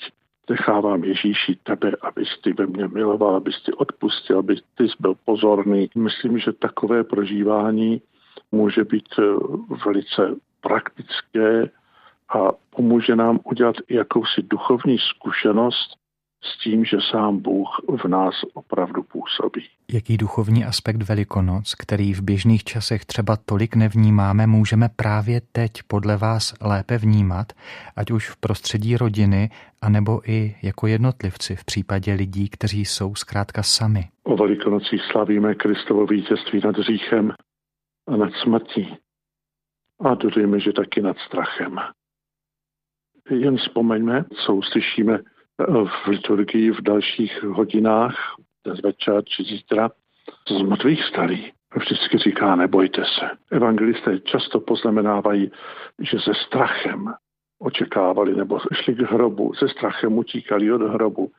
nechávám 0.49 1.03
Ježíši 1.03 1.57
tebe, 1.63 1.91
abys 2.01 2.39
ty 2.43 2.53
ve 2.53 2.65
mně 2.65 2.87
miloval, 2.87 3.35
abys 3.35 3.63
ty 3.63 3.73
odpustil, 3.73 4.39
abys 4.39 4.59
ty 4.75 4.87
byl 4.99 5.15
pozorný. 5.25 5.89
Myslím, 5.95 6.39
že 6.39 6.51
takové 6.51 7.03
prožívání 7.03 8.01
může 8.51 8.83
být 8.83 9.09
eh, 9.19 9.23
velice 9.85 10.35
praktické 10.61 11.69
a 12.29 12.51
pomůže 12.69 13.15
nám 13.15 13.39
udělat 13.43 13.75
jakousi 13.89 14.41
duchovní 14.41 14.97
zkušenost 14.97 16.00
s 16.43 16.63
tím, 16.63 16.85
že 16.85 16.97
sám 17.11 17.37
Bůh 17.37 17.67
v 18.03 18.07
nás 18.07 18.33
opravdu 18.53 19.03
působí. 19.03 19.65
Jaký 19.93 20.17
duchovní 20.17 20.65
aspekt 20.65 21.01
Velikonoc, 21.01 21.75
který 21.75 22.13
v 22.13 22.21
běžných 22.21 22.63
časech 22.63 23.05
třeba 23.05 23.37
tolik 23.37 23.75
nevnímáme, 23.75 24.47
můžeme 24.47 24.89
právě 24.95 25.41
teď 25.51 25.71
podle 25.87 26.17
vás 26.17 26.53
lépe 26.61 26.97
vnímat, 26.97 27.53
ať 27.95 28.11
už 28.11 28.29
v 28.29 28.37
prostředí 28.37 28.97
rodiny, 28.97 29.49
anebo 29.81 30.21
i 30.29 30.55
jako 30.61 30.87
jednotlivci 30.87 31.55
v 31.55 31.65
případě 31.65 32.13
lidí, 32.13 32.49
kteří 32.49 32.85
jsou 32.85 33.15
zkrátka 33.15 33.63
sami? 33.63 34.09
O 34.23 34.37
Velikonocích 34.37 35.01
slavíme 35.11 35.55
Kristovo 35.55 36.05
vítězství 36.05 36.61
nad 36.63 36.75
říchem 36.75 37.31
a 38.07 38.15
nad 38.15 38.33
smrtí. 38.43 38.97
A 39.99 40.15
dodejme, 40.15 40.59
že 40.59 40.73
taky 40.73 41.01
nad 41.01 41.17
strachem. 41.17 41.75
Jen 43.29 43.57
vzpomeňme, 43.57 44.25
co 44.45 44.55
uslyšíme 44.55 45.19
v 45.67 46.07
liturgii 46.07 46.71
v 46.71 46.81
dalších 46.81 47.43
hodinách, 47.43 48.15
dnes 48.65 48.81
večer 48.81 49.23
či 49.25 49.43
zítra, 49.43 49.89
z 50.47 50.61
mrtvých 50.61 51.03
starý. 51.03 51.51
Vždycky 51.75 52.17
říká, 52.17 52.55
nebojte 52.55 53.03
se. 53.05 53.29
Evangelisté 53.51 54.19
často 54.19 54.59
poznamenávají, 54.59 55.51
že 55.99 56.19
se 56.19 56.31
strachem 56.47 57.13
očekávali 57.59 58.35
nebo 58.35 58.59
šli 58.73 58.95
k 58.95 58.99
hrobu, 58.99 59.53
se 59.53 59.69
strachem 59.69 60.17
utíkali 60.17 60.71
od 60.71 60.81
hrobu. 60.81 61.31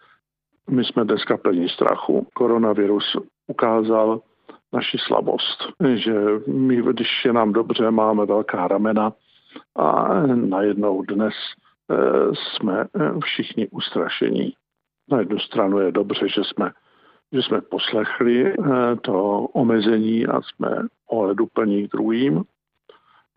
My 0.71 0.85
jsme 0.85 1.05
dneska 1.05 1.37
plní 1.37 1.69
strachu. 1.69 2.27
Koronavirus 2.35 3.17
ukázal 3.47 4.21
naši 4.73 4.99
slabost, 4.99 5.69
že 5.95 6.15
my, 6.47 6.77
když 6.77 7.25
je 7.25 7.33
nám 7.33 7.53
dobře, 7.53 7.91
máme 7.91 8.27
velká 8.27 8.69
ramena 8.69 9.13
a 9.77 10.13
najednou 10.35 11.03
dnes 11.03 11.35
jsme 12.35 12.81
eh, 12.81 13.11
všichni 13.25 13.69
ustrašení. 13.69 14.55
Na 15.11 15.19
jednu 15.19 15.39
stranu 15.39 15.79
je 15.79 15.93
dobře, 15.93 16.29
že 16.29 16.45
jsme, 16.45 16.73
že 17.33 17.43
jsme 17.43 17.61
poslechli 17.61 18.53
eh, 18.53 18.57
to 19.03 19.39
omezení 19.39 20.27
a 20.27 20.43
jsme 20.43 20.69
ohleduplní 21.11 21.89
k 21.89 21.93
druhým. 21.93 22.45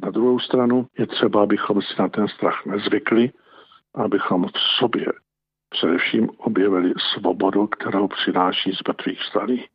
Na 0.03 0.11
druhou 0.11 0.39
stranu 0.39 0.87
je 0.97 1.07
třeba, 1.07 1.43
abychom 1.43 1.81
si 1.81 1.93
na 1.99 2.09
ten 2.09 2.27
strach 2.27 2.65
nezvykli, 2.65 3.31
abychom 3.95 4.47
v 4.47 4.59
sobě 4.79 5.05
především 5.69 6.29
objevili 6.37 6.93
svobodu, 7.13 7.67
kterou 7.67 8.07
přináší 8.07 8.71
z 8.71 8.87
mrtvých 8.87 9.23
stalí. 9.23 9.65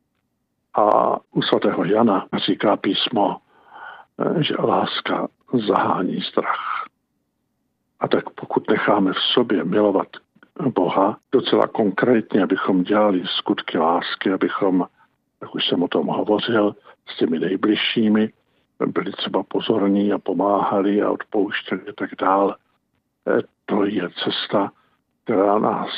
A 0.74 1.16
u 1.34 1.42
svatého 1.42 1.84
Jana 1.84 2.26
říká 2.46 2.76
písmo, 2.76 3.36
že 4.40 4.54
láska 4.58 5.28
zahání 5.68 6.20
strach. 6.20 6.79
A 8.00 8.08
tak 8.08 8.30
pokud 8.30 8.70
necháme 8.70 9.12
v 9.12 9.20
sobě 9.34 9.64
milovat 9.64 10.08
Boha 10.74 11.18
docela 11.32 11.66
konkrétně, 11.66 12.42
abychom 12.42 12.82
dělali 12.82 13.22
skutky 13.26 13.78
lásky, 13.78 14.32
abychom, 14.32 14.86
jak 15.42 15.54
už 15.54 15.68
jsem 15.68 15.82
o 15.82 15.88
tom 15.88 16.06
hovořil, 16.06 16.74
s 17.08 17.16
těmi 17.16 17.38
nejbližšími, 17.38 18.32
byli 18.86 19.12
třeba 19.12 19.42
pozorní 19.42 20.12
a 20.12 20.18
pomáhali 20.18 21.02
a 21.02 21.10
odpouštěli 21.10 21.80
a 21.80 21.92
tak 21.92 22.10
dál. 22.20 22.56
E, 23.28 23.42
to 23.66 23.84
je 23.84 24.08
cesta, 24.24 24.72
která 25.24 25.58
nás 25.58 25.90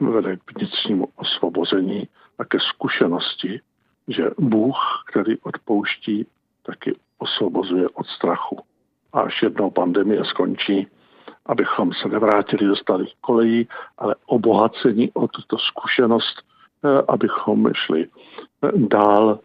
vede 0.00 0.36
k 0.36 0.58
vnitřnímu 0.58 1.08
osvobození 1.16 2.08
a 2.38 2.44
ke 2.44 2.58
zkušenosti, 2.60 3.60
že 4.08 4.30
Bůh, 4.38 4.76
který 5.10 5.38
odpouští, 5.38 6.26
taky 6.62 6.96
osvobozuje 7.18 7.88
od 7.88 8.06
strachu. 8.06 8.58
A 9.12 9.20
až 9.20 9.42
jednou 9.42 9.70
pandemie 9.70 10.24
skončí, 10.24 10.86
abychom 11.46 11.92
se 11.92 12.08
nevrátili 12.08 12.66
do 12.66 12.76
starých 12.76 13.12
kolejí, 13.20 13.68
ale 13.98 14.14
obohacení 14.26 15.10
o 15.12 15.28
tuto 15.28 15.58
zkušenost, 15.58 16.42
eh, 16.84 17.02
abychom 17.08 17.70
šli 17.74 18.06
eh, 18.06 18.70
dál 18.74 19.38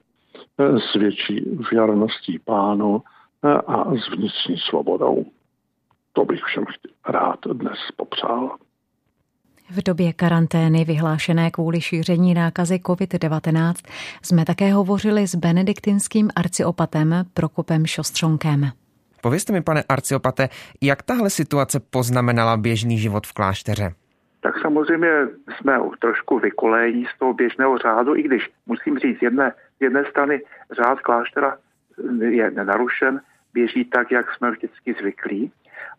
eh, 0.59 0.79
s 0.79 0.93
větší 0.93 1.41
věrností 1.71 2.39
pánu 2.39 3.03
a 3.67 3.95
s 3.95 4.09
vnitřní 4.09 4.57
svobodou. 4.57 5.25
To 6.13 6.25
bych 6.25 6.43
všem 6.43 6.65
rád 7.07 7.39
dnes 7.53 7.77
popřál. 7.95 8.57
V 9.69 9.83
době 9.83 10.13
karantény 10.13 10.85
vyhlášené 10.85 11.51
kvůli 11.51 11.81
šíření 11.81 12.33
nákazy 12.33 12.75
COVID-19 12.75 13.73
jsme 14.21 14.45
také 14.45 14.73
hovořili 14.73 15.27
s 15.27 15.35
benediktinským 15.35 16.29
arciopatem 16.35 17.25
Prokopem 17.33 17.85
Šostřonkem. 17.85 18.71
Povězte 19.21 19.53
mi, 19.53 19.61
pane 19.61 19.83
arciopate, 19.89 20.49
jak 20.81 21.03
tahle 21.03 21.29
situace 21.29 21.79
poznamenala 21.79 22.57
běžný 22.57 22.97
život 22.97 23.27
v 23.27 23.33
klášteře? 23.33 23.93
Tak 24.41 24.61
samozřejmě 24.61 25.09
jsme 25.57 25.79
trošku 25.99 26.39
vykolejí 26.39 27.05
z 27.15 27.19
toho 27.19 27.33
běžného 27.33 27.77
řádu, 27.77 28.15
i 28.15 28.23
když 28.23 28.49
musím 28.65 28.99
říct, 28.99 29.21
jedné, 29.21 29.53
jedné 29.79 30.05
strany 30.05 30.41
řád 30.71 30.99
kláštera 30.99 31.57
je 32.19 32.51
nenarušen, 32.51 33.21
běží 33.53 33.85
tak, 33.85 34.11
jak 34.11 34.35
jsme 34.35 34.51
vždycky 34.51 34.93
zvyklí 34.93 35.51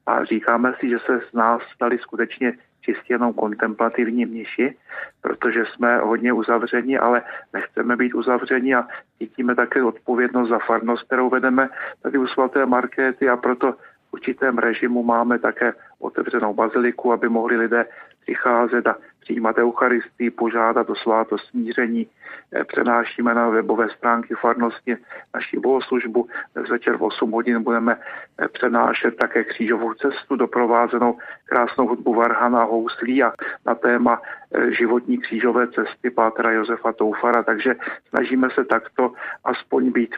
a 0.07 0.25
říkáme 0.25 0.75
si, 0.81 0.89
že 0.89 0.99
se 0.99 1.21
z 1.31 1.33
nás 1.33 1.63
stali 1.75 1.99
skutečně 1.99 2.53
čistě 2.81 3.15
jenom 3.15 3.33
kontemplativní 3.33 4.27
mniši, 4.27 4.77
protože 5.23 5.65
jsme 5.67 5.99
hodně 5.99 6.33
uzavření, 6.33 6.99
ale 6.99 7.23
nechceme 7.53 7.97
být 7.97 8.15
uzavření 8.15 8.75
a 8.75 8.87
cítíme 9.19 9.55
také 9.55 9.83
odpovědnost 9.83 10.49
za 10.49 10.59
farnost, 10.59 11.07
kterou 11.07 11.31
vedeme 11.31 11.69
tady 12.03 12.19
u 12.19 12.27
svaté 12.27 12.67
Markéty. 12.67 13.29
A 13.29 13.37
proto 13.37 13.73
v 13.73 14.13
určitém 14.13 14.59
režimu 14.59 15.03
máme 15.03 15.39
také 15.39 15.73
otevřenou 15.99 16.55
baziliku, 16.55 17.13
aby 17.13 17.29
mohli 17.29 17.57
lidé 17.57 17.87
přicházet 18.31 18.87
a 18.87 18.97
přijímat 19.21 19.59
Eucharistii, 19.59 20.31
požádat 20.31 20.91
o 20.91 20.95
svátost 20.95 21.47
smíření. 21.51 22.07
Eh, 22.53 22.65
přenášíme 22.65 23.35
na 23.35 23.49
webové 23.49 23.89
stránky 23.91 24.35
farnosti 24.35 24.97
naší 25.35 25.57
bohoslužbu. 25.57 26.29
Dnes 26.55 26.69
večer 26.69 26.97
v 26.97 27.03
8 27.03 27.31
hodin 27.31 27.63
budeme 27.63 27.97
eh, 27.97 28.49
přenášet 28.49 29.17
také 29.17 29.45
křížovou 29.45 29.95
cestu 29.95 30.37
doprovázenou 30.37 31.19
krásnou 31.45 31.87
hudbu 31.87 32.15
Varhana 32.15 32.65
Houslí 32.65 33.23
a 33.23 33.33
na 33.67 33.75
téma 33.75 34.23
eh, 34.23 34.73
životní 34.75 35.19
křížové 35.19 35.67
cesty 35.69 36.11
Pátra 36.11 36.51
Josefa 36.51 36.93
Toufara. 36.93 37.43
Takže 37.43 37.75
snažíme 38.09 38.49
se 38.51 38.65
takto 38.65 39.13
aspoň 39.45 39.93
být 39.93 40.15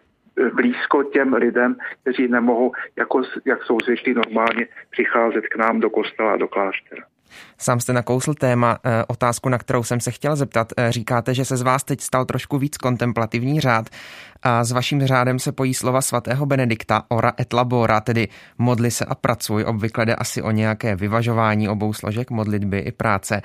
blízko 0.55 1.03
těm 1.03 1.35
lidem, 1.35 1.77
kteří 2.03 2.29
nemohou, 2.29 2.73
jako, 2.97 3.23
jak 3.45 3.63
jsou 3.63 3.79
zvyklí 3.85 4.15
normálně, 4.15 4.67
přicházet 4.91 5.47
k 5.49 5.57
nám 5.57 5.81
do 5.81 5.91
kostela 5.91 6.33
a 6.33 6.37
do 6.37 6.49
kláštera. 6.49 7.12
Sám 7.59 7.81
jste 7.81 7.93
nakousl 7.93 8.35
téma, 8.35 8.79
eh, 8.85 9.05
otázku, 9.09 9.49
na 9.49 9.59
kterou 9.59 9.83
jsem 9.83 10.01
se 10.01 10.11
chtěl 10.11 10.37
zeptat. 10.37 10.73
Eh, 10.77 10.93
říkáte, 10.93 11.35
že 11.35 11.45
se 11.45 11.57
z 11.57 11.63
vás 11.63 11.85
teď 11.85 12.01
stal 12.01 12.25
trošku 12.25 12.59
víc 12.59 12.77
kontemplativní 12.77 13.61
řád 13.61 13.89
a 14.43 14.65
s 14.65 14.73
vaším 14.73 15.07
řádem 15.07 15.39
se 15.39 15.53
pojí 15.53 15.75
slova 15.75 16.01
svatého 16.01 16.47
Benedikta 16.47 17.03
ora 17.09 17.33
et 17.41 17.53
labora, 17.53 18.01
tedy 18.01 18.29
modli 18.59 18.91
se 18.91 19.05
a 19.05 19.15
pracuj. 19.15 19.65
Obvykle 19.65 20.07
jde 20.07 20.15
asi 20.15 20.43
o 20.43 20.51
nějaké 20.51 20.97
vyvažování 20.97 21.69
obou 21.69 21.93
složek 21.93 22.31
modlitby 22.31 22.79
i 22.79 22.93
práce. 22.93 23.43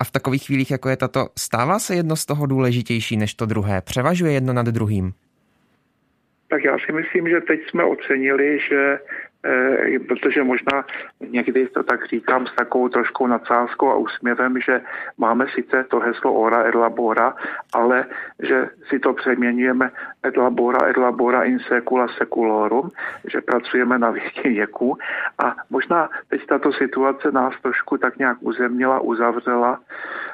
A 0.00 0.04
v 0.04 0.10
takových 0.10 0.46
chvílích, 0.46 0.70
jako 0.70 0.88
je 0.88 0.96
tato, 0.96 1.28
stává 1.38 1.78
se 1.78 1.94
jedno 1.94 2.16
z 2.16 2.26
toho 2.26 2.46
důležitější 2.46 3.16
než 3.16 3.34
to 3.34 3.46
druhé? 3.46 3.80
Převažuje 3.80 4.32
jedno 4.32 4.52
nad 4.52 4.66
druhým? 4.66 5.12
Tak 6.48 6.64
já 6.64 6.76
si 6.86 6.92
myslím, 6.92 7.28
že 7.28 7.40
teď 7.40 7.60
jsme 7.68 7.84
ocenili, 7.84 8.58
že 8.70 8.98
protože 10.08 10.42
možná 10.44 10.84
někdy 11.20 11.68
to 11.68 11.82
tak 11.82 12.06
říkám 12.06 12.46
s 12.46 12.54
takovou 12.54 12.88
troškou 12.88 13.26
nadsázkou 13.26 13.88
a 13.88 13.96
úsměvem, 13.96 14.60
že 14.60 14.80
máme 15.18 15.46
sice 15.54 15.84
to 15.88 16.00
heslo 16.00 16.32
ora 16.32 16.68
et 16.68 16.74
labora, 16.74 17.34
ale 17.72 18.04
že 18.42 18.68
si 18.88 18.98
to 18.98 19.12
přeměňujeme 19.12 19.90
et 20.26 20.36
labora 20.36 20.88
et 20.88 20.96
labora 20.96 21.42
in 21.42 21.58
secula 21.58 22.08
seculorum, 22.18 22.90
že 23.32 23.40
pracujeme 23.40 23.98
na 23.98 24.10
věky 24.10 24.48
věku. 24.48 24.98
A 25.38 25.56
možná 25.70 26.08
teď 26.28 26.46
tato 26.46 26.72
situace 26.72 27.32
nás 27.32 27.54
trošku 27.62 27.98
tak 27.98 28.18
nějak 28.18 28.36
uzemnila, 28.40 29.00
uzavřela, 29.00 29.80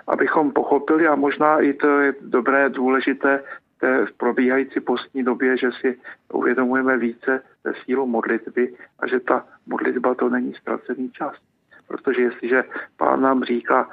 abychom 0.07 0.53
pochopili 0.53 1.07
a 1.07 1.15
možná 1.15 1.61
i 1.61 1.73
to 1.73 2.01
je 2.01 2.15
dobré, 2.21 2.69
důležité 2.69 3.41
té 3.81 4.07
probíhající 4.17 4.81
postní 4.81 5.23
době, 5.23 5.57
že 5.57 5.71
si 5.81 5.99
uvědomujeme 6.33 6.99
více 6.99 7.43
sílu 7.85 8.07
modlitby 8.07 8.75
a 8.99 9.07
že 9.07 9.21
ta 9.21 9.47
modlitba 9.67 10.15
to 10.15 10.29
není 10.29 10.55
ztracený 10.55 11.11
čas. 11.11 11.35
Protože 11.89 12.23
jestliže 12.23 12.65
pán 12.97 13.21
nám 13.21 13.45
říká, 13.45 13.89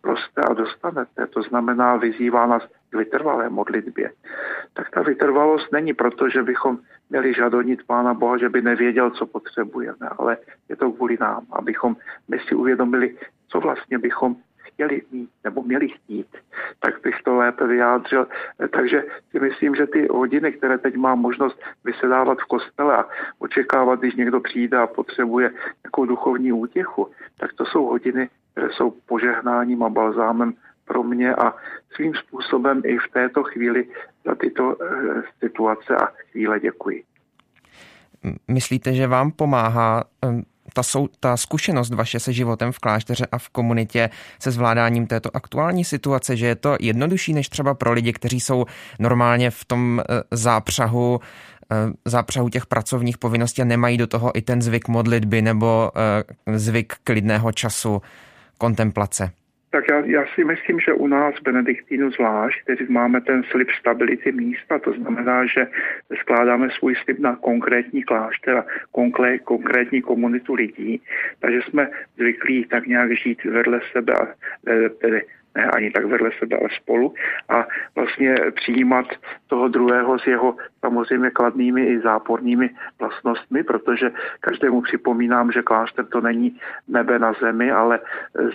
prosté 0.00 0.42
a 0.50 0.54
dostanete, 0.54 1.26
to 1.26 1.42
znamená 1.42 1.96
vyzývá 1.96 2.46
nás 2.46 2.62
k 2.90 2.96
vytrvalé 2.96 3.48
modlitbě, 3.48 4.10
tak 4.74 4.90
ta 4.90 5.02
vytrvalost 5.02 5.72
není 5.72 5.94
proto, 5.94 6.28
že 6.28 6.42
bychom 6.42 6.78
měli 7.10 7.34
žadonit 7.34 7.86
Pána 7.86 8.14
Boha, 8.14 8.38
že 8.38 8.48
by 8.48 8.62
nevěděl, 8.62 9.10
co 9.10 9.26
potřebujeme, 9.26 10.08
ale 10.18 10.36
je 10.68 10.76
to 10.76 10.92
kvůli 10.92 11.16
nám, 11.20 11.46
abychom 11.52 11.96
my 12.28 12.38
si 12.38 12.54
uvědomili, 12.54 13.16
co 13.48 13.60
vlastně 13.60 13.98
bychom 13.98 14.36
chtěli 14.74 15.02
mít 15.12 15.30
nebo 15.44 15.62
měli 15.62 15.88
chtít, 15.88 16.26
tak 16.80 17.02
bych 17.02 17.22
to 17.24 17.36
lépe 17.36 17.66
vyjádřil. 17.66 18.26
Takže 18.70 19.04
si 19.30 19.40
myslím, 19.40 19.74
že 19.74 19.86
ty 19.86 20.06
hodiny, 20.10 20.52
které 20.52 20.78
teď 20.78 20.96
mám 20.96 21.18
možnost 21.18 21.60
vysedávat 21.84 22.38
v 22.38 22.44
kostele 22.44 22.96
a 22.96 23.08
očekávat, 23.38 24.00
když 24.00 24.14
někdo 24.14 24.40
přijde 24.40 24.78
a 24.78 24.86
potřebuje 24.86 25.50
nějakou 25.84 26.04
duchovní 26.04 26.52
útěchu, 26.52 27.10
tak 27.38 27.52
to 27.52 27.64
jsou 27.66 27.84
hodiny, 27.86 28.28
které 28.52 28.68
jsou 28.70 28.90
požehnáním 28.90 29.82
a 29.82 29.88
balzámem 29.88 30.54
pro 30.84 31.02
mě 31.02 31.34
a 31.34 31.54
svým 31.94 32.14
způsobem 32.14 32.82
i 32.84 32.98
v 32.98 33.12
této 33.12 33.42
chvíli 33.42 33.88
za 34.24 34.34
tyto 34.34 34.76
eh, 34.82 35.22
situace 35.40 35.96
a 35.96 36.06
chvíle 36.06 36.60
děkuji. 36.60 37.02
Myslíte, 38.48 38.94
že 38.94 39.06
vám 39.06 39.30
pomáhá 39.30 40.04
ta, 40.72 40.82
sou, 40.82 41.08
ta 41.20 41.36
zkušenost 41.36 41.94
vaše 41.94 42.20
se 42.20 42.32
životem 42.32 42.72
v 42.72 42.78
klášteře 42.78 43.26
a 43.32 43.38
v 43.38 43.48
komunitě, 43.48 44.10
se 44.38 44.50
zvládáním 44.50 45.06
této 45.06 45.36
aktuální 45.36 45.84
situace, 45.84 46.36
že 46.36 46.46
je 46.46 46.54
to 46.54 46.76
jednodušší 46.80 47.32
než 47.32 47.48
třeba 47.48 47.74
pro 47.74 47.92
lidi, 47.92 48.12
kteří 48.12 48.40
jsou 48.40 48.64
normálně 48.98 49.50
v 49.50 49.64
tom 49.64 50.00
eh, 50.00 50.22
zápřahu 50.30 51.20
eh, 51.72 51.76
zápřahu 52.04 52.48
těch 52.48 52.66
pracovních 52.66 53.18
povinností 53.18 53.62
a 53.62 53.64
nemají 53.64 53.98
do 53.98 54.06
toho 54.06 54.38
i 54.38 54.42
ten 54.42 54.62
zvyk 54.62 54.88
modlitby 54.88 55.42
nebo 55.42 55.90
eh, 56.46 56.58
zvyk 56.58 56.94
klidného 57.04 57.52
času 57.52 58.02
kontemplace. 58.58 59.30
Tak 59.72 59.84
já, 59.90 60.02
já 60.04 60.24
si 60.34 60.44
myslím, 60.44 60.80
že 60.80 60.92
u 60.92 61.06
nás 61.06 61.34
Benediktínu 61.42 62.10
zvlášť, 62.10 62.62
kteří 62.62 62.86
máme 62.88 63.20
ten 63.20 63.42
slib 63.42 63.68
stability 63.80 64.32
místa, 64.32 64.78
to 64.78 64.92
znamená, 64.92 65.46
že 65.46 65.66
skládáme 66.20 66.68
svůj 66.70 66.94
slib 66.96 67.18
na 67.18 67.36
konkrétní 67.36 68.02
klášter 68.02 68.56
a 68.56 68.64
konkrétní 69.44 70.02
komunitu 70.02 70.54
lidí, 70.54 71.02
takže 71.40 71.60
jsme 71.62 71.90
zvyklí 72.16 72.64
tak 72.64 72.86
nějak 72.86 73.16
žít 73.16 73.44
vedle 73.44 73.80
sebe 73.92 74.12
a 74.12 74.26
tedy 75.00 75.22
ne 75.54 75.64
ani 75.66 75.90
tak 75.90 76.04
vedle 76.04 76.30
sebe, 76.38 76.56
ale 76.56 76.68
spolu 76.76 77.14
a 77.48 77.66
vlastně 77.94 78.34
přijímat 78.54 79.06
toho 79.46 79.68
druhého 79.68 80.18
s 80.18 80.26
jeho 80.26 80.56
samozřejmě 80.84 81.30
kladnými 81.30 81.86
i 81.86 82.00
zápornými 82.00 82.70
vlastnostmi, 83.00 83.62
protože 83.62 84.12
každému 84.40 84.80
připomínám, 84.82 85.52
že 85.52 85.62
klášter 85.62 86.06
to 86.06 86.20
není 86.20 86.58
nebe 86.88 87.18
na 87.18 87.32
zemi, 87.40 87.72
ale 87.72 87.98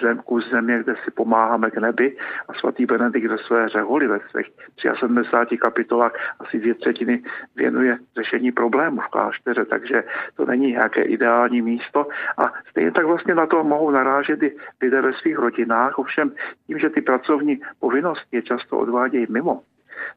zem 0.02 0.18
kus 0.18 0.50
země, 0.50 0.80
kde 0.84 0.96
si 1.04 1.12
pomáháme 1.12 1.72
k 1.72 1.78
nebi. 1.78 2.18
A 2.48 2.54
svatý 2.54 2.86
Benedikt 2.86 3.28
ve 3.28 3.38
své 3.38 3.70
řeholi 3.70 4.08
ve 4.08 4.20
svých 4.20 4.52
73 5.00 5.58
kapitolách 5.58 6.14
asi 6.40 6.60
dvě 6.60 6.74
třetiny 6.74 7.24
věnuje 7.56 7.98
řešení 8.18 8.52
problémů 8.52 9.02
v 9.02 9.08
klášteře, 9.08 9.66
takže 9.66 10.04
to 10.36 10.46
není 10.46 10.72
nějaké 10.72 11.02
ideální 11.02 11.62
místo. 11.62 12.08
A 12.38 12.54
stejně 12.70 12.92
tak 12.92 13.06
vlastně 13.06 13.36
na 13.36 13.46
to 13.46 13.64
mohou 13.64 13.92
narážet 13.92 14.44
i 14.44 14.56
lidé 14.82 15.02
ve 15.02 15.14
svých 15.14 15.38
rodinách, 15.38 16.00
ovšem 16.00 16.32
tím, 16.68 16.80
že 16.80 16.90
ty 16.90 17.02
pracovní 17.02 17.62
povinnosti 17.80 18.36
je 18.36 18.42
často 18.42 18.78
odvádějí 18.78 19.26
mimo, 19.30 19.62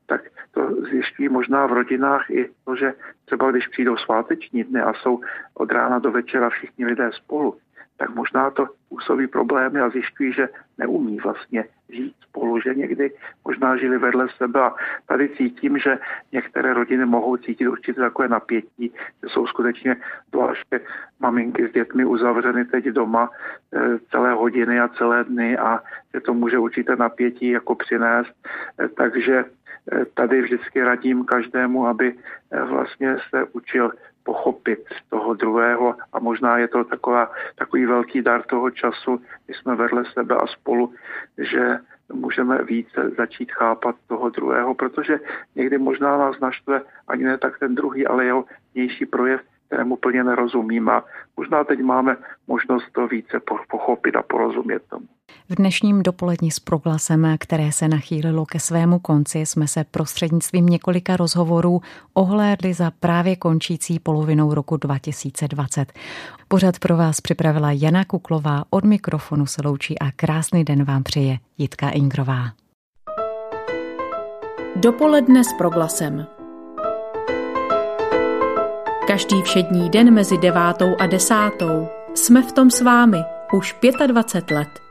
tak 0.06 0.20
zjišťují 1.21 1.29
možná 1.29 1.66
v 1.66 1.73
rodinách 1.73 2.31
i 2.31 2.49
to, 2.64 2.77
že 2.77 2.93
třeba 3.25 3.51
když 3.51 3.68
přijdou 3.68 3.97
sváteční 3.97 4.64
dny 4.64 4.81
a 4.81 4.93
jsou 4.95 5.21
od 5.55 5.73
rána 5.73 5.99
do 5.99 6.11
večera 6.11 6.49
všichni 6.51 6.87
lidé 6.87 7.11
spolu, 7.12 7.57
tak 7.99 8.14
možná 8.14 8.51
to 8.51 8.66
působí 8.89 9.27
problémy 9.27 9.81
a 9.81 9.91
zjišťují, 9.91 10.33
že 10.33 10.49
neumí 10.79 11.21
vlastně 11.21 11.64
žít 11.89 12.14
spolu, 12.29 12.61
že 12.61 12.75
někdy 12.75 13.12
možná 13.45 13.77
žili 13.77 13.99
vedle 13.99 14.27
sebe. 14.37 14.61
A 14.61 14.75
tady 15.07 15.29
cítím, 15.29 15.79
že 15.79 15.99
některé 16.33 16.75
rodiny 16.75 17.05
mohou 17.05 17.37
cítit 17.37 17.68
určitě 17.68 18.01
takové 18.01 18.29
napětí, 18.29 18.89
že 19.23 19.29
jsou 19.29 19.47
skutečně 19.47 19.97
zvláště 20.33 20.81
maminky 21.21 21.68
s 21.68 21.73
dětmi 21.73 22.05
uzavřeny 22.05 22.64
teď 22.64 22.85
doma 22.85 23.29
e, 23.29 23.99
celé 24.11 24.33
hodiny 24.33 24.81
a 24.81 24.89
celé 24.89 25.25
dny 25.25 25.59
a 25.59 25.81
že 26.14 26.21
to 26.21 26.35
může 26.35 26.59
určité 26.59 26.97
napětí 26.97 27.51
jako 27.51 27.75
přinést, 27.75 28.33
e, 28.81 28.89
takže 28.89 29.45
tady 30.14 30.43
vždycky 30.43 30.83
radím 30.83 31.24
každému, 31.24 31.87
aby 31.87 32.14
vlastně 32.68 33.16
se 33.31 33.45
učil 33.53 33.93
pochopit 34.22 34.78
toho 35.09 35.35
druhého 35.35 35.95
a 36.12 36.18
možná 36.18 36.59
je 36.59 36.68
to 36.68 36.85
taková, 36.85 37.33
takový 37.55 37.87
velký 37.87 38.22
dar 38.22 38.43
toho 38.43 38.70
času, 38.70 39.22
kdy 39.47 39.55
jsme 39.55 39.76
vedle 39.76 40.05
sebe 40.12 40.35
a 40.35 40.47
spolu, 40.47 40.95
že 41.39 41.78
můžeme 42.12 42.64
více 42.64 43.11
začít 43.18 43.53
chápat 43.53 43.97
toho 44.09 44.31
druhého, 44.31 44.74
protože 44.74 45.18
někdy 45.55 45.78
možná 45.78 46.18
nás 46.18 46.41
naštve 46.41 46.83
ani 47.09 47.24
ne 47.24 47.39
tak 47.39 47.59
ten 47.59 47.74
druhý, 47.74 48.07
ale 48.07 48.24
jeho 48.24 48.45
vnější 48.74 49.07
projev, 49.07 49.41
kterému 49.66 49.97
plně 49.97 50.24
nerozumím 50.24 50.89
a 50.89 51.05
možná 51.37 51.64
teď 51.64 51.81
máme 51.81 52.16
možnost 52.47 52.91
to 52.93 53.09
více 53.09 53.41
pochopit 53.70 54.16
a 54.16 54.22
porozumět 54.22 54.83
tomu. 54.89 55.07
V 55.49 55.55
dnešním 55.55 56.03
dopolední 56.03 56.51
s 56.51 56.59
proglasem, 56.59 57.37
které 57.41 57.72
se 57.72 57.89
nachýlilo 57.89 58.47
ke 58.47 58.61
svému 58.61 58.99
konci, 58.99 59.39
jsme 59.39 59.68
se 59.68 59.85
prostřednictvím 59.85 60.66
několika 60.66 61.16
rozhovorů 61.16 61.83
ohlédli 62.14 62.74
za 62.74 62.91
právě 63.01 63.37
končící 63.37 63.99
polovinou 63.99 64.55
roku 64.55 64.76
2020. 64.76 65.93
Pořad 66.49 66.78
pro 66.78 66.97
vás 66.97 67.20
připravila 67.20 67.72
Jana 67.72 68.05
Kuklová, 68.05 68.64
od 68.70 68.85
mikrofonu 68.85 69.47
se 69.47 69.62
loučí 69.64 69.99
a 69.99 70.11
krásný 70.11 70.64
den 70.64 70.85
vám 70.85 71.03
přeje 71.03 71.39
Jitka 71.59 71.91
Ingrová. 71.91 72.53
Dopoledne 74.76 75.45
s 75.45 75.53
proglasem. 75.53 76.26
Každý 79.07 79.43
všední 79.43 79.91
den 79.91 80.14
mezi 80.14 80.39
devátou 80.39 80.97
a 81.01 81.07
desátou 81.07 81.89
jsme 82.14 82.43
v 82.43 82.53
tom 82.53 82.70
s 82.70 82.81
vámi 82.81 83.18
už 83.53 83.76
25 84.07 84.57
let. 84.57 84.89